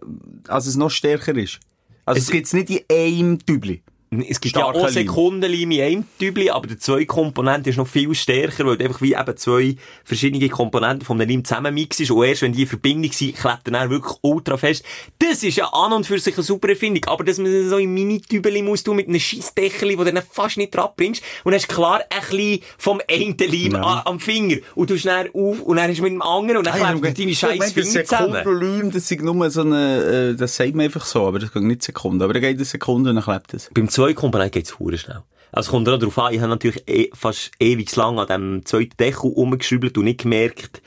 [0.49, 1.59] also es noch stärker ist?
[2.07, 3.83] Also es, Es- gibt's nicht in einem Tübli.
[4.29, 4.89] Es gibt ja auch Leim.
[4.93, 9.01] Sekundenleim in einem Tübli, aber der zwei Komponente ist noch viel stärker, weil du einfach
[9.01, 13.37] wie eben zwei verschiedene Komponenten vom Leim zusammenmixst und erst wenn die in Verbindung sind,
[13.37, 14.85] klebt er dann wirklich ultra fest.
[15.21, 17.79] Das ist ja an und für sich eine super Erfindung, aber dass man das so
[17.79, 21.69] in Mini-Tübeli muss tun mit einem Scheissdeckel, wo du dann fast nicht bringst und hast
[21.69, 23.83] klar ein bisschen vom einen Leim Ja.
[23.83, 26.67] a- am Finger und du dann auf und dann hast du mit dem anderen und
[26.67, 28.33] dann klebt dir deine scheiß Finger zusammen.
[28.35, 31.63] Sekundenleim, das ist nur so eine, äh, das sagt man einfach so, aber das geht
[31.63, 32.23] nicht Sekunden.
[32.23, 33.71] Aber dann geht eine Sekunde und dann klebt es.
[34.01, 35.23] Beim zwei Komponenten geht's hure schnell.
[35.53, 38.97] Also kommt auch darauf an, ich habe natürlich eh, fast ewig lang an dem zweiten
[38.97, 40.81] Deckel rumgeschraubt und nicht gemerkt,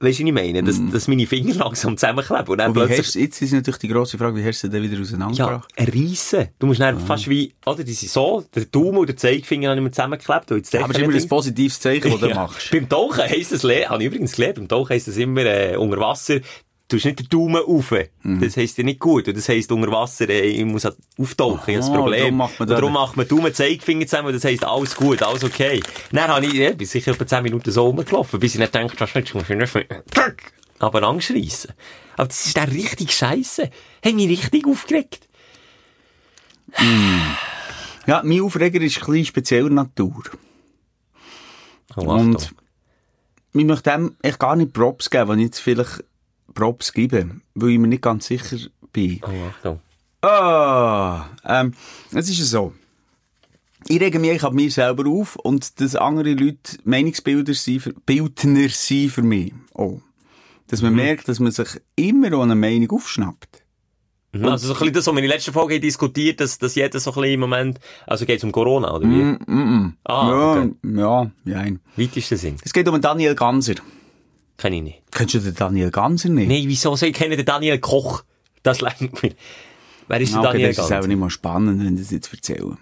[0.00, 2.98] weißt du, was ich meine, dass, dass meine Finger langsam zusammenkleben und dann Und plötzlich...
[2.98, 5.72] hast, jetzt ist natürlich die grosse Frage, wie hast du den wieder Ja, auseinandergebracht?
[5.76, 6.48] ein Riesen.
[6.58, 9.76] Du musst dann fast wie, oder, die sind so, der Daumen und der Zeigefinger haben
[9.76, 12.70] nicht mehr zusammengeklebt, weil jetzt aber es ist immer ein positives Zeichen, das du machst.
[12.72, 15.98] Beim Tauchen heisst es, habe ich übrigens gelernt, beim Tauchen heisst es immer, äh, unter
[15.98, 16.40] Wasser,
[16.92, 17.92] du hast nicht den Daumen rauf.
[18.22, 18.40] Mhm.
[18.40, 19.28] Das heisst ja nicht gut.
[19.28, 22.20] Und das heisst, unter Wasser, äh, ich muss halt auftauchen, das Problem.
[22.20, 25.44] darum macht man darum macht man Daumen, Zeigefinger zusammen, und das heisst, alles gut, alles
[25.44, 25.80] okay.
[26.12, 29.00] Dann habe ich, ja, bin sicher etwa 10 Minuten so rumgelaufen, bis ich nicht gedacht
[29.00, 29.86] habe, das muss ich nicht,
[30.78, 31.72] aber Angst reissen.
[32.16, 33.70] Aber das ist dann richtig scheisse.
[34.04, 35.28] Hat mich richtig aufgeregt.
[38.06, 40.22] Ja, mein Aufreger ist ein bisschen spezieller Natur.
[41.96, 42.52] Oh, Und
[43.54, 46.04] ich möchte dem echt gar nicht Props geben, wenn ich jetzt vielleicht
[46.54, 48.56] Props gebe, weil ich mir nicht ganz sicher
[48.92, 49.20] bin.
[49.22, 49.80] Oh, Achtung.
[50.22, 51.74] Ah, ähm,
[52.12, 52.72] es ist ja so.
[53.88, 58.68] Ich rege mich ab mir selber auf und dass andere Leute Meinungsbilder sind, für, Bildner
[58.68, 59.52] sind für mich.
[59.74, 60.00] Oh.
[60.68, 63.62] Dass man merkt, dass man sich immer an eine Meinung aufschnappt.
[64.32, 64.46] Mhm.
[64.46, 66.98] Also so ein bisschen das, was wir in der letzten Folge diskutiert, dass, dass jeder
[67.00, 69.22] so ein bisschen im Moment, also geht es um Corona, oder wie?
[69.22, 69.96] Mm, mm, mm.
[70.04, 70.72] Ah, ja, okay.
[70.96, 71.80] ja, nein.
[71.96, 72.56] Weitesten Sinn.
[72.64, 73.74] Es geht um Daniel Ganser.
[74.62, 75.02] Kenn ich nicht.
[75.10, 76.46] Kennst du den Daniel Ganser nicht?
[76.46, 78.22] Nein, wieso ich kennen den Daniel Koch?
[78.62, 79.32] Das lenkt mir.
[80.06, 82.32] Wer ist der okay, Daniel das ist auch nicht mal spannend, wenn ich das jetzt
[82.32, 82.78] erzähle.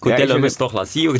[0.00, 1.00] Gut, Ja, dann lassen wir es doch lassen.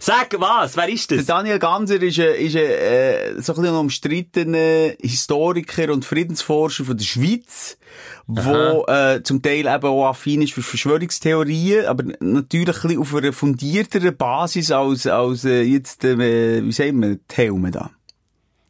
[0.00, 1.26] Sag was, wer ist Der das?
[1.26, 6.96] Daniel Ganser ist ein, ist ein, äh, so ein bisschen umstrittener Historiker und Friedensforscher von
[6.96, 7.78] der Schweiz,
[8.26, 13.14] wo äh, zum Teil eben auch affin ist für Verschwörungstheorien, aber natürlich ein bisschen auf
[13.14, 17.92] einer fundierteren Basis als, als äh, jetzt, äh, wie sagen wir, Helme da.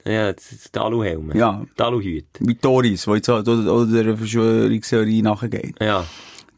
[0.06, 1.32] Ja, das ist der Aluhelm.
[1.34, 1.64] Ja.
[1.78, 2.26] Der Aluhüt.
[2.38, 5.74] Wie Toris, die jetzt oder, der Verschwörungstheorie nachgehen.
[5.80, 6.04] Ja.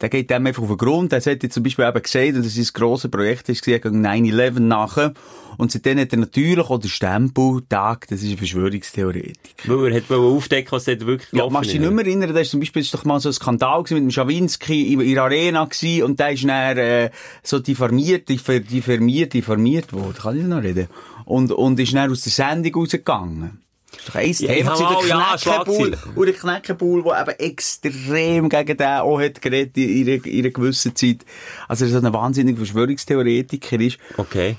[0.01, 1.11] Der geht dem einfach auf den Grund.
[1.11, 4.59] Der hat jetzt zum Beispiel eben gesagt, dass es ein grosses Projekt ist, gegen 9-11
[4.59, 5.13] nachher.
[5.57, 9.67] Und seitdem hat er natürlich auch den Stempel, Tag, das ist ein Verschwörungstheoretiker.
[9.67, 12.39] Weil er hat aufdecken, was dort wirklich Ja, machst du dich nicht mehr erinnern, da
[12.39, 16.03] ist zum Beispiel doch mal so ein Skandal mit dem Schawinski in, der Arena gewesen,
[16.03, 17.09] und der ist dann, äh,
[17.43, 20.15] so diffamiert, diffamiert, diffamiert worden.
[20.17, 20.87] Kann ich noch reden?
[21.29, 23.61] Und, und ist dann aus der Sendung rausgegangen.
[23.91, 25.37] Das ist doch ein Ja, Thema ja, Kneckenbull.
[25.37, 26.15] Schlagzeilen.
[26.15, 30.49] Und der Kneckenbull, der eben extrem gegen den auch hat geredet in, in, in einer
[30.49, 31.25] gewissen Zeit.
[31.67, 33.99] Also, er so ein wahnsinniger Verschwörungstheoretiker ist.
[34.17, 34.55] Okay.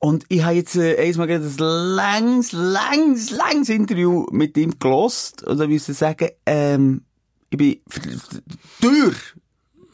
[0.00, 5.42] Und ich habe jetzt äh, einmal gerade ein langes, langes, langes Interview mit ihm gelost
[5.44, 7.02] und da muss ich sagen, ähm,
[7.48, 7.80] ich bin
[8.80, 9.16] durch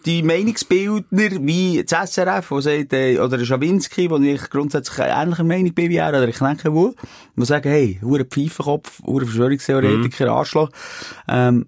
[0.07, 5.20] die Meinungsbildner wie das SRF, wo sagt, äh, oder der Schawinski, wo ich grundsätzlich eine
[5.20, 6.94] ähnliche Meinung bin wie er, oder ich denke wohl,
[7.34, 10.70] die sagen, hey, hure Pfeifenkopf, hure Verschwörungstheoretiker, Arschloch,
[11.28, 11.66] ähm,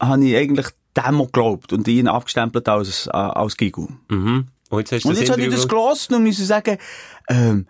[0.00, 0.66] habe ich eigentlich
[0.96, 3.86] dem geglaubt und ihn abgestempelt als, äh, als Gigu.
[4.08, 4.46] Mhm.
[4.68, 6.78] Und jetzt hast Und habe ich das gelesen und muss sagen,
[7.28, 7.66] ähm,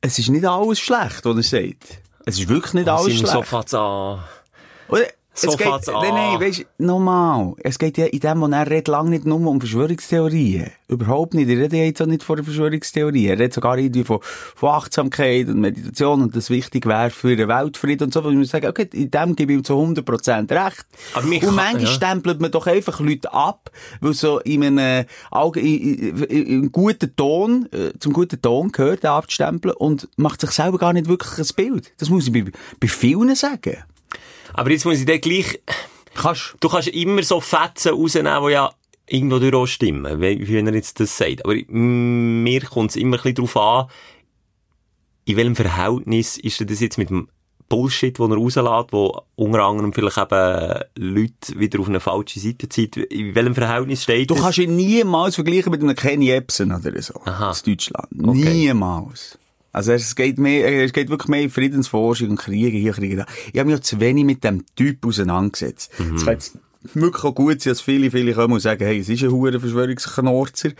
[0.00, 2.00] es ist nicht alles schlecht, was er sagt.
[2.26, 3.32] Es ist wirklich nicht alles Simon schlecht.
[3.32, 4.24] Sofa an.
[4.88, 5.06] Oder?
[5.36, 5.66] So es geht.
[5.66, 7.54] Nein, nein, weisst, nochmal.
[7.58, 10.70] Es geht ja in dem, wo er redet, lang nicht nur um Verschwörungstheorien.
[10.86, 11.48] Überhaupt nicht.
[11.48, 13.26] Er redet ja jetzt auch nicht von einer Verschwörungstheorie.
[13.26, 17.48] Er redet sogar irgendwie von, von Achtsamkeit und Meditation und das wichtig wäre für den
[17.48, 18.22] Weltfrieden und so.
[18.22, 20.86] Wo ich muss sagen, okay, in dem gebe ich ihm zu 100% recht.
[21.14, 21.88] Aber und kann- manchmal ja.
[21.88, 25.04] stempelt man doch einfach Leute ab, weil so in einem
[25.56, 30.78] in, in, in, guten Ton, äh, zum guten Ton gehört, abzustempeln und macht sich selber
[30.78, 31.92] gar nicht wirklich ein Bild.
[31.98, 32.44] Das muss ich bei,
[32.78, 33.78] bei vielen sagen.
[34.54, 35.60] Aber jetzt muss ich dir gleich,
[36.14, 38.70] Kannst du kannst immer so Fetzen rausnehmen, die ja
[39.08, 41.44] irgendwo durch auch stimmen, wie, wie er jetzt das sagt.
[41.44, 43.86] Aber mir kommt es immer ein bisschen darauf an,
[45.24, 47.28] in welchem Verhältnis ist das jetzt mit dem
[47.68, 52.68] Bullshit, den er rauslässt, wo unter anderem vielleicht eben Leute wieder auf eine falsche Seite
[52.68, 52.96] zieht.
[52.96, 54.44] In welchem Verhältnis steht Du das?
[54.44, 57.14] kannst ihn niemals vergleichen mit einem Kenny Epson oder so.
[57.24, 57.50] Aha.
[57.50, 58.06] Aus Deutschland.
[58.22, 58.52] Okay.
[58.54, 59.38] Niemals.
[59.74, 63.26] Also es geht mehr, es geht wirklich mehr in Friedensforschung und Kriege hier, Kriege da.
[63.52, 65.90] Ich habe mich ja zu wenig mit dem Typ auseinandergesetzt.
[66.24, 66.58] Kann jetzt
[66.92, 69.58] wirklich auch gut sein, dass viele, viele kommen und sagen, hey, es ist ein hoher
[69.58, 70.70] Verschwörungsknorzer.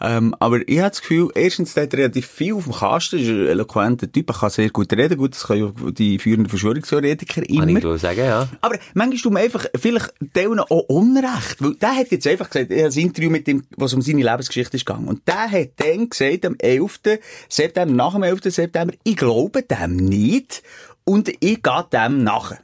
[0.00, 3.28] Ähm, aber ich habe das Gefühl, erstens, der hat relativ viel auf dem Kasten, ist
[3.28, 7.68] ein eloquenter Typ, er kann sehr gut reden, gut, das können die führenden Verschwörungstheoretiker Kann
[7.68, 7.78] immer.
[7.78, 8.48] ich wohl sagen, ja.
[8.60, 11.56] Aber manchmal tut man einfach, vielleicht teilen auch Unrecht.
[11.60, 14.22] Weil der hat jetzt einfach gesagt, er hat ein Interview mit dem, was um seine
[14.22, 15.06] Lebensgeschichte ist gegangen.
[15.06, 17.00] Und der hat dann gesagt, am 11.
[17.48, 18.40] September, nach dem 11.
[18.44, 20.62] September, ich glaube dem nicht.
[21.04, 22.54] Und ich gehe dem nach.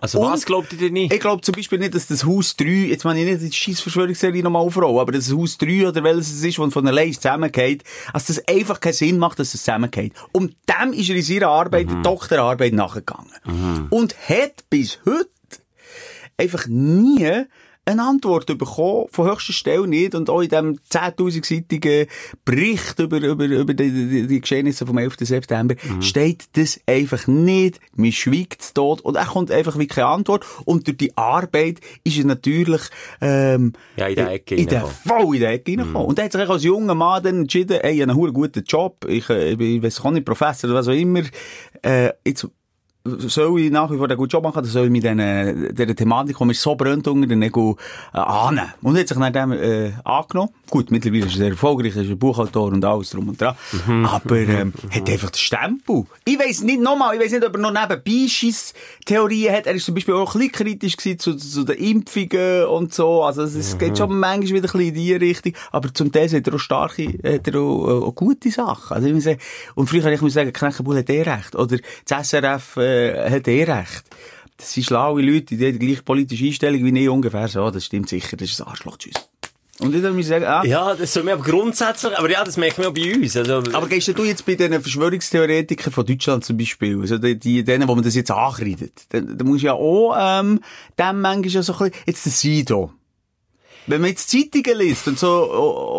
[0.00, 1.12] Also Und- was glaubt ihr denn nicht?
[1.12, 3.80] Ich glaube zum Beispiel nicht, dass das Haus 3, jetzt meine ich nicht die scheiß
[3.80, 7.12] Verschwörungsserie nochmal aufrollen, aber dass das Haus 3 oder welches es ist, das von allein
[7.12, 10.12] zusammengeht, dass das einfach keinen Sinn macht, dass es zusammengeht.
[10.32, 13.30] Und dem ist er in seiner Arbeit, der Doktorarbeit, nachgegangen.
[13.90, 15.28] Und hat bis heute
[16.36, 17.44] einfach nie
[17.86, 22.06] eine Antwort bekommen, von höchster Stelle nicht, und auch in dem 10.000-seitigen
[22.44, 25.16] Bericht über, über, über die, die, die Geschehnisse vom 11.
[25.20, 27.80] September steht das einfach nicht.
[27.94, 30.44] Man schweigt tot und er kommt einfach wie keine Antwort.
[30.64, 32.82] Und durch die Arbeit ist er natürlich,
[33.20, 36.06] ähm, Ja, in der Ecke in der, voll in der Ecke reingekommen.
[36.06, 39.04] Und er hat sich als junger Mann dann entschieden, ey, ich habe einen guten Job,
[39.08, 41.22] ich, äh, ich weiss auch nicht, Professor oder was auch immer,
[41.82, 42.46] äh, jetzt,
[43.04, 45.96] soll ich nach wie vor einen guten Job machen, oder soll ich mit dieser, dieser
[45.96, 47.76] Thematik, die mir so brennt unter den Nägeln,
[48.12, 48.72] äh, annehmen?
[48.82, 50.50] Und er hat sich dann dem, äh, angenommen.
[50.68, 53.56] Gut, mittlerweile ist er sehr erfolgreich, er ist ein Buchautor und alles drum und dran.
[54.04, 56.04] Aber, ähm, hat einfach den Stempel.
[56.24, 58.28] Ich weiss nicht nochmal, ich weiss nicht, ob er noch nebenbei
[59.06, 59.66] Theorien hat.
[59.66, 63.24] Er ist zum Beispiel auch ein bisschen kritisch zu, zu den Impfungen und so.
[63.24, 65.54] Also, es, es geht schon manchmal wieder ein bisschen in die Richtung.
[65.72, 68.94] Aber zum Teil hat er auch starke, hat er auch, äh, auch gute Sachen.
[68.94, 69.40] Also, ich muss sagen,
[69.74, 71.56] und früher habe ich muss sagen, Kneckenbull hat eh recht.
[71.56, 72.89] Oder das SRF, äh,
[73.30, 74.04] hat eh recht.
[74.56, 77.70] Das sind schlaue Leute, die haben die gleiche politische Einstellung wie ich ungefähr so.
[77.70, 78.36] Das stimmt sicher.
[78.36, 78.98] Das ist ein Arschloch.
[78.98, 79.14] Tschüss.
[79.80, 82.82] Und ich muss sagen, ah, Ja, das soll mir aber grundsätzlich, aber ja, das merken
[82.82, 83.34] wir auch bei uns.
[83.34, 87.64] Also, Aber gehst du jetzt bei den Verschwörungstheoretikern von Deutschland zum Beispiel, also die, die
[87.64, 90.60] denen, wo man das jetzt ankreidet, dann, dann musst du ja auch, ähm,
[90.98, 92.92] dem manchmal ja so ein bisschen, jetzt der Sido.
[93.86, 95.44] Wenn man jetzt Zeitungen liest und so,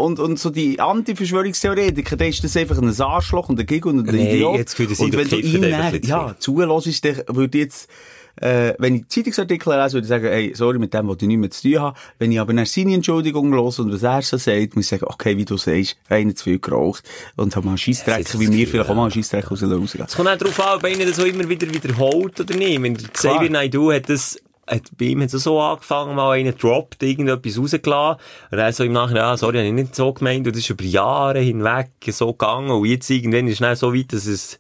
[0.04, 4.08] und, und so die Anti-Verschwörungstheoretiker, dann ist das einfach ein Arschloch und ein Gig und
[4.08, 4.58] ein Nee, Idiot.
[4.58, 7.90] jetzt sich und wenn du einfach dann, ja, zuhörst, dann würde jetzt,
[8.38, 11.42] äh, wenn ich Zeitungsartikel lese, würde ich sagen, ey, sorry, mit dem wollte ich nichts
[11.42, 11.98] mehr zu tun haben.
[12.18, 15.06] Wenn ich aber nach seine Entschuldigung los und was er so sagt, muss ich sagen,
[15.08, 17.04] okay, wie du sagst, einer zu viel geraucht
[17.36, 20.06] und habe mal einen Scheissdreck, wie mir Gefühl, vielleicht auch mal einen Scheissdreck rausgehen.
[20.08, 22.82] Es kommt auch darauf an, ob einer das so immer wieder wiederholt oder nicht.
[22.82, 24.38] Wenn Xavier Naidoo hat das,
[24.72, 28.22] hat, bei ihm hat es so angefangen, mal einen droppt, irgendetwas rausgelassen.
[28.52, 30.48] Und er so im Nachhinein, ah, sorry, habe ich nicht so gemeint.
[30.48, 32.72] Und das ist über Jahre hinweg so gegangen.
[32.72, 34.60] Und jetzt irgendwann ist es dann so weit, dass es,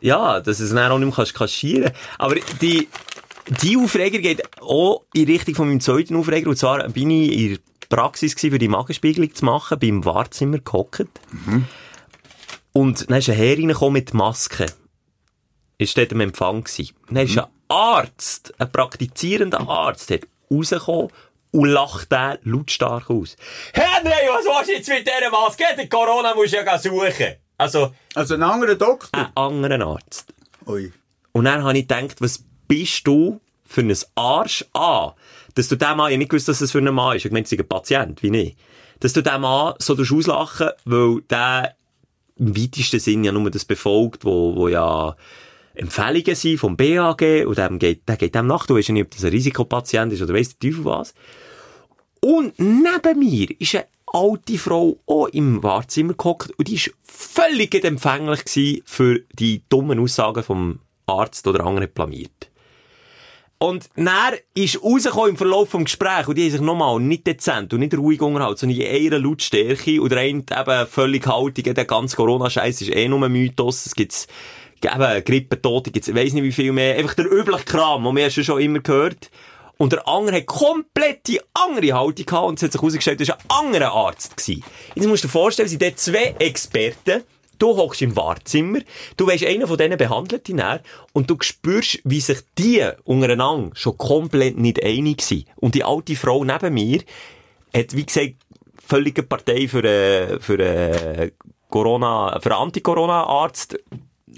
[0.00, 2.88] ja, dass es dann auch nicht mehr kannst kaschieren Aber die,
[3.62, 6.50] die Aufreger geht auch in Richtung von meinem zweiten Aufreger.
[6.50, 10.58] Und zwar bin ich in der Praxis gewesen, für die Magenspiegelung zu machen, beim Wartezimmer
[10.58, 11.06] gehockt.
[12.72, 14.66] Und dann ist ein Herr reingekommen mit Maske.
[15.78, 16.94] Ist dort am Empfang gewesen.
[17.08, 21.08] Dann ist ein Arzt, ein praktizierender Arzt, hat rausgekommen
[21.52, 23.36] und lacht den lautstark aus.
[23.72, 25.64] Henry, was willst du jetzt mit dieser Maske?
[25.80, 27.34] Die Corona musst du ja suchen.
[27.58, 29.10] Also, Also ein anderer Doktor?
[29.12, 30.32] ein anderer Arzt.
[30.66, 30.92] Ui.
[31.32, 35.12] Und dann habe ich gedacht, was bist du für ein Arsch an?
[35.54, 37.24] Dass du dem Mann, ich nicht gewusst, dass das für ein Mann ist.
[37.24, 38.58] Ich meine, es ist ein Patient, wie nicht.
[39.00, 41.74] Dass du dem Mann so auslachen, weil der
[42.36, 45.14] im weitesten Sinn ja nur das befolgt, wo, wo ja
[45.80, 48.66] Empfehlungen sind vom BAG und dem geht, der geht dem nach.
[48.66, 51.14] Du weißt ja nicht, ob das ein Risikopatient ist oder weiss der Teufel was.
[52.20, 57.74] Und neben mir ist eine alte Frau auch im Wartezimmer gehockt und die war völlig
[57.82, 62.50] empfänglich für die dummen Aussagen vom Arzt oder anderen blamiert.
[63.62, 67.72] Und dann ist rausgekommen im Verlauf des Gesprächs, und die haben sich nochmal nicht dezent
[67.74, 72.16] und nicht ruhig unterhalten, sondern in einer Lautstärke, und der eben völlig haltig, der ganze
[72.16, 74.28] Corona-Scheiß ist eh nur ein Mythos, es gibt's
[74.84, 78.60] eben, Grippetote gibt's, weiss nicht wie viel mehr, einfach der übliche Kram, den wir schon
[78.60, 79.30] immer gehört.
[79.76, 83.28] Und der andere hat komplett die andere Haltung gehabt und es hat sich herausgestellt, das
[83.28, 84.36] war ein anderer Arzt.
[84.36, 84.62] Gewesen.
[84.94, 87.22] Jetzt musst du dir vorstellen, es sind dort zwei Experten,
[87.60, 88.78] Du hockst im Wartezimmer,
[89.18, 90.80] du weisst, einer von denen behandelt dich näher
[91.12, 95.44] und du spürst, wie sich die untereinander schon komplett nicht einig sind.
[95.56, 97.00] Und die alte Frau neben mir
[97.76, 98.36] hat, wie gesagt,
[98.82, 101.32] völlige Partei für, äh, für, äh,
[101.68, 103.78] Corona, für Anti-Corona-Arzt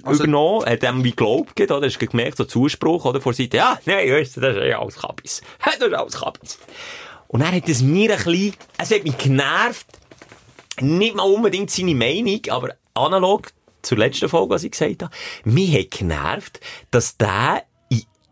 [0.02, 1.86] Also- übernommen, hat dem wie geglaubt, oder?
[1.86, 3.20] Hast du gemerkt, so Zuspruch, oder?
[3.20, 5.42] Vor Seite, ja, nein, weißt du, das ist ja alles Kabis.
[5.64, 6.58] Das ist alles Kabis.
[7.28, 9.86] Und dann hat es mir ein bisschen, es hat mich genervt,
[10.80, 13.48] nicht mal unbedingt seine Meinung, aber analog
[13.82, 15.14] zur letzten Folge, was ich gesagt habe,
[15.44, 17.64] mich hat genervt, dass der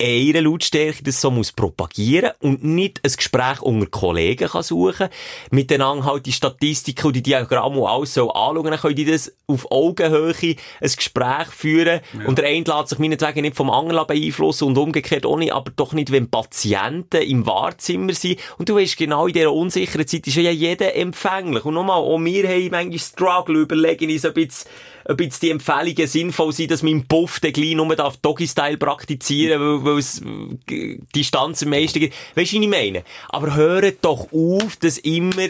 [0.01, 5.09] einer Lautstärke das so muss propagieren und nicht ein Gespräch unter Kollegen kann suchen,
[5.51, 9.33] miteinander halt die Statistiken und die Diagramme und alles so anschauen, dann können die das
[9.47, 10.35] auf Augenhöhe
[10.81, 12.01] ein Gespräch führen.
[12.27, 15.71] Und der eine lässt sich meinetwegen nicht vom anderen beeinflussen und umgekehrt auch nicht, aber
[15.75, 18.41] doch nicht, wenn Patienten im Wahrzimmer sind.
[18.59, 21.65] Und du weißt genau, in dieser unsicheren Zeit ist ja jeder empfänglich.
[21.65, 24.69] Und nochmal, auch wir haben manchmal Struggle, überlegen uns ein bisschen,
[25.11, 28.77] ob jetzt die Empfehlungen sinnvoll sind, dass man im Puff den gleich nur darf Doggy-Style
[28.77, 30.23] praktizieren, weil, weil es
[30.71, 32.15] äh, Distanz am meisten gibt.
[32.37, 33.03] Weißt du, was ich meine?
[33.29, 35.49] Aber hört doch auf, dass immer,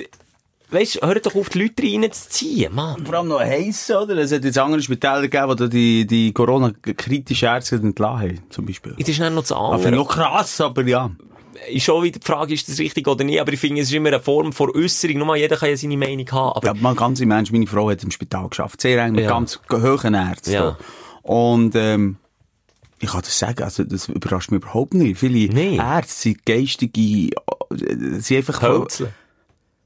[0.70, 3.04] weißt du, hört doch auf, die Leute reinzuziehen, Mann.
[3.04, 4.16] Vor allem noch heiß, oder?
[4.16, 8.94] Es hat jetzt andere Spitäler gegeben, da die, die Corona-kritischen Ärzte entlassen haben, zum Beispiel.
[8.98, 9.92] Das ist dann noch das Aber andere.
[9.92, 11.10] noch krass, aber ja.
[11.68, 13.94] Ist schon wieder die Frage, ist das richtig oder nicht, aber ich finde, es ist
[13.94, 15.18] immer eine Form von Äußerung.
[15.18, 17.90] Nur jeder kann ja seine Meinung haben, aber Ja, mal ganz im Ernst, meine Frau
[17.90, 18.80] hat im Spital geschafft.
[18.80, 19.30] Sehr eng mit Ja.
[19.30, 20.52] ganz hohen Ärzten.
[20.52, 20.78] Ja.
[21.22, 22.16] Und, ähm,
[22.98, 25.18] ich kann das sagen, also, das überrascht mich überhaupt nicht.
[25.18, 25.76] Viele Nee.
[25.76, 27.00] Ärzte sind geistige,
[27.30, 29.12] äh, sind einfach, Hölzle.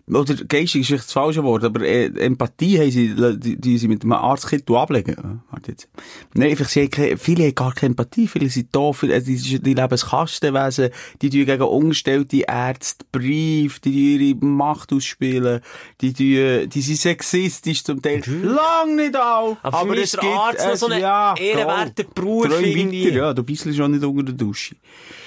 [0.06, 3.88] Oder geistig ist vielleicht das falsche Wort, aber äh, Empathie haben sie, die, die sie
[3.88, 5.40] mit einem Arztkittel ablegen.
[5.50, 5.88] Warte jetzt.
[6.34, 9.26] Nein, einfach, sie haben keine, viele haben gar keine Empathie, viele sind da, viele, also,
[9.26, 10.90] die, die leben Kastenwesen,
[11.22, 15.60] die tun gegen ungestellte Ärzte Brief, die tun ihre Macht ausspielen,
[16.02, 18.22] die tun, die sind sexistisch zum Teil.
[18.26, 23.06] Lang nicht all, Aber ist der Arzt noch so ein ehrenwerter Beruf Träum irgendwie.
[23.06, 24.76] weiter, ja, du bist schon nicht unter der Dusche.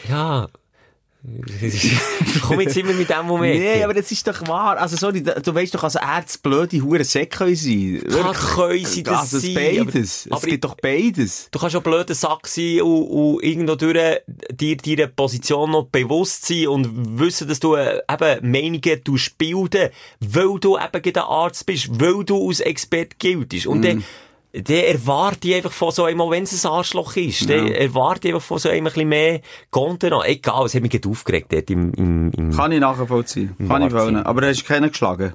[0.07, 0.47] ja.
[2.41, 3.59] Komm jetzt immer mit dem Moment.
[3.59, 4.77] Nee, aber das ist doch wahr.
[4.77, 8.01] Also, sorry, du weißt doch, als Ärzte blöde Hure Säcke können sein.
[8.07, 10.27] Klar können sie das also, sein, beides.
[10.29, 11.49] aber- es gibt doch beides.
[11.51, 14.21] Du kannst auch blöder Sack sein und, und irgendwo durch
[14.51, 19.89] dir deiner Position noch bewusst sein und wissen, dass du äh, eben Meinungen tust bilden,
[20.21, 23.67] weil du eben ein Arzt bist, weil du als Experte giltest.
[23.67, 24.05] Und dann, dann
[24.65, 28.45] erwarte ich einfach von so einem, wenn es ein Arschloch ist, dann erwarte ich einfach
[28.47, 30.27] von so einem ein bisschen mehr Kontenance.
[30.27, 33.55] Egal, es hat mich gerade aufgeregt dort im, im, im Kann ich nachvollziehen.
[33.67, 34.15] Kann ich Wahnsinn.
[34.15, 34.25] wollen.
[34.25, 35.33] Aber du hast keinen geschlagen.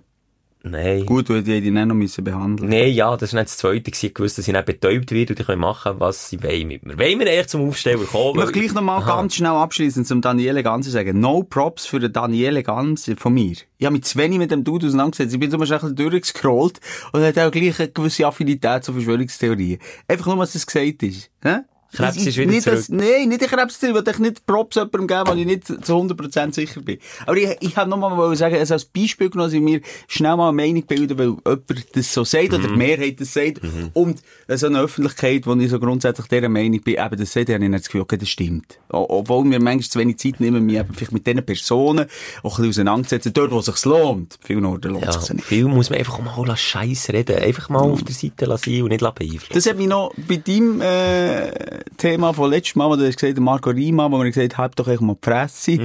[0.65, 1.05] Nein.
[1.07, 3.91] Gut, du hättest ihn nicht noch müssen behandeln Nein, ja, das war nicht das Zweite.
[3.91, 6.87] Ich wusste, dass sie nicht betäubt wird und die können machen, was sie wollen mit
[6.87, 6.99] mir.
[6.99, 8.31] Wollen wir echt zum Aufsteller kommen?
[8.31, 11.19] Ich möchte gleich noch mal ganz schnell abschließend zum Daniele Ganze sagen.
[11.19, 13.57] No Props für den Daniele Ganze von mir.
[13.79, 15.35] Ich habe mich zu wenig mit dem Dude auseinandergesetzt.
[15.35, 16.81] Ich bin zum Beispiel ein bisschen durchgescrollt
[17.13, 19.79] und hat auch gleich eine gewisse Affinität zu Verschwörungstheorien.
[20.07, 21.31] Einfach nur, was das gesagt ist.
[21.43, 21.63] Hä?
[21.93, 22.84] Krebs Ich- ist wieder nicht, zurück.
[22.88, 25.95] Nein, nicht der Krebs, ich will euch nicht Props jemandem geben, wo ich nicht zu
[25.95, 26.99] 100% sicher bin.
[27.26, 30.36] Aber ich, ich habe nochmal mal sagen, also als Beispiel genommen, dass ich mir schnell
[30.36, 32.55] mal eine Meinung bilden, weil jemand das so sagt, Mhm.
[32.59, 33.61] oder die Mehrheit das sagt,
[33.93, 37.62] und so eine Öffentlichkeit, wo ich so grundsätzlich dieser Meinung bin, eben das sagt, habe
[37.64, 38.78] ich nicht das Gefühl, okay, das stimmt.
[38.88, 42.07] Obwohl wir manchmal zu wenig Zeit nehmen, mich eben vielleicht mit diesen Personen
[42.43, 44.38] auch ein bisschen auseinandersetzen, dort, wo es sich lohnt.
[44.45, 45.45] Viel Orten lohnt Ja, es sich nicht.
[45.45, 47.36] viel muss man einfach mal Scheiß reden.
[47.36, 49.53] Einfach mal auf der Seite lassen und nicht beeinflussen.
[49.53, 53.37] Das hat mich noch bei deinem äh, Thema von letztem Mal, wo du hast gesagt
[53.37, 55.78] der Marco Rima, wo wir gesagt halt doch echt mal die Fresse,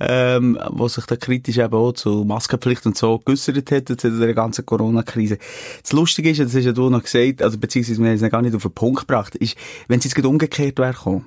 [0.00, 4.34] ähm, wo sich da kritisch eben auch zu Maskenpflicht und so geäussert hat, zu der
[4.34, 5.38] ganzen Corona-Krise.
[5.82, 8.42] Das Lustige ist, das hast ja du noch gesagt, also beziehungsweise wir haben es gar
[8.42, 9.56] nicht auf den Punkt gebracht, ist,
[9.88, 11.26] wenn es jetzt gerade umgekehrt wäre gekommen,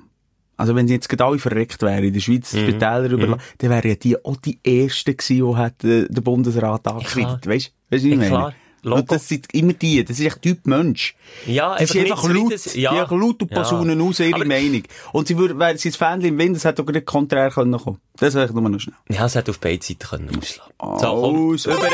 [0.58, 3.70] also wenn sie jetzt gerade alle verreckt wären, in der Schweiz die Spitäler überlassen, dann
[3.70, 7.42] wären ja die auch die Ersten gewesen, die hätten äh, den Bundesrat angekreidet.
[7.42, 7.54] klar.
[7.54, 8.28] Weißt du, weißt du, ich meine?
[8.28, 8.54] klar.
[8.82, 9.02] Logo.
[9.02, 11.14] Das sind immer die, das ist echt Typ Mensch.
[11.46, 12.92] Ja, Die sind einfach nicht laut, zufrieden- ja.
[12.92, 13.58] die haben laut und Ja.
[13.62, 14.82] Posaunen raus ihre Aber- Meinung.
[15.12, 17.78] Und sie würden, wären sie das Fähnchen im Wind, das hätte doch gerade konträr können
[17.78, 18.00] kommen.
[18.18, 18.94] Das wäre ich nur noch schnell.
[19.10, 20.72] Ja, es hätte auf beide Seiten können ausschlagen.
[20.78, 21.54] So, komm.
[21.54, 21.88] Über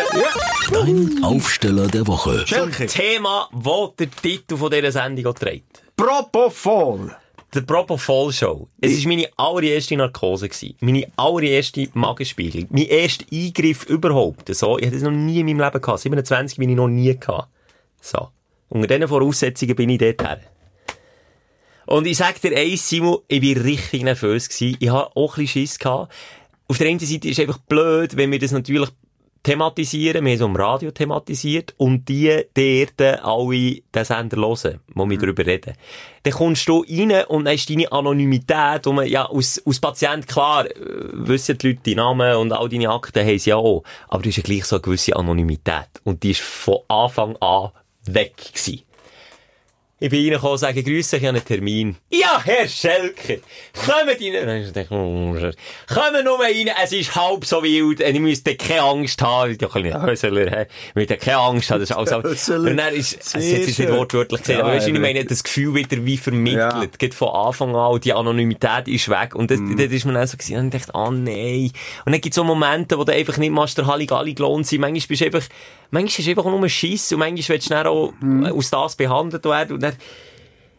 [0.84, 2.44] Dein Aufsteller der Woche.
[2.46, 5.82] zum Thema, wo der Titel von dieser Sendung auch trägt.
[5.96, 7.14] Propofol.
[7.54, 8.68] Der Propofol Show.
[8.80, 10.48] Es war meine allererste Narkose.
[10.48, 10.74] Gewesen.
[10.80, 12.68] Meine allererste Magenspiegelung.
[12.70, 14.52] Mein erster Eingriff überhaupt.
[14.54, 16.00] So, ich hatte das noch nie in meinem Leben gehabt.
[16.00, 17.48] 27 bin ich noch nie gehabt.
[18.00, 18.28] So.
[18.68, 20.40] Unter diesen Voraussetzungen bin ich dort her.
[21.86, 24.76] Und ich sag dir eins, Simon, ich bin richtig nervös gewesen.
[24.80, 26.12] Ich hatte auch ein bisschen Schiss gehabt.
[26.66, 28.88] Auf der einen Seite ist es einfach blöd, wenn wir das natürlich
[29.44, 35.08] thematisieren, wir haben es am Radio thematisiert und die dort alle den Sender hören, wo
[35.08, 35.74] wir darüber reden.
[36.22, 40.26] Dann kommst du rein und dann ist deine Anonymität, wo man, ja, als, als Patient,
[40.26, 40.72] klar, äh,
[41.12, 44.30] wissen die Leute die Namen und all deine Akten haben sie ja auch, aber du
[44.30, 47.70] hast ja gleich so eine gewisse Anonymität und die ist von Anfang an
[48.06, 48.82] weg gewesen.
[50.00, 51.96] Ich bin reingekommen und sage, grüße, ich habe einen Termin.
[52.10, 53.36] Ja, Herr Schelker,
[53.86, 54.32] kommen rein.
[54.46, 55.34] Dann ich gedacht, oh,
[55.94, 59.52] kommen nur rein, es ist halb so wild, und ich müsste keine Angst haben.
[59.52, 60.66] Ich dachte, ja, Hösler,
[60.96, 62.48] müsste keine Angst haben, das ist alles.
[62.48, 65.44] Und dann ist, es hat jetzt nicht wortwörtlich gesehen, Ja, aber weißt ich meine, das
[65.44, 66.86] Gefühl wieder wie vermittelt, Ja.
[66.98, 69.76] geht von Anfang an, die Anonymität ist weg, und das, Mhm.
[69.76, 71.70] das ist mir dann so gewesen, und ich dachte, ah, nein.
[72.04, 74.80] Und dann gibt es so Momente, wo du einfach nicht machst, der Halligalli gelohnt sein,
[74.80, 75.42] manchmal bist du einfach,
[75.94, 78.44] manchmal ist einfach nur ein Schiss, und manchmal willst du dann auch Mhm.
[78.46, 79.94] aus das behandelt werden, und dann,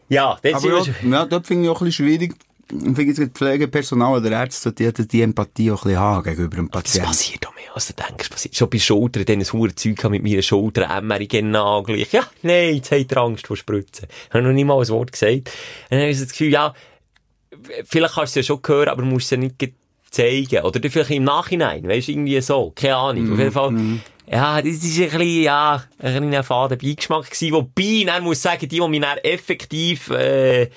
[0.08, 2.34] ja, das Aber ist, ja, ja, dort finde ich auch ein bisschen schwierig.
[2.68, 6.22] Ich finde jetzt gerade Pflegepersonal oder Ärzte, die, die, die Empathie auch ein bisschen haben
[6.24, 7.06] gegenüber dem Das Patienten.
[7.08, 8.28] passiert auch mehr, als du denkst.
[8.28, 8.56] Passiert.
[8.56, 12.12] Schon bei Schultern, dann ein hohes Zeug mit meiner Schulter, MRI genau gleich.
[12.12, 14.08] Ja, nein, jetzt habt ihr Angst vor Spritzen.
[14.28, 15.32] Ich habe noch nicht mal ein Wort gesagt.
[15.36, 15.44] Und
[15.90, 16.74] dann habe ich das Gefühl, ja,
[17.84, 19.72] vielleicht kannst du es ja schon hören, aber musst es ja nicht ge-
[20.10, 20.64] zeigen.
[20.64, 22.72] Oder vielleicht im Nachhinein, weißt du, irgendwie so.
[22.74, 23.32] Keine Ahnung.
[23.32, 23.70] Auf jeden Fall,
[24.28, 27.52] ja, das ist ein bisschen, ja, ein kleiner faden Beigeschmack gewesen.
[27.52, 30.68] Wobei, dann muss ich sagen, die, die mich dann effektiv, äh,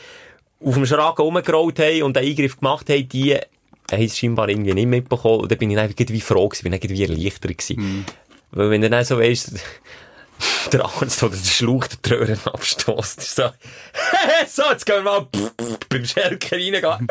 [0.63, 4.73] auf dem Schragen rumgerollt haben und einen Eingriff gemacht haben, die haben es scheinbar irgendwie
[4.73, 5.41] nicht mitbekommen.
[5.41, 8.05] Und dann bin ich dann irgendwie froh gewesen, bin irgendwie erleichtert gewesen.
[8.51, 9.53] Weil wenn du dann so weisst,
[10.71, 13.49] der Arzt oder der Schlauch der Tröhren abstößt, ist so,
[14.47, 15.27] so, jetzt gehen wir mal
[15.89, 17.07] beim Schelker reingehen.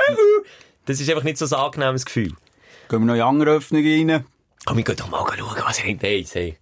[0.86, 2.32] Das ist einfach nicht so ein angenehmes Gefühl.
[2.88, 4.24] Gehen wir noch in andere Öffnungen rein?
[4.64, 6.54] Komm, wir gehen doch mal schauen, was er hinten hat.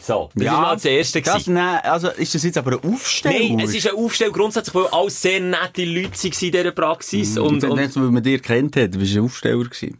[0.00, 3.56] So, das ist mal das Erste Das, nein, also, ist das jetzt aber eine Aufstellung?
[3.56, 7.38] Nein, es ist ein Aufstell grundsätzlich, weil alles sehr nette Leute waren in dieser Praxis.
[7.38, 9.98] Und, Und, und, und, nicht, weil man dir kennt hat, du bist ein Aufsteller gewesen.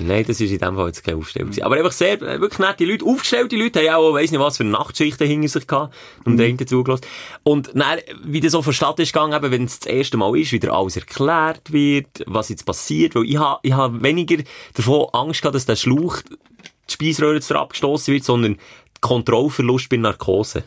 [0.00, 1.50] Nein, das ist in dem Fall jetzt keine Aufstellung.
[1.50, 1.64] gewesen.
[1.64, 3.04] Aber einfach sehr, äh, wirklich nette Leute.
[3.04, 5.94] Aufgestellte Leute haben auch, weiss nicht was für Nachtschichten hinter sich gehabt.
[6.24, 6.56] Und mhm.
[6.56, 7.04] den zugelassen.
[7.42, 10.52] Und dann, wie das so vonstatten ist gegangen, eben, wenn es das erste Mal ist,
[10.52, 13.14] wieder alles erklärt wird, was jetzt passiert.
[13.14, 14.42] Weil ich habe, ich habe weniger
[14.74, 18.58] davon Angst gehabt, dass der Schlauch, die Speiseröhre abgestoßen wird, sondern
[19.00, 20.64] Kontrollverlust bei Narkose.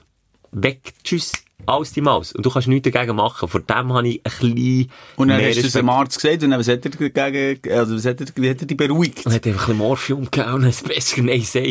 [0.51, 1.34] Weg, tschüss.
[1.66, 2.34] Alles die Maus.
[2.34, 3.47] Und du kannst nichts dagegen machen.
[3.47, 6.51] Vor dem habe ich ein bisschen Und dann hast du es dem Arzt gesagt und
[6.51, 9.26] dann, was hat er dagegen, also, was hat er, wie hat er dich beruhigt?
[9.26, 11.64] Und hat einfach ein bisschen Morphium gegeben und es besser nein sag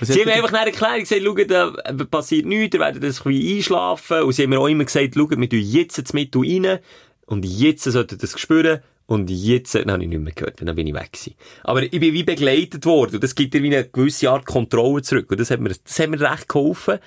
[0.00, 3.02] Was Sie haben mir er- einfach nachher erklärt, gesagt, schaut, da passiert nichts, ihr werdet
[3.02, 4.22] das ein bisschen einschlafen.
[4.22, 6.78] Und sie haben mir auch immer gesagt, schaut, wir tun jetzt das Mittel rein
[7.26, 8.80] und jetzt solltet ihr das spüren.
[9.08, 11.34] Und jetzt, dann habe ich nicht mehr gehört, dann bin ich weg gewesen.
[11.62, 15.00] Aber ich bin wie begleitet worden und das gibt dir wie eine gewisse Art Kontrolle
[15.02, 15.30] zurück.
[15.30, 16.98] Und das hat mir, das hat mir recht geholfen.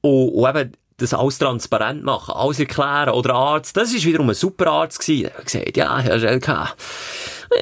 [0.00, 3.10] Und, und eben, das alles transparent machen, alles erklären.
[3.10, 5.24] Oder Arzt, das ist wiederum ein super Arzt gewesen.
[5.24, 6.70] Der hat gesagt, ja, Herr Schelka,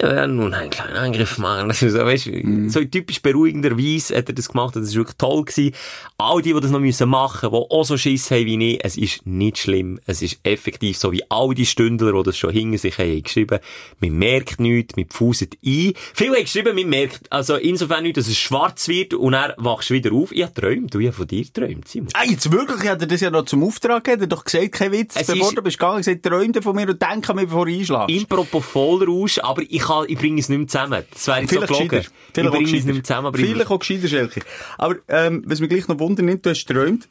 [0.01, 1.69] wir werden nun einen kleinen Angriff machen.
[1.69, 4.77] Das ist so, weißt, du, so typisch beruhigender Weise hat er das gemacht.
[4.77, 5.75] Das ist wirklich toll gewesen.
[6.19, 8.97] All die, die das noch müssen machen, die auch so Schiss haben wie ich, es
[8.97, 10.01] ist nicht schlimm.
[10.07, 13.59] Es ist effektiv so wie all die Stündler, die das schon hinter sich haben geschrieben.
[14.01, 15.93] Man merkt nichts, man pfuset ein.
[16.15, 19.91] Viele haben geschrieben, man merkt, also insofern nicht, dass es schwarz wird und dann wachst
[19.91, 20.33] wieder auf.
[20.33, 22.09] Ich habe träumt, du, ich habe von dir geträumt, Simon.
[22.15, 24.73] Ah, jetzt wirklich, hat er das ja noch zum Auftrag gegeben, er hat doch gesagt,
[24.73, 27.37] kein Witz, Es bevor ist- du bist gegangen, gesagt, träum von mir und denk an
[27.37, 28.11] mich, bevor du einschläfst.
[28.11, 31.03] Im Propofol-Rausch, aber ich, kann, ich bringe es nicht mehr zusammen.
[31.13, 31.89] Das wäre jetzt so Vielleicht gelogen.
[31.89, 32.11] gescheiter.
[32.45, 34.41] Ich bringe es nicht mehr zusammen, aber ich- Vielleicht auch gescheiter, Schelke.
[34.79, 37.09] Aber, ähm, was mich gleich noch wundert, du hast geträumt.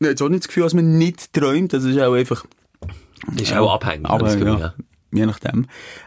[0.00, 1.72] Ich habe jetzt auch nicht das Gefühl, dass man nicht träumt.
[1.72, 2.44] Das ist auch einfach,
[3.32, 4.06] Das ist auch abhängig.
[4.08, 4.74] aber, Gefühl, ja, ja.
[5.12, 5.66] Je nachdem.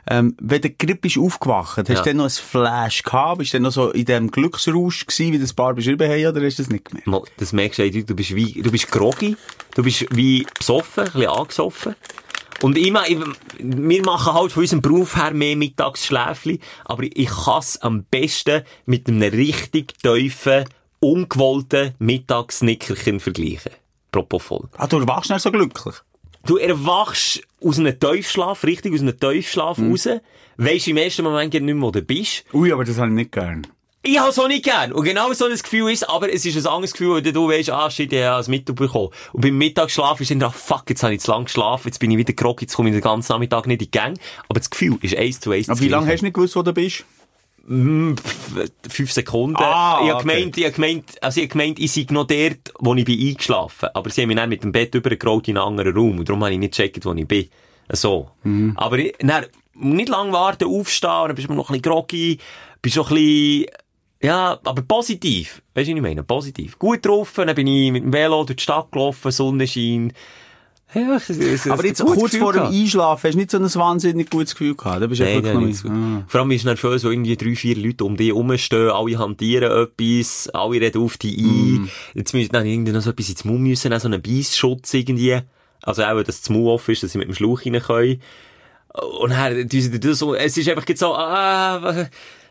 [0.10, 1.96] Ähm, wenn der Grip bist aufgewacht, hast Ja.
[1.96, 3.38] du dann noch ein Flash gehabt?
[3.40, 6.46] Bist du dann noch so in dem Glücksrausch gewesen, wie das Paar beschrieben haben, oder
[6.46, 7.08] hast du das nicht gemerkt?
[7.08, 9.38] Mal, Das merkst du du bist wie, du bist groggy,
[9.76, 11.96] du bist wie besoffen, ein bisschen angesoffen.
[12.62, 13.04] Und immer,
[13.60, 18.64] wir machen halt von unserem Beruf her mehr Mittagsschläfli, aber ich kann es am besten
[18.86, 20.66] mit einem richtig tiefen,
[21.00, 23.74] ungewollten Mittagsnickerchen vergleichen.
[24.12, 24.70] Propofol.
[24.78, 25.96] Ah, du wachst nicht so glücklich.
[26.46, 30.08] Du erwachst aus einem Tiefschlaf, richtig aus einem Tiefschlaf raus,
[30.56, 32.46] weisst im ersten Moment nicht mehr, wo du bist.
[32.54, 33.68] Ui, aber das habe ich nicht gern.
[34.10, 34.94] Ich habe so nicht gern.
[34.94, 37.70] Und genau so ein Gefühl ist, aber es ist ein anderes Gefühl, wenn du weißt,
[37.72, 39.10] ah, shit, ich habe das Mittel bekommen.
[39.34, 42.10] Und beim Mittagsschlaf ist dann, ah, fuck, jetzt habe ich zu lang geschlafen, jetzt bin
[42.12, 44.18] ich wieder groggy, jetzt komme ich den ganzen Nachmittag nicht in die Gang.
[44.48, 45.68] Aber das Gefühl ist eins zu eins.
[45.68, 47.04] Aber wie lange hast du nicht gewusst, wo du bist?
[47.68, 49.58] Fünf Sekunden.
[49.58, 50.36] Ah, ich habe okay.
[50.36, 53.28] gemeint, ich habe gemeint, also ich habe gemeint, ich sei noch dort, wo ich bin
[53.28, 53.90] eingeschlafen.
[53.94, 56.20] Aber sie haben mich dann mit dem Bett übergerollt in einen anderen Raum.
[56.20, 57.50] Und darum habe ich nicht gecheckt, wo ich bin.
[57.90, 58.30] So.
[58.44, 58.72] Mhm.
[58.78, 62.38] Aber ich, dann, nicht lange warten, aufstehen, dann bist du noch ein bisschen groggy,
[62.82, 63.66] bist so ein bisschen,
[64.22, 65.62] ja, aber positiv.
[65.76, 66.24] Weißt du, was ich meine?
[66.24, 66.80] Positiv.
[66.80, 70.14] Gut drauf, dann bin ich mit dem Velo durch die Stadt gelaufen, Sonnenschein.
[70.94, 72.64] Ja, ich, ich, Aber jetzt kurz Gefühl vor dem.
[72.64, 75.02] Einschlafen hast du nicht so ein wahnsinnig gutes Gefühl gehabt.
[75.02, 75.90] Da bist du Nein, noch nicht so.
[75.90, 76.24] Ah.
[76.28, 79.70] Vor allem ist es nervös, so irgendwie drei, vier Leute um dich herumstehen, alle hantieren
[79.70, 81.90] etwas, alle reden auf dich ein.
[82.14, 85.40] Jetzt müssen dann irgendwie noch so etwas ins Mund müssen, auch so einen Beissschutz irgendwie.
[85.84, 88.22] Also auch, dass das Mund offen ist, dass sie mit dem Schlauch rein können.
[89.20, 92.08] Und dann, das es ist einfach so, ah,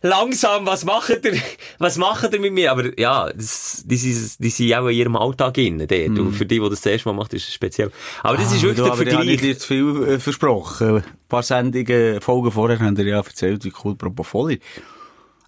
[0.07, 1.35] langsam, was macht ihr,
[1.79, 2.71] was macht ihr mit mir?
[2.73, 5.79] Aber ja, das, die, sind, die sind auch in ihrem Alltag drin.
[5.79, 6.19] dort.
[6.19, 7.91] Und für die, die das das erste Mal macht, ist es speziell.
[8.23, 9.41] Aber das ist Ah, wirklich du, der habe ich Vergleich.
[9.41, 10.97] dir zu viel äh, versprochen.
[10.97, 14.61] Ein paar Sendungen, Folgen vorher haben dir ja erzählt, wie cool Propofoli.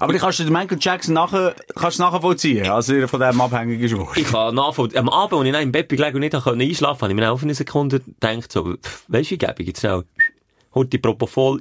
[0.01, 3.41] Aber du kannst du den Michael Jackson nachher, kannst du nachvollziehen, als er von dem
[3.41, 4.11] abhängig ist worden.
[4.15, 5.01] Ich kann nachvollziehen.
[5.01, 7.37] Am Abend, als ich im Bett gelegen und nicht konnte einschlafen, habe ich mir auch
[7.37, 8.75] für eine Sekunde gedacht, so,
[9.09, 10.05] weisst du, wie gäbe ich jetzt schnell,
[10.73, 11.61] holt die Propofol,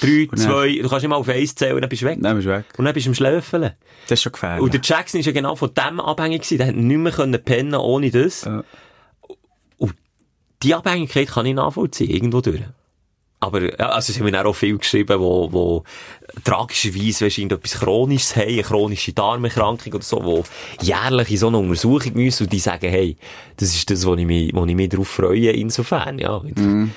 [0.00, 2.18] drei, dann- zwei, du kannst nicht mal auf eins zählen und dann bist du weg.
[2.20, 2.64] Dann bist du weg.
[2.78, 3.70] Und dann bist du am Schlöfeln.
[4.08, 4.62] Das ist schon gefährlich.
[4.62, 6.58] Und der Jackson ist ja genau von dem abhängig gewesen.
[6.58, 8.44] Der hat nicht mehr können pennen ohne das.
[8.44, 8.64] Ja.
[9.78, 9.94] Und
[10.62, 12.60] die Abhängigkeit kann ich nachvollziehen, irgendwo durch.
[13.42, 15.84] Aber, ja, also, sie haben mir auch viel geschrieben, wo, wo
[16.44, 20.44] tragischerweise, weisst du, irgendetwas Chronisches haben, eine chronische Darmerkrankung oder so, wo
[20.82, 23.16] jährlich in so eine Untersuchung müssen und die sagen, hey,
[23.56, 26.36] das ist das, wo ich mich, wo ich mich drauf freue, insofern, ja.
[26.36, 26.88] F-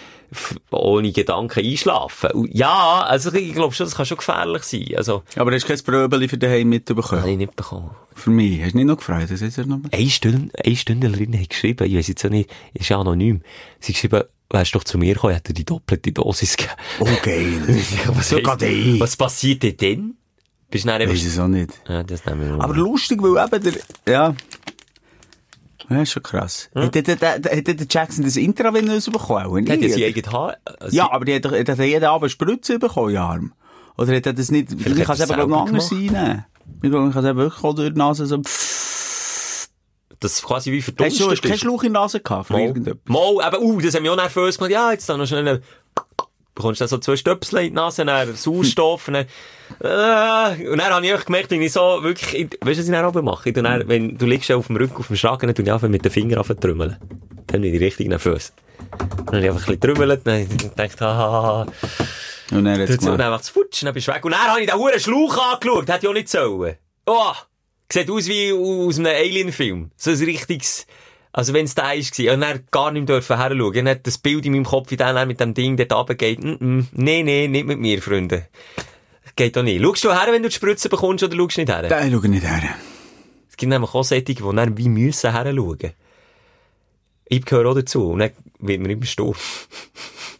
[0.71, 2.32] Ohne Gedanken einschlafen.
[2.32, 4.88] Und ja, also, ich glaube schon, das kann schon gefährlich sein.
[4.97, 7.21] Also, Aber hast du kein Bröbeli für daheim mitbekommen?
[7.21, 7.91] habe ich nicht bekommen.
[8.15, 8.61] Für mich.
[8.61, 9.30] Hast du nicht noch gefreut?
[9.30, 9.80] Das ist ja noch...
[9.91, 13.41] Eine Stunde, eine Stündlerin hat geschrieben, ich weiss jetzt auch nicht, ist anonym.
[13.80, 16.76] Sie hat geschrieben, wärst doch zu mir gekommen, hätte die doppelte Dosis gegeben.
[16.99, 17.61] Oh, geil.
[18.07, 18.99] was, Sogar heisst- die.
[18.99, 20.13] was passiert denn dann?
[20.69, 21.13] Bist du dann einfach...
[21.15, 21.71] Weiß es auch nicht.
[21.88, 22.63] Ja, das nehmen wir.
[22.63, 23.63] Aber lustig, weil eben
[24.05, 24.36] der, ja.
[25.93, 26.69] Ja, ist schon krass.
[26.75, 29.69] Hat der, der, der, hat der Jackson das Intravenös bekommen?
[29.69, 29.89] hat ja Nie?
[29.89, 30.57] sein eigenes Haar...
[30.89, 33.53] Ja, aber die hat hat er jeden Abend Spritze bekommen, in Arm.
[33.97, 36.45] Oder hat er das nicht, Vielleicht ich kann es er eben, ich, noch anders sein.
[36.81, 38.41] Ich glaube, ich kann es eben wirklich auch durch die Nase so,
[40.19, 41.59] Das quasi wie Hast du verdunstet hast keinen ist.
[41.59, 42.73] Schluch in die Nase gehabt, Mal,
[43.05, 44.71] mal, eben, uh, das haben wir auch nervös gemacht.
[44.71, 45.61] Ja, jetzt dann noch schnell...
[46.55, 49.25] Bekommst du dann so zwei Stöpsel in die Nase, dann Sauerstoff, und dann,
[49.79, 52.91] äh, und dann habe ich gemerkt, wenn ich so wirklich, ich, weißt du, was ich
[52.91, 53.51] dann oben mache?
[53.51, 56.05] Dann, wenn du liegst auf dem Rücken, auf dem Schragen, dann tu ich einfach mit
[56.05, 56.97] den Fingern auf trümmeln.
[57.47, 58.53] Dann bin ich richtig nervös.
[58.97, 61.65] Dann habe ich einfach ein bisschen trümmelt, dann gedacht, haha,
[62.51, 63.43] Und dann hat und es dann gemacht.
[63.43, 64.23] zu futsch, dann bist du weg.
[64.23, 66.75] Und dann habe ich den huren Schlauch angeschaut, hätte ich auch nicht sollen.
[67.05, 67.33] Oh!
[67.91, 69.91] Sieht aus wie aus einem Alien-Film.
[69.95, 70.87] So ein richtiges,
[71.36, 73.86] also wenn es da ist gewesen, und dann gar nicht mehr dürfen heranschauen.
[73.86, 76.43] Dann das Bild in meinem Kopf, wie der mit dem Ding dort runtergeht.
[76.43, 76.86] Mm -mm.
[76.93, 78.47] Nee, nee, nicht mit mir, Freunde.
[79.36, 79.81] Geht doch nicht.
[79.81, 81.81] Schaust du her, wenn du die Spritze bekommst, oder schaust du nicht her?
[81.81, 82.75] Da schau ich nicht her.
[83.49, 85.93] Es gibt nämlich auch solche, die dann wie müssen heranschauen.
[87.25, 88.11] Ich gehöre auch dazu.
[88.11, 88.31] Und dann
[88.68, 89.34] wird mir immer stumm.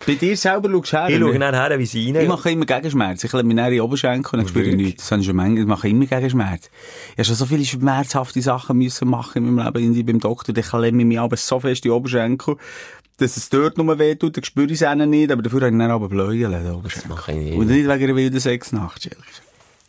[0.06, 1.10] Bei dir selber schaust du her.
[1.10, 2.28] Ich schaue dann her, wie sie Ich rein.
[2.28, 3.24] mache immer Gegenschmerz.
[3.24, 5.04] Ich lege mich näher Oberschenkel und dann spüre ich nichts.
[5.04, 5.62] Das habe ich schon manchmal.
[5.62, 6.70] Ich mache immer Gegenschmerz.
[7.12, 9.84] Ich habe schon so viele schmerzhafte Sachen müssen machen in meinem Leben.
[9.84, 10.58] Irgendwie beim Doktor.
[10.58, 12.58] Ich klemme mich aber so fest den Oberschenkel,
[13.18, 14.36] dass es dort nur weh tut.
[14.36, 15.32] Dann spüre ich es nicht.
[15.32, 16.20] Aber dafür habe ich dann aber den
[16.74, 17.10] Oberschenkel.
[17.10, 17.54] mache ich nicht.
[17.58, 19.22] Und nicht wegen einer wilden Sexnacht, Schelker.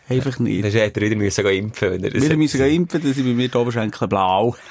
[0.07, 0.62] Einfach nicht.
[0.62, 3.24] Dann hätte er wieder müssen impfen wenn er das Wir hat müssen impfen, dann sind
[3.24, 4.55] bei mir die Oberschenkel blau.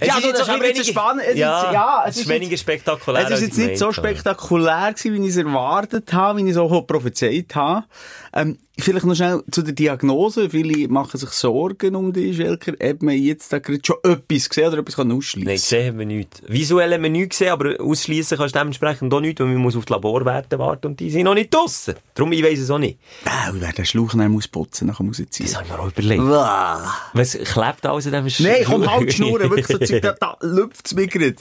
[0.00, 1.22] Es ja, ist jetzt das ist jetzt weniger- spannend.
[1.26, 3.92] Es Ja, ist, ja, es ist weniger spektakulär, Es ist als jetzt ich nicht so
[3.92, 7.84] spektakulär gewesen, wie ich es erwartet habe, wie ich es auch prophezeit habe.
[8.32, 10.50] Ähm, vielleicht noch schnell zu der Diagnose.
[10.50, 12.72] Viele machen sich Sorgen um dich, Schelker.
[12.80, 15.98] Ob man jetzt da gerade schon etwas gesehen oder etwas kann ausschließen Nein, gesehen haben
[15.98, 16.42] wir nichts.
[16.46, 19.76] Visuell haben wir nichts gesehen, aber ausschließen kannst du dementsprechend auch nichts, weil man muss
[19.76, 21.94] auf die Laborwerte warten und die sind noch nicht draussen.
[22.14, 22.98] Darum, ich weiss es auch nicht.
[23.24, 25.46] Ah, und wer den Schlauch dann muss putzen, dann muss er ziehen.
[25.46, 26.22] Das habe ich mir auch überlegt.
[26.22, 26.94] Uah.
[27.14, 30.94] Was klebt alles an diesem Nein, komm, halt schnurren, wirklich so Zeug, da, da lüpft's
[30.94, 31.36] mir gerade.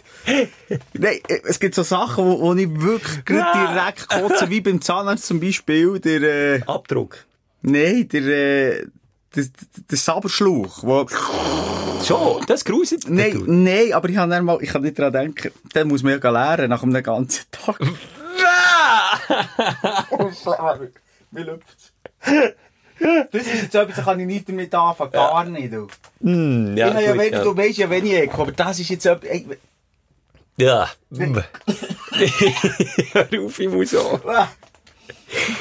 [0.93, 5.25] Nein, äh, es gibt so Sachen, wo, wo ich wirklich direkt kotze, wie beim Zahnarzt
[5.25, 7.25] zum Beispiel, der, äh, Abdruck.
[7.61, 8.86] nein, der, äh,
[9.36, 9.45] der,
[9.89, 11.05] der Saberschlauch, wo,
[12.05, 13.03] Schon, das ist gruselig.
[13.07, 16.69] nein, nein, aber ich habe ich kann nicht dran denken, den muss man ja lernen,
[16.69, 17.77] nach einem ganzen Tag.
[21.32, 21.91] Wie lüpft's?
[23.32, 25.88] Das ist jetzt etwas, da kann ich nicht damit anfangen, gar nicht, du.
[26.21, 27.43] Hm, Ja, ich habe ja gut, wenig, ja.
[27.43, 29.45] du weißt ja wenig Echo, aber das ist jetzt etwas, ey,
[30.57, 30.89] Ja.
[33.13, 34.19] Hör auf, ich muss auch.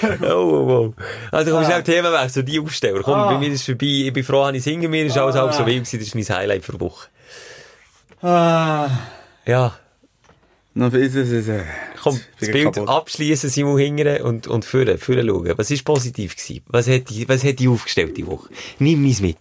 [0.02, 0.16] Ah.
[0.22, 0.94] Oh, oh, oh.
[1.30, 3.02] Also komm, schnell Thema weg, so die Aufsteller.
[3.02, 3.32] Komm, Ah.
[3.32, 3.86] bei mir ist es vorbei.
[4.06, 5.98] Ich bin froh, dass ich es hinter mir ist alles halb so wild gewesen.
[5.98, 7.08] Das ist mein Highlight für die Woche.
[8.22, 8.88] Ah.
[9.46, 9.78] Ja.
[10.74, 11.62] Noch ist es, es, äh,
[12.02, 15.52] Komm, das Bild abschließen, Simon hingern und, und führen, führen schauen.
[15.56, 16.62] Was ist positiv gewesen?
[16.68, 18.48] Was hat die, was hat die aufgestellt die Woche?
[18.78, 19.38] Nimm mich mit.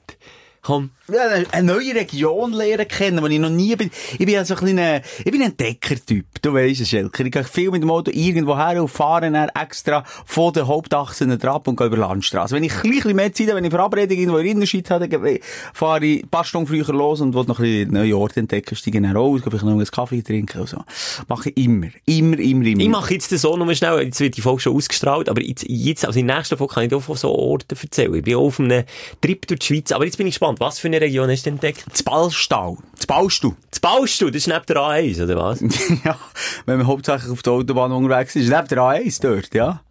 [0.61, 0.89] Komm.
[1.07, 3.89] Eine- neue Region lernen kennen, wo ich noch nie bin.
[4.13, 6.25] Ich bin ja so ein kleiner, ich bin ein Entdeckertyp.
[6.41, 7.23] Du weisst es, Schelker.
[7.25, 11.25] Ich gehe viel mit dem Auto irgendwo her und fahre dann extra von der Hauptachse
[11.43, 12.55] ab und gehe über Landstraße.
[12.55, 15.07] Wenn ich ein bisschen mehr Zeit habe, wenn ich Verabredung irgendwo in der Innenstadt habe,
[15.07, 15.39] dann
[15.73, 18.75] fahre ich ein paar Stunden früher los und will noch ein bisschen neue Orte entdecken,
[18.75, 20.83] steige dann raus, gehe vielleicht noch einen Kaffee trinken und so.
[21.29, 21.87] Mache ich immer.
[22.05, 22.81] Immer, immer, immer.
[22.81, 26.05] Ich mache jetzt so nur schnell, jetzt wird die Folge schon ausgestrahlt, aber jetzt, jetzt
[26.05, 28.13] also in der nächsten Folge kann ich dir auch von so Orten erzählen.
[28.15, 28.83] Ich bin auch auf einem
[29.21, 31.49] Trip durch die Schweiz, aber jetzt bin ich gespannt, was für eine Region hast du
[31.49, 31.85] entdeckt?
[31.89, 32.77] das Ballstall.
[32.95, 33.55] Das baust du.
[33.69, 35.61] Das baust du, das ist neben der A1, oder was?
[36.03, 36.17] ja.
[36.65, 39.81] Wenn man hauptsächlich auf der Autobahn unterwegs ist, neben der A1 dort, ja.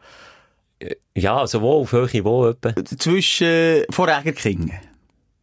[1.17, 2.75] Ja, also wo, auf welche, wo etwa?
[2.85, 4.73] zwischen äh, vor Egerkingen.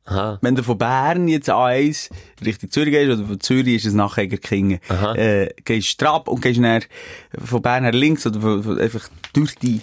[0.06, 0.38] Aha.
[0.42, 2.10] Wenn du von Bern jetzt A1
[2.44, 4.80] Richtung Zürich gehst, oder von Zürich ist es nach Egerkingen,
[5.16, 6.84] äh, gehst du ab und gehst dann
[7.44, 9.82] von Bern her links oder von, von, einfach durch die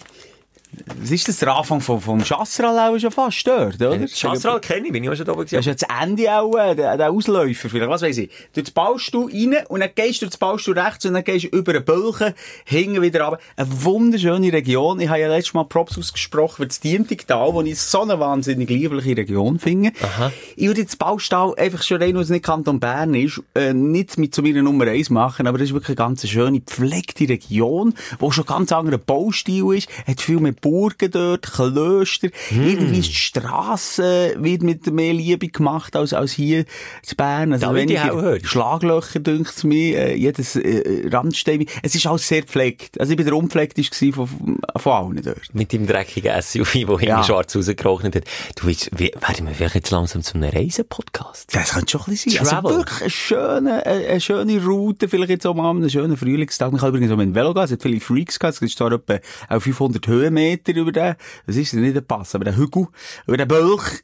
[1.00, 4.06] was ist das, der Anfang vom, vom Chassral auch schon fast dort, oder?
[4.06, 6.54] Schassral kenne ich, bin ich auch schon da oben Das ist ja das Ende auch,
[6.56, 8.30] äh, der, der Ausläufer vielleicht, was weiss ich.
[8.52, 11.24] Du das baust du rein und dann gehst du das baust du rechts und dann
[11.24, 13.40] gehst du über einen Bölchen, hinten wieder runter.
[13.56, 15.00] Eine wunderschöne Region.
[15.00, 18.68] Ich habe ja letztes Mal Props ausgesprochen für das Diemtigtal, wo ich so eine wahnsinnig
[18.68, 19.92] liebliche Region finde.
[20.00, 20.30] Aha.
[20.54, 24.18] Ich würde jetzt Baustall einfach schon rein, weil es nicht Kanton Bern ist, äh, nicht
[24.18, 27.94] mit zu meiner Nummer eins machen, aber das ist wirklich eine ganz schöne, gepflegte Region,
[28.18, 33.14] wo schon ganz anderer Baustil ist, hat viel mehr Burgen dort, Klöster, irgendwie ist die
[33.14, 37.52] Strasse wird mit mehr Liebe gemacht als, als hier in Bern.
[37.52, 38.44] Also Da ich weniger auch hören.
[38.44, 41.66] Schlaglöcher, dünkt es mir, äh, jedes äh, Randstein.
[41.82, 43.00] Es ist alles sehr gepflegt.
[43.00, 44.28] Also ich bin der unpflegteste von,
[44.76, 45.54] von allen dort.
[45.54, 47.22] Mit dem dreckigen SUV, hinten Ja.
[47.24, 48.24] schwarz rausgerechnet hat.
[48.56, 51.54] Du willst, wie, werden wir vielleicht jetzt langsam zu einem Reisepodcast?
[51.54, 52.44] Das könnte schon ein bisschen sein.
[52.44, 52.70] Travel.
[52.70, 56.70] Also wirklich eine schöne, eine, eine schöne Route, vielleicht jetzt auch mal einen schönen Frühlingstag.
[56.72, 57.64] Man kann übrigens auch mit dem Velo gehen.
[57.64, 58.56] Es hat viele Freaks gehabt.
[58.56, 61.14] Es ist zwar etwa auf 500 Höhenmeter über den,
[61.46, 62.86] das ist nicht der Pass, aber der Hügel,
[63.26, 64.03] über den Bölch.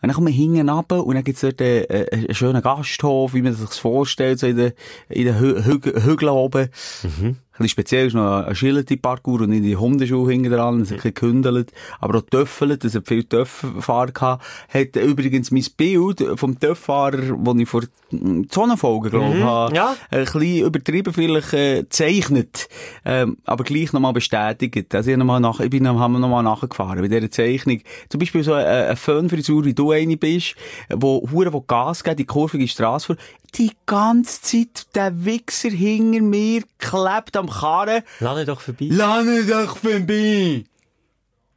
[0.00, 3.34] Und dann kommt man hinten runter und dann gibt's dort einen, einen, einen schönen Gasthof,
[3.34, 4.72] wie man sich das vorstellt, so in den,
[5.08, 6.68] in den Hü Hü Hügeln oben.
[7.02, 10.98] Ein bisschen speziell ist noch ein Agility-Parcours und nicht die Hundeschuhe hinten dran, ein bisschen
[10.98, 11.72] gekündelt.
[12.00, 14.44] Aber auch Töffelt, hat viel Töfffahrer gehabt.
[14.72, 19.96] Hat übrigens mein Bild vom Töfffahrer, das ich vor mm, Sonnenfolgen, glaube ich, habe, ja.
[20.10, 22.68] ein bisschen übertrieben vielleicht äh, gezeichnet,
[23.04, 24.94] ähm, aber gleich nochmal bestätigt.
[24.94, 27.80] Also ich, noch mal nach, ich bin haben nochmal nachgefahren bei dieser Zeichnung.
[28.08, 30.54] Zum Beispiel so eine, eine Föhnfrisur, wie du eine bist,
[30.90, 33.16] wo Hure, wo Gas geht, die kurvige Straße vor,
[33.56, 38.02] die ganze Zeit der Wichser hinter mir klebt am Karren.
[38.20, 38.86] Ihn doch vorbei.
[38.86, 40.64] Ihn doch vorbei!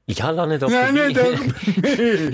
[0.07, 2.31] Ja, lass ihn doch Lass ihn doch vorbei.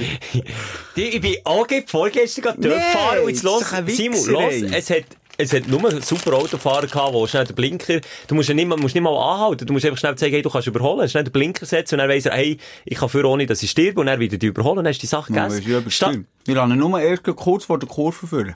[0.96, 5.04] Die, ich bin auch vorgestern gerade Nee, gefahren und jetzt los, Simon, los, es hat,
[5.38, 8.78] es hat nur super Autofahrer gehabt, wo schnell den Blinker, du musst ja nicht mal,
[8.78, 11.32] musst nicht mal anhalten, du musst einfach schnell sagen, hey, du kannst überholen, schnell den
[11.32, 14.08] Blinker setzen und dann weiss er, hey, ich kann für ohne, dass ich sterbe und
[14.08, 15.64] dann wieder die überholen, dann ist die Sache gegessen.
[16.02, 16.08] ja.
[16.46, 18.56] Wir lassen nur erst kurz vor der Kurve führen.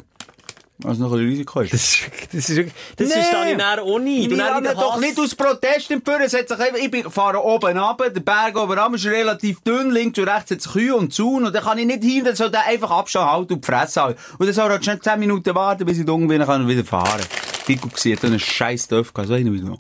[0.84, 1.74] Also noch ein Risiko ist.
[1.74, 1.98] Das,
[2.32, 3.14] das ist, wirklich- das Nee.
[3.16, 4.30] verstehe ich dann auch nicht.
[4.30, 5.00] Wir dann haben doch Hass.
[5.02, 6.22] nicht aus Protest empführen.
[6.26, 9.62] Es hat sich einfach, ich bin, fahre oben runter, der Berg oben runter ist relativ
[9.62, 12.24] dünn, links und rechts hat es Kühe und Zaun, und dann kann ich nicht hin,
[12.24, 14.20] dann soll der einfach Abstand halten und die Fresse halten.
[14.38, 16.62] Und dann soll er halt schnell 10 Minuten warten, bis ich dumm bin, dann kann
[16.62, 17.22] er wieder fahren.
[17.68, 19.78] Dico gesehen, hat einen scheiß Dörf gehabt, so hin wie noch.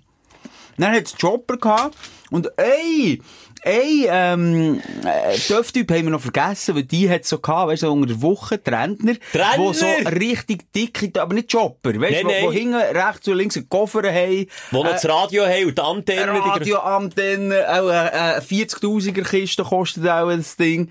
[0.77, 1.95] Dann hat es Chopper gehabt,
[2.29, 3.21] und ey,
[3.63, 7.91] ey, ähm, äh, Dörftyp haben wir noch vergessen, weil die hat so gehabt, weißt du,
[7.91, 9.13] unter der Woche, Die Rentner?
[9.57, 13.37] wo so richtig dicke, aber nicht Chopper, weißt du, Nein, wo, wo hinten rechts und
[13.37, 16.39] links einen Koffer haben, Wo noch äh, das Radio haben und die Antenne.
[16.39, 20.89] Radioantenne, auch eine, äh, 40.000er Kiste kostet auch das Ding.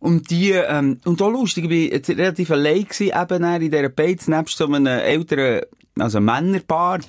[0.00, 3.88] Und die, ähm, und auch lustig, ich bin jetzt relativ allein gewesen, eben in dieser
[3.88, 5.62] Beiz, nebst so einem älteren,
[5.98, 7.00] also Männerpaar,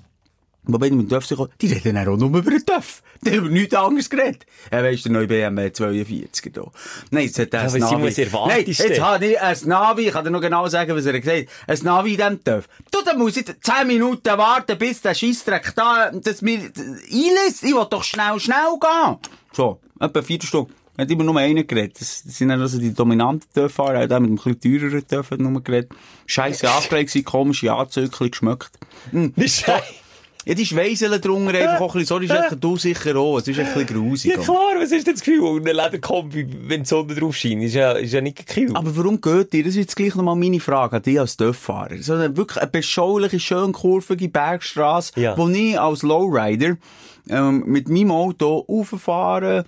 [0.74, 3.02] wo bin ich mit dem Töff gekommen, die reden dann auch nur über den Töff.
[3.22, 4.46] Die haben über nichts anderes geredet.
[4.72, 6.64] Ja, weisst du, der neue BMW 42 da.
[7.12, 8.26] Nein, jetzt hat er Ja, ein Navi.
[8.48, 11.50] Nein, jetzt hat er ein Navi, ich kann dir noch genau sagen, was er gesagt
[11.68, 11.80] hat.
[11.80, 12.68] Ein Navi in dem Töff.
[12.92, 17.64] Du, da muss ich 10 Minuten warten, bis der Scheissdreck da, dass mir einlässt.
[17.64, 19.18] Ich will doch schnell, schnell gehen.
[19.54, 20.74] So, etwa vier Stunden.
[21.00, 22.02] Er hat immer nur einen geredet.
[22.02, 25.94] Das sind dann also die dominanten Töfffahrer, auch mit dem bisschen teureren hat nur geredet.
[26.26, 28.72] Scheisse angelegt, komische Anzüge, geschmeckt.
[29.12, 29.32] Hm.
[29.38, 29.66] Nicht
[30.46, 33.38] Ja, die Schweiseln drunter einfach auch ein bisschen, sorry, ist du sicher auch.
[33.40, 34.32] Es ist ein bisschen grusig.
[34.36, 35.42] Ja klar, was ist denn das Gefühl?
[35.42, 38.74] Und ein Lederkombi, wenn die Sonne drauf scheint, ist ja, ist ja nicht gekillt.
[38.76, 39.64] Aber warum geht ihr?
[39.64, 42.02] Das ist jetzt gleich nochmal meine Frage an dich als Dörffahrer.
[42.02, 45.38] So eine wirklich eine beschauliche, schön kurvige Bergstraße, Ja.
[45.38, 46.78] wo ich als Lowrider
[47.30, 49.66] ähm, mit meinem Auto rauffahren,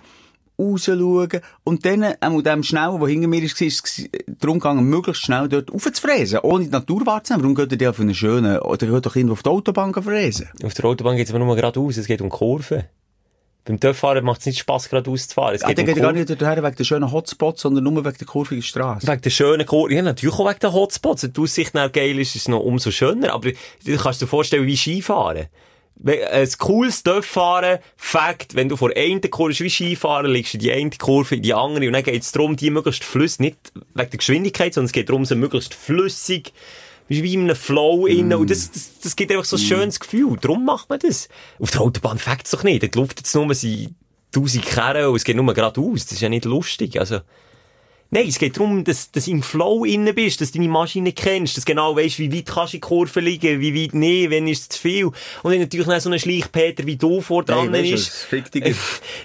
[0.70, 4.08] rausschauen und dann äh, mit dem Schnellen, der hinter mir ist, war es
[4.40, 7.44] darum gegangen, möglichst schnell dort raufzufräsen, ohne die Natur wahrzunehmen.
[7.56, 10.48] Warum geht ihr auf eine schöne, oder geht doch irgendwo auf die Autobahn fräsen?
[10.64, 12.84] Auf der Autobahn geht es aber nur geradeaus, es geht um Kurven.
[13.64, 15.54] Beim Töfffahren macht es nicht Spass, gerade auszufahren.
[15.54, 18.04] Es Ah, geht der um geht gar nicht dorthin wegen der schönen Hotspots, sondern nur
[18.04, 19.06] wegen der kurvigen Straße.
[19.06, 19.94] Wegen der schönen Kurve.
[19.94, 21.22] Ja, natürlich auch wegen den Hotspots.
[21.22, 23.32] Wenn die Aussicht geil ist, ist es noch umso schöner.
[23.32, 25.46] Aber du kannst dir vorstellen, wie Skifahren.
[26.04, 30.72] Ein cooles Töfffahren, Fakt, wenn du vor einer Kurve, wie Skifahren, liegst du in die
[30.72, 34.10] eine Kurve, in die andere, und dann geht es darum, die möglichst flüssig, nicht wegen
[34.10, 36.52] der Geschwindigkeit, sondern es geht darum, sie möglichst flüssig,
[37.08, 40.00] wie wie in einem Flow innen, und das, das, das gibt einfach so ein schönes
[40.00, 40.36] Gefühl.
[40.40, 41.28] Darum macht man das.
[41.60, 42.82] Auf der Autobahn fängt es doch nicht.
[42.82, 43.90] Dort luftet es nur, sie
[44.32, 46.04] tausend Kerren, und es geht nur geradeaus.
[46.04, 46.98] Das ist ja nicht lustig.
[46.98, 47.20] Also,
[48.14, 51.12] Nein, es geht darum, dass, dass du im Flow innen bist, dass du deine Maschine
[51.12, 53.94] kennst, dass du genau weisst, wie weit kannst du in die Kurve liegen, wie weit
[53.94, 55.06] nicht, wenn ist es zu viel.
[55.06, 58.08] Und dann natürlich noch so ein Schleichpeter wie du vor dran du, ist.
[58.08, 58.76] das fickt dich.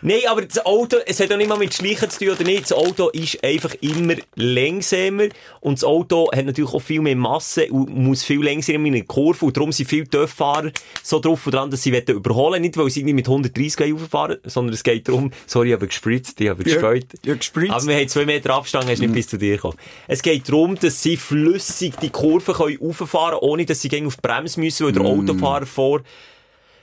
[0.02, 2.64] Nein, aber das Auto, es hat auch nicht mal mit Schleichen zu tun oder nicht.
[2.64, 5.28] Das Auto ist einfach immer langsamer.
[5.60, 9.04] Und das Auto hat natürlich auch viel mehr Masse und muss viel langsamer in einer
[9.04, 9.48] Kurve.
[9.48, 10.72] Und darum sind viele Töfffahrer
[11.04, 14.38] so drauf und dran, dass sie wollen überholen Nicht, weil sie irgendwie mit 130 rauffahren,
[14.46, 17.08] sondern es geht darum, sorry, ich habe gespritzt, ich habe gespäut.
[17.26, 17.74] ja, gespritzt.
[17.74, 19.78] Aber wir haben zwei Meter Abstand, hast nicht bis zu dir gekommen.
[20.08, 24.08] Es geht darum, dass sie flüssig die Kurve können rauffahren können, ohne dass sie gegen
[24.08, 26.02] auf die Bremse müssen, weil der Autofahrer vor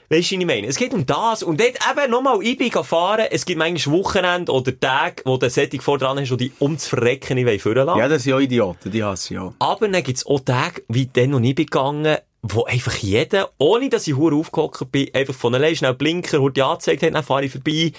[0.07, 0.67] Weißt du, was ich meine?
[0.67, 1.41] Es geht um das.
[1.41, 5.45] Und dort eben nochmal, ich bin fahren, es gibt manchmal Wochenende oder Tage, wo du
[5.45, 7.99] eine Sättig vor dran hast, die ums Verrecken nicht vorlassen wollen.
[7.99, 9.51] Ja, das sind ja Idioten, die hasse ich ja.
[9.57, 14.05] Aber dann gibt's auch Tage, wie dann noch nie gegangen, wo einfach jeder, ohne dass
[14.05, 17.51] ich hure aufgehockt bin, einfach von allein schnell Blinker, ja angezeigt hat, dann fahre ich
[17.51, 17.91] vorbei,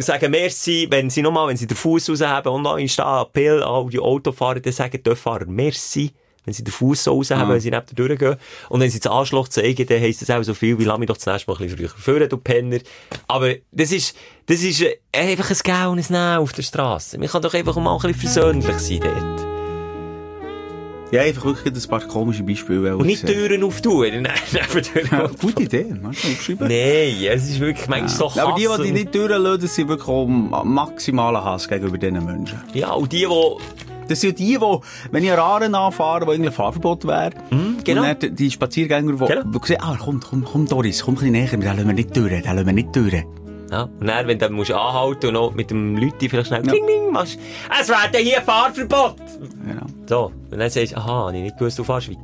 [0.00, 3.88] sagen merci, wenn sie nochmal, wenn sie den Fuß raushaben und noch da Appell an
[3.88, 6.12] die Autofahrer, dann sagen die Fahrer merci,
[6.44, 8.36] wenn sie den Fuß so raushaben, wenn sie neben durchgehen.
[8.70, 11.08] Und wenn sie das Arschloch zeigen, dann heisst das auch so viel, wie lass mich
[11.08, 12.78] doch das nächste Mal ein bisschen früher führen, du Penner.
[13.26, 17.18] Aber das ist, das ist äh, einfach ein Nehmen auf der Straße.
[17.18, 19.47] Man kann doch einfach mal ein bisschen versöhnlich sein dort.
[21.12, 22.96] Ja, einfach wirklich ein paar komische Beispiele.
[22.96, 24.22] Und nicht Türen auftun.
[24.22, 24.32] Nein,
[24.82, 26.68] Türen Ja, gute Idee, kannst du aufschreiben?
[26.68, 29.74] Nein, es ist wirklich manchmal so Ja, aber die, Hass die und- nicht durchlassen, das
[29.74, 30.26] sind wirklich auch
[30.64, 32.58] maximaler Hass gegenüber diesen Menschen.
[32.74, 33.56] Ja, und die, die...
[34.08, 34.78] Das sind die, die,
[35.10, 37.30] wenn ich an Aaren anfahre, wo eigentlich Fahrverbot wäre,
[37.84, 38.02] genau.
[38.08, 39.42] und dann die Spaziergänger, die, Genau.
[39.44, 42.16] die sehen, ah, komm, komm, komm, Doris, komm ein bisschen näher, den lassen wir nicht
[42.16, 43.22] durch, den lassen wir nicht durch.
[43.70, 46.86] Ja, und dann, wenn du musst anhalten und noch mit dem Leute vielleicht schnell Kling,
[46.86, 47.38] Kling machst,
[47.78, 49.16] es wäre hier Fahrverbot!
[49.66, 49.86] Genau.
[50.08, 52.20] So, und dann sagst du, aha, hab ich nicht gewusst, du fährst weiter.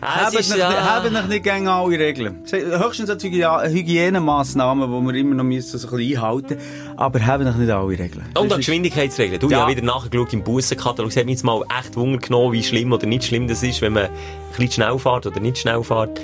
[0.00, 1.00] Ah, Haben nicht, ja...
[1.10, 2.42] nicht, nicht gegen alle Regeln.
[2.52, 6.58] Höchstens so Hygie- Hygienemaßnahmen, die wir immer noch müssen, so ein bisschen einhalten
[6.96, 8.24] Aber haben nicht, nicht alle Regeln.
[8.38, 9.40] Und an Geschwindigkeitsregeln.
[9.40, 9.56] Du, Ja.
[9.56, 11.10] ich habe wieder nachgeschaut im Bussenkatalog.
[11.10, 13.80] Es hat mich jetzt mal echt Wunder genommen, wie schlimm oder nicht schlimm das ist,
[13.80, 14.10] wenn man ein
[14.50, 16.20] bisschen schnell fährt oder nicht schnell fährt.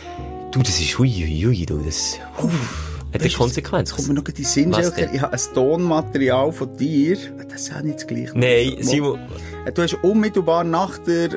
[0.53, 2.53] Du, das ist hui, hui, hui, du, das, uff,
[3.15, 3.97] hat eine Konsequenz.
[3.97, 4.71] Kommt mir noch in die Sinn?
[4.71, 7.17] Ich habe ein Tonmaterial von dir.
[7.51, 8.33] Das ist auch nicht das Gleiche.
[8.39, 9.19] Nein, Mo- Simon,
[9.71, 11.31] Du hast unmittelbar nach der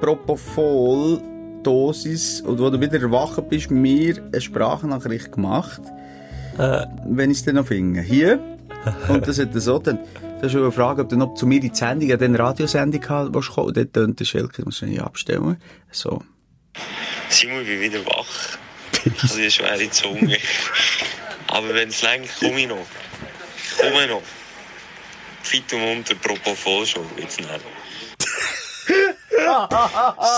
[0.00, 5.80] Propofol-Dosis, und wo du wieder erwacht bist, mir eine Sprachnachricht gemacht.
[6.58, 6.86] Äh.
[7.06, 8.00] Wenn ich es dann noch finde.
[8.00, 8.40] Hier.
[9.08, 10.00] Und das hat er so, dann,
[10.40, 13.08] da ist eine Frage, ob du noch zu mir in die Sendung, an den Radiosendung
[13.08, 13.68] hast, willst kommen.
[13.68, 15.62] Und dort tönt der Schelker, muss ich abstellen.
[15.92, 16.20] So.
[17.28, 18.58] Simon, ich bin wieder wach.
[19.04, 20.36] Ich habe eine schwere Zunge.
[21.46, 22.84] Aber wenn es längt, komme ich noch.
[23.56, 24.22] Ich komme noch.
[25.48, 27.50] Fit munter, Propofol schon, jetzt nicht.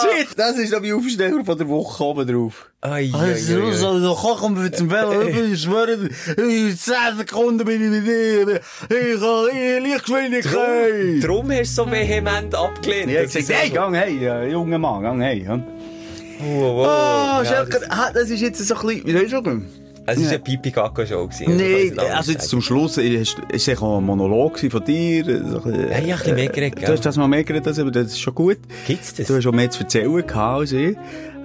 [0.02, 0.28] Shit!
[0.36, 2.70] Das ist noch mein Aufsteller von der Woche oben drauf.
[2.80, 7.90] Ai, Also, so, so kochen wir zum Velo, ich schwöre, in 10 Sekunden bin ich
[7.90, 11.22] mit dir, ich habe Lichtgeschwindigkeit.
[11.24, 13.10] Darum hast du so vehement abgelehnt.
[13.10, 15.44] Ja, ich gesagt, hey, gang hey, ja, junger Mann, gang hey.
[15.48, 19.30] Oh, oh, Oh, ja, Schelker, das, das ist jetzt so ein bisschen, wie soll ich
[19.30, 19.68] sagen?
[20.12, 21.28] Es war eine Pipi-Kaka-Show.
[21.40, 25.24] ich also jetzt zum Schluss, ist es auch ein Monolog von dir.
[25.26, 26.92] Ja, ich ein bisschen mehr geredet, Du gell?
[26.92, 28.58] hast das mal mehr geredet, aber das ist schon gut.
[28.86, 29.26] Gibt's das?
[29.26, 30.96] Du hast auch mehr zu erzählen gehabt als ich.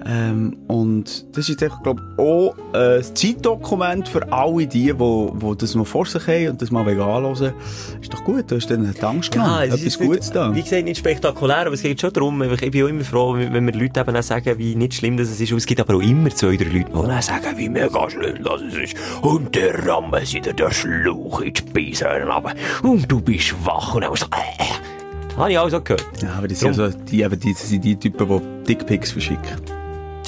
[0.07, 5.57] Ähm, und das ist jetzt, glaube ich, auch ein Zeitdokument für alle die, die, die
[5.57, 7.53] das noch vor sich haben und das mal anhören
[8.01, 9.63] Ist doch gut, du hast dann die Angst genommen.
[9.63, 10.53] es Etwas ist Gutes da.
[10.53, 13.65] Wie gesagt, nicht spektakulär, aber es geht schon darum, ich bin auch immer froh, wenn
[13.65, 15.51] mir Leute eben auch sagen, wie nicht schlimm das ist.
[15.51, 18.43] Und es gibt aber auch immer zwei, drei Leute, die dann sagen, wie mega schlimm
[18.43, 18.95] das ist.
[19.23, 22.53] Und der rammen sie dir den Schlauch in die runter.
[22.83, 23.95] Und du bist wach.
[23.95, 25.37] Und dann du, äh, äh.
[25.37, 26.05] Habe ich auch so gehört.
[26.21, 26.91] Ja, aber das sind, Drum.
[26.91, 29.74] so, die, eben, das sind die Typen, die Dickpics verschicken.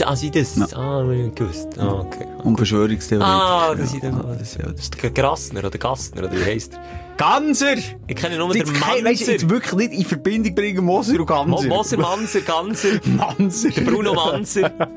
[0.05, 0.55] Ah, sie das?
[0.55, 0.67] Ja.
[0.77, 1.67] Ah, ich gewusst.
[1.77, 2.25] Ah, okay.
[2.43, 3.27] Und Verschwörungstheorien.
[3.27, 6.73] Ah, das sind ja, dann- das, ja, das G- Grassner oder Gassner oder wie heisst
[6.73, 6.79] er?
[7.17, 7.75] Ganser!
[8.07, 9.09] Ich kenne nur den Manser.
[9.31, 11.67] jetzt wirklich nicht in Verbindung bringen Moser und Mo- Ganser.
[11.67, 12.89] Moser, Manser, Ganser.
[13.05, 13.69] Manser.
[13.69, 14.71] Der Bruno Manser.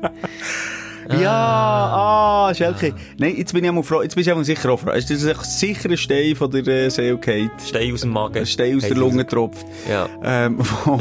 [1.19, 2.93] Ja, ah, Schelke.
[3.17, 4.91] Nein, jetzt bin ich einmal froh, jetzt bist du einmal sicher auch froh.
[4.91, 7.51] Es ist echt sicher ein Stein von der Seele gefallen.
[7.65, 8.37] Stein aus dem Magen.
[8.37, 9.65] Ein Stein aus der Lunge tropft.
[9.89, 10.07] Ja.
[10.23, 10.99] Ähm, wo,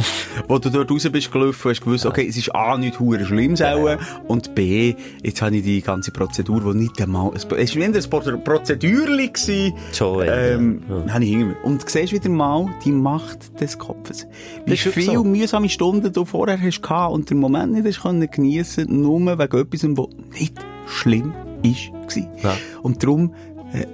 [0.48, 3.56] wo du dort raus bist gelaufen hast gewusst, okay, es ist A, nicht hure schlimm
[3.56, 8.32] selber, und B, jetzt habe ich die ganze Prozedur, die nicht einmal, es war wieder
[8.34, 9.74] ein Prozedürli gewesen.
[9.92, 10.34] Schon, ja.
[10.34, 11.14] ähm, Ja.
[11.14, 11.56] habe ich hinter mir.
[11.64, 14.26] Und du siehst wieder mal die Macht des Kopfes.
[14.64, 15.24] Wie Das ist viele so.
[15.24, 19.58] mühsame Stunden du vorher hast gehabt und den Moment nicht hast können geniessen, nur wegen
[19.58, 20.54] etwas, was nicht
[20.86, 21.32] schlimm
[21.62, 21.90] ist.
[22.42, 22.56] Ja.
[22.82, 23.34] Und darum,
[23.72, 23.86] äh,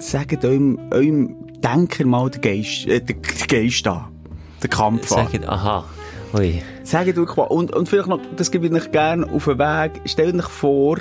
[0.00, 4.06] sagt eurem, eurem Denker mal den Geist, äh, den, Geist an.
[4.62, 5.28] Den Kampf an.
[5.30, 5.84] Sagt, aha.
[6.34, 6.62] Ui.
[6.82, 10.00] Sagt wirklich mal, und, und vielleicht noch, das gebe ich euch gerne auf den Weg,
[10.06, 10.98] stellt euch vor,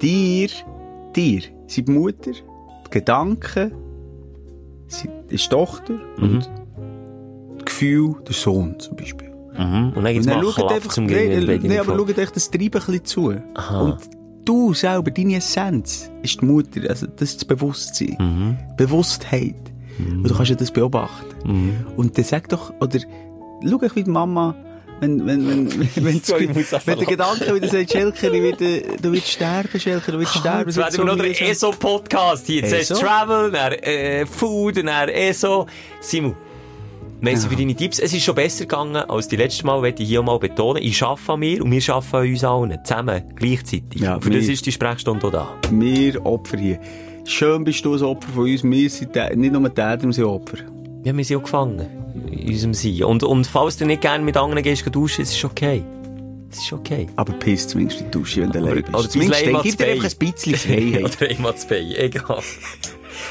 [0.00, 0.48] dir,
[1.14, 3.72] dir, sind die Mutter, die Gedanken,
[4.86, 6.50] ist die Tochter und
[7.56, 9.29] das Gefühl, der Sohn zum Beispiel.
[9.60, 9.92] Mhm.
[9.94, 11.62] Und dann gibt's Und mal schaut Klapp einfach, zum nee, Gehen.
[11.62, 13.34] nee, aber schaut euch das Treiben ein bisschen zu.
[13.54, 13.80] Aha.
[13.80, 13.98] Und
[14.44, 18.16] du selber, deine Essenz, ist die Mutter, also das ist das Bewusstsein.
[18.18, 18.76] Mhm.
[18.76, 19.54] Bewusstheit.
[19.98, 21.34] Und du kannst ja das beobachten.
[21.44, 21.86] Mhm.
[21.96, 22.98] Und dann sag doch, oder
[23.68, 24.54] schau euch wie die Mama,
[25.00, 27.06] wenn, wenn, wenn, wenn, Sorry, wenn der.
[27.06, 30.70] Gedanke wieder sagt, Schelker, du wirst sterben, Schelker, du wirst sterben.
[30.70, 32.66] Jetzt es werden wir noch den ESO-Podcast hier.
[32.66, 33.00] Zuerst ESO?
[33.00, 35.66] Travel, dann äh, Food, dann ESO.
[36.00, 36.34] Simon,
[37.20, 37.98] merci für deine Tipps.
[37.98, 40.82] Es ist schon besser gegangen als die letzte Mal, möchte ich hier mal betonen.
[40.82, 42.78] Ich arbeite an mir und wir arbeiten an uns allen.
[42.84, 44.00] Zusammen, gleichzeitig.
[44.00, 45.48] Ja, für das wir- ist die Sprechstunde auch da.
[45.70, 46.78] Wir Opfer hier.
[47.24, 48.62] Schön bist du ein Opfer von uns.
[48.64, 50.58] Wir sind nicht nur Täter, wir sind Opfer.
[51.04, 51.86] Ja, wir sind auch gefangen.
[52.30, 53.04] In unserem Sein.
[53.04, 55.82] Und, und falls du nicht gerne mit anderen gehst, geh duschen, es ist okay.
[56.50, 57.06] Es ist okay.
[57.14, 58.88] Aber piss zumindest in die Dusche, wenn du allein bist.
[58.94, 61.16] oder zumindest gib dir einfach ein bisschen Freiheit.
[61.22, 61.92] Oder einmal zu Bein.
[61.92, 62.42] Egal.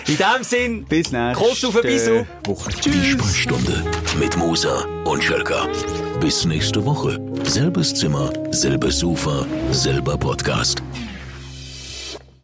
[0.07, 2.26] In dem Sinn, Bis nächste Kuss auf den Bisou.
[2.45, 2.70] Woche.
[2.84, 3.84] Die Sprechstunde
[4.20, 5.68] mit Musa und Schelka.
[6.20, 7.20] Bis nächste Woche.
[7.44, 10.82] Selbes Zimmer, selbes Sofa, selber Podcast.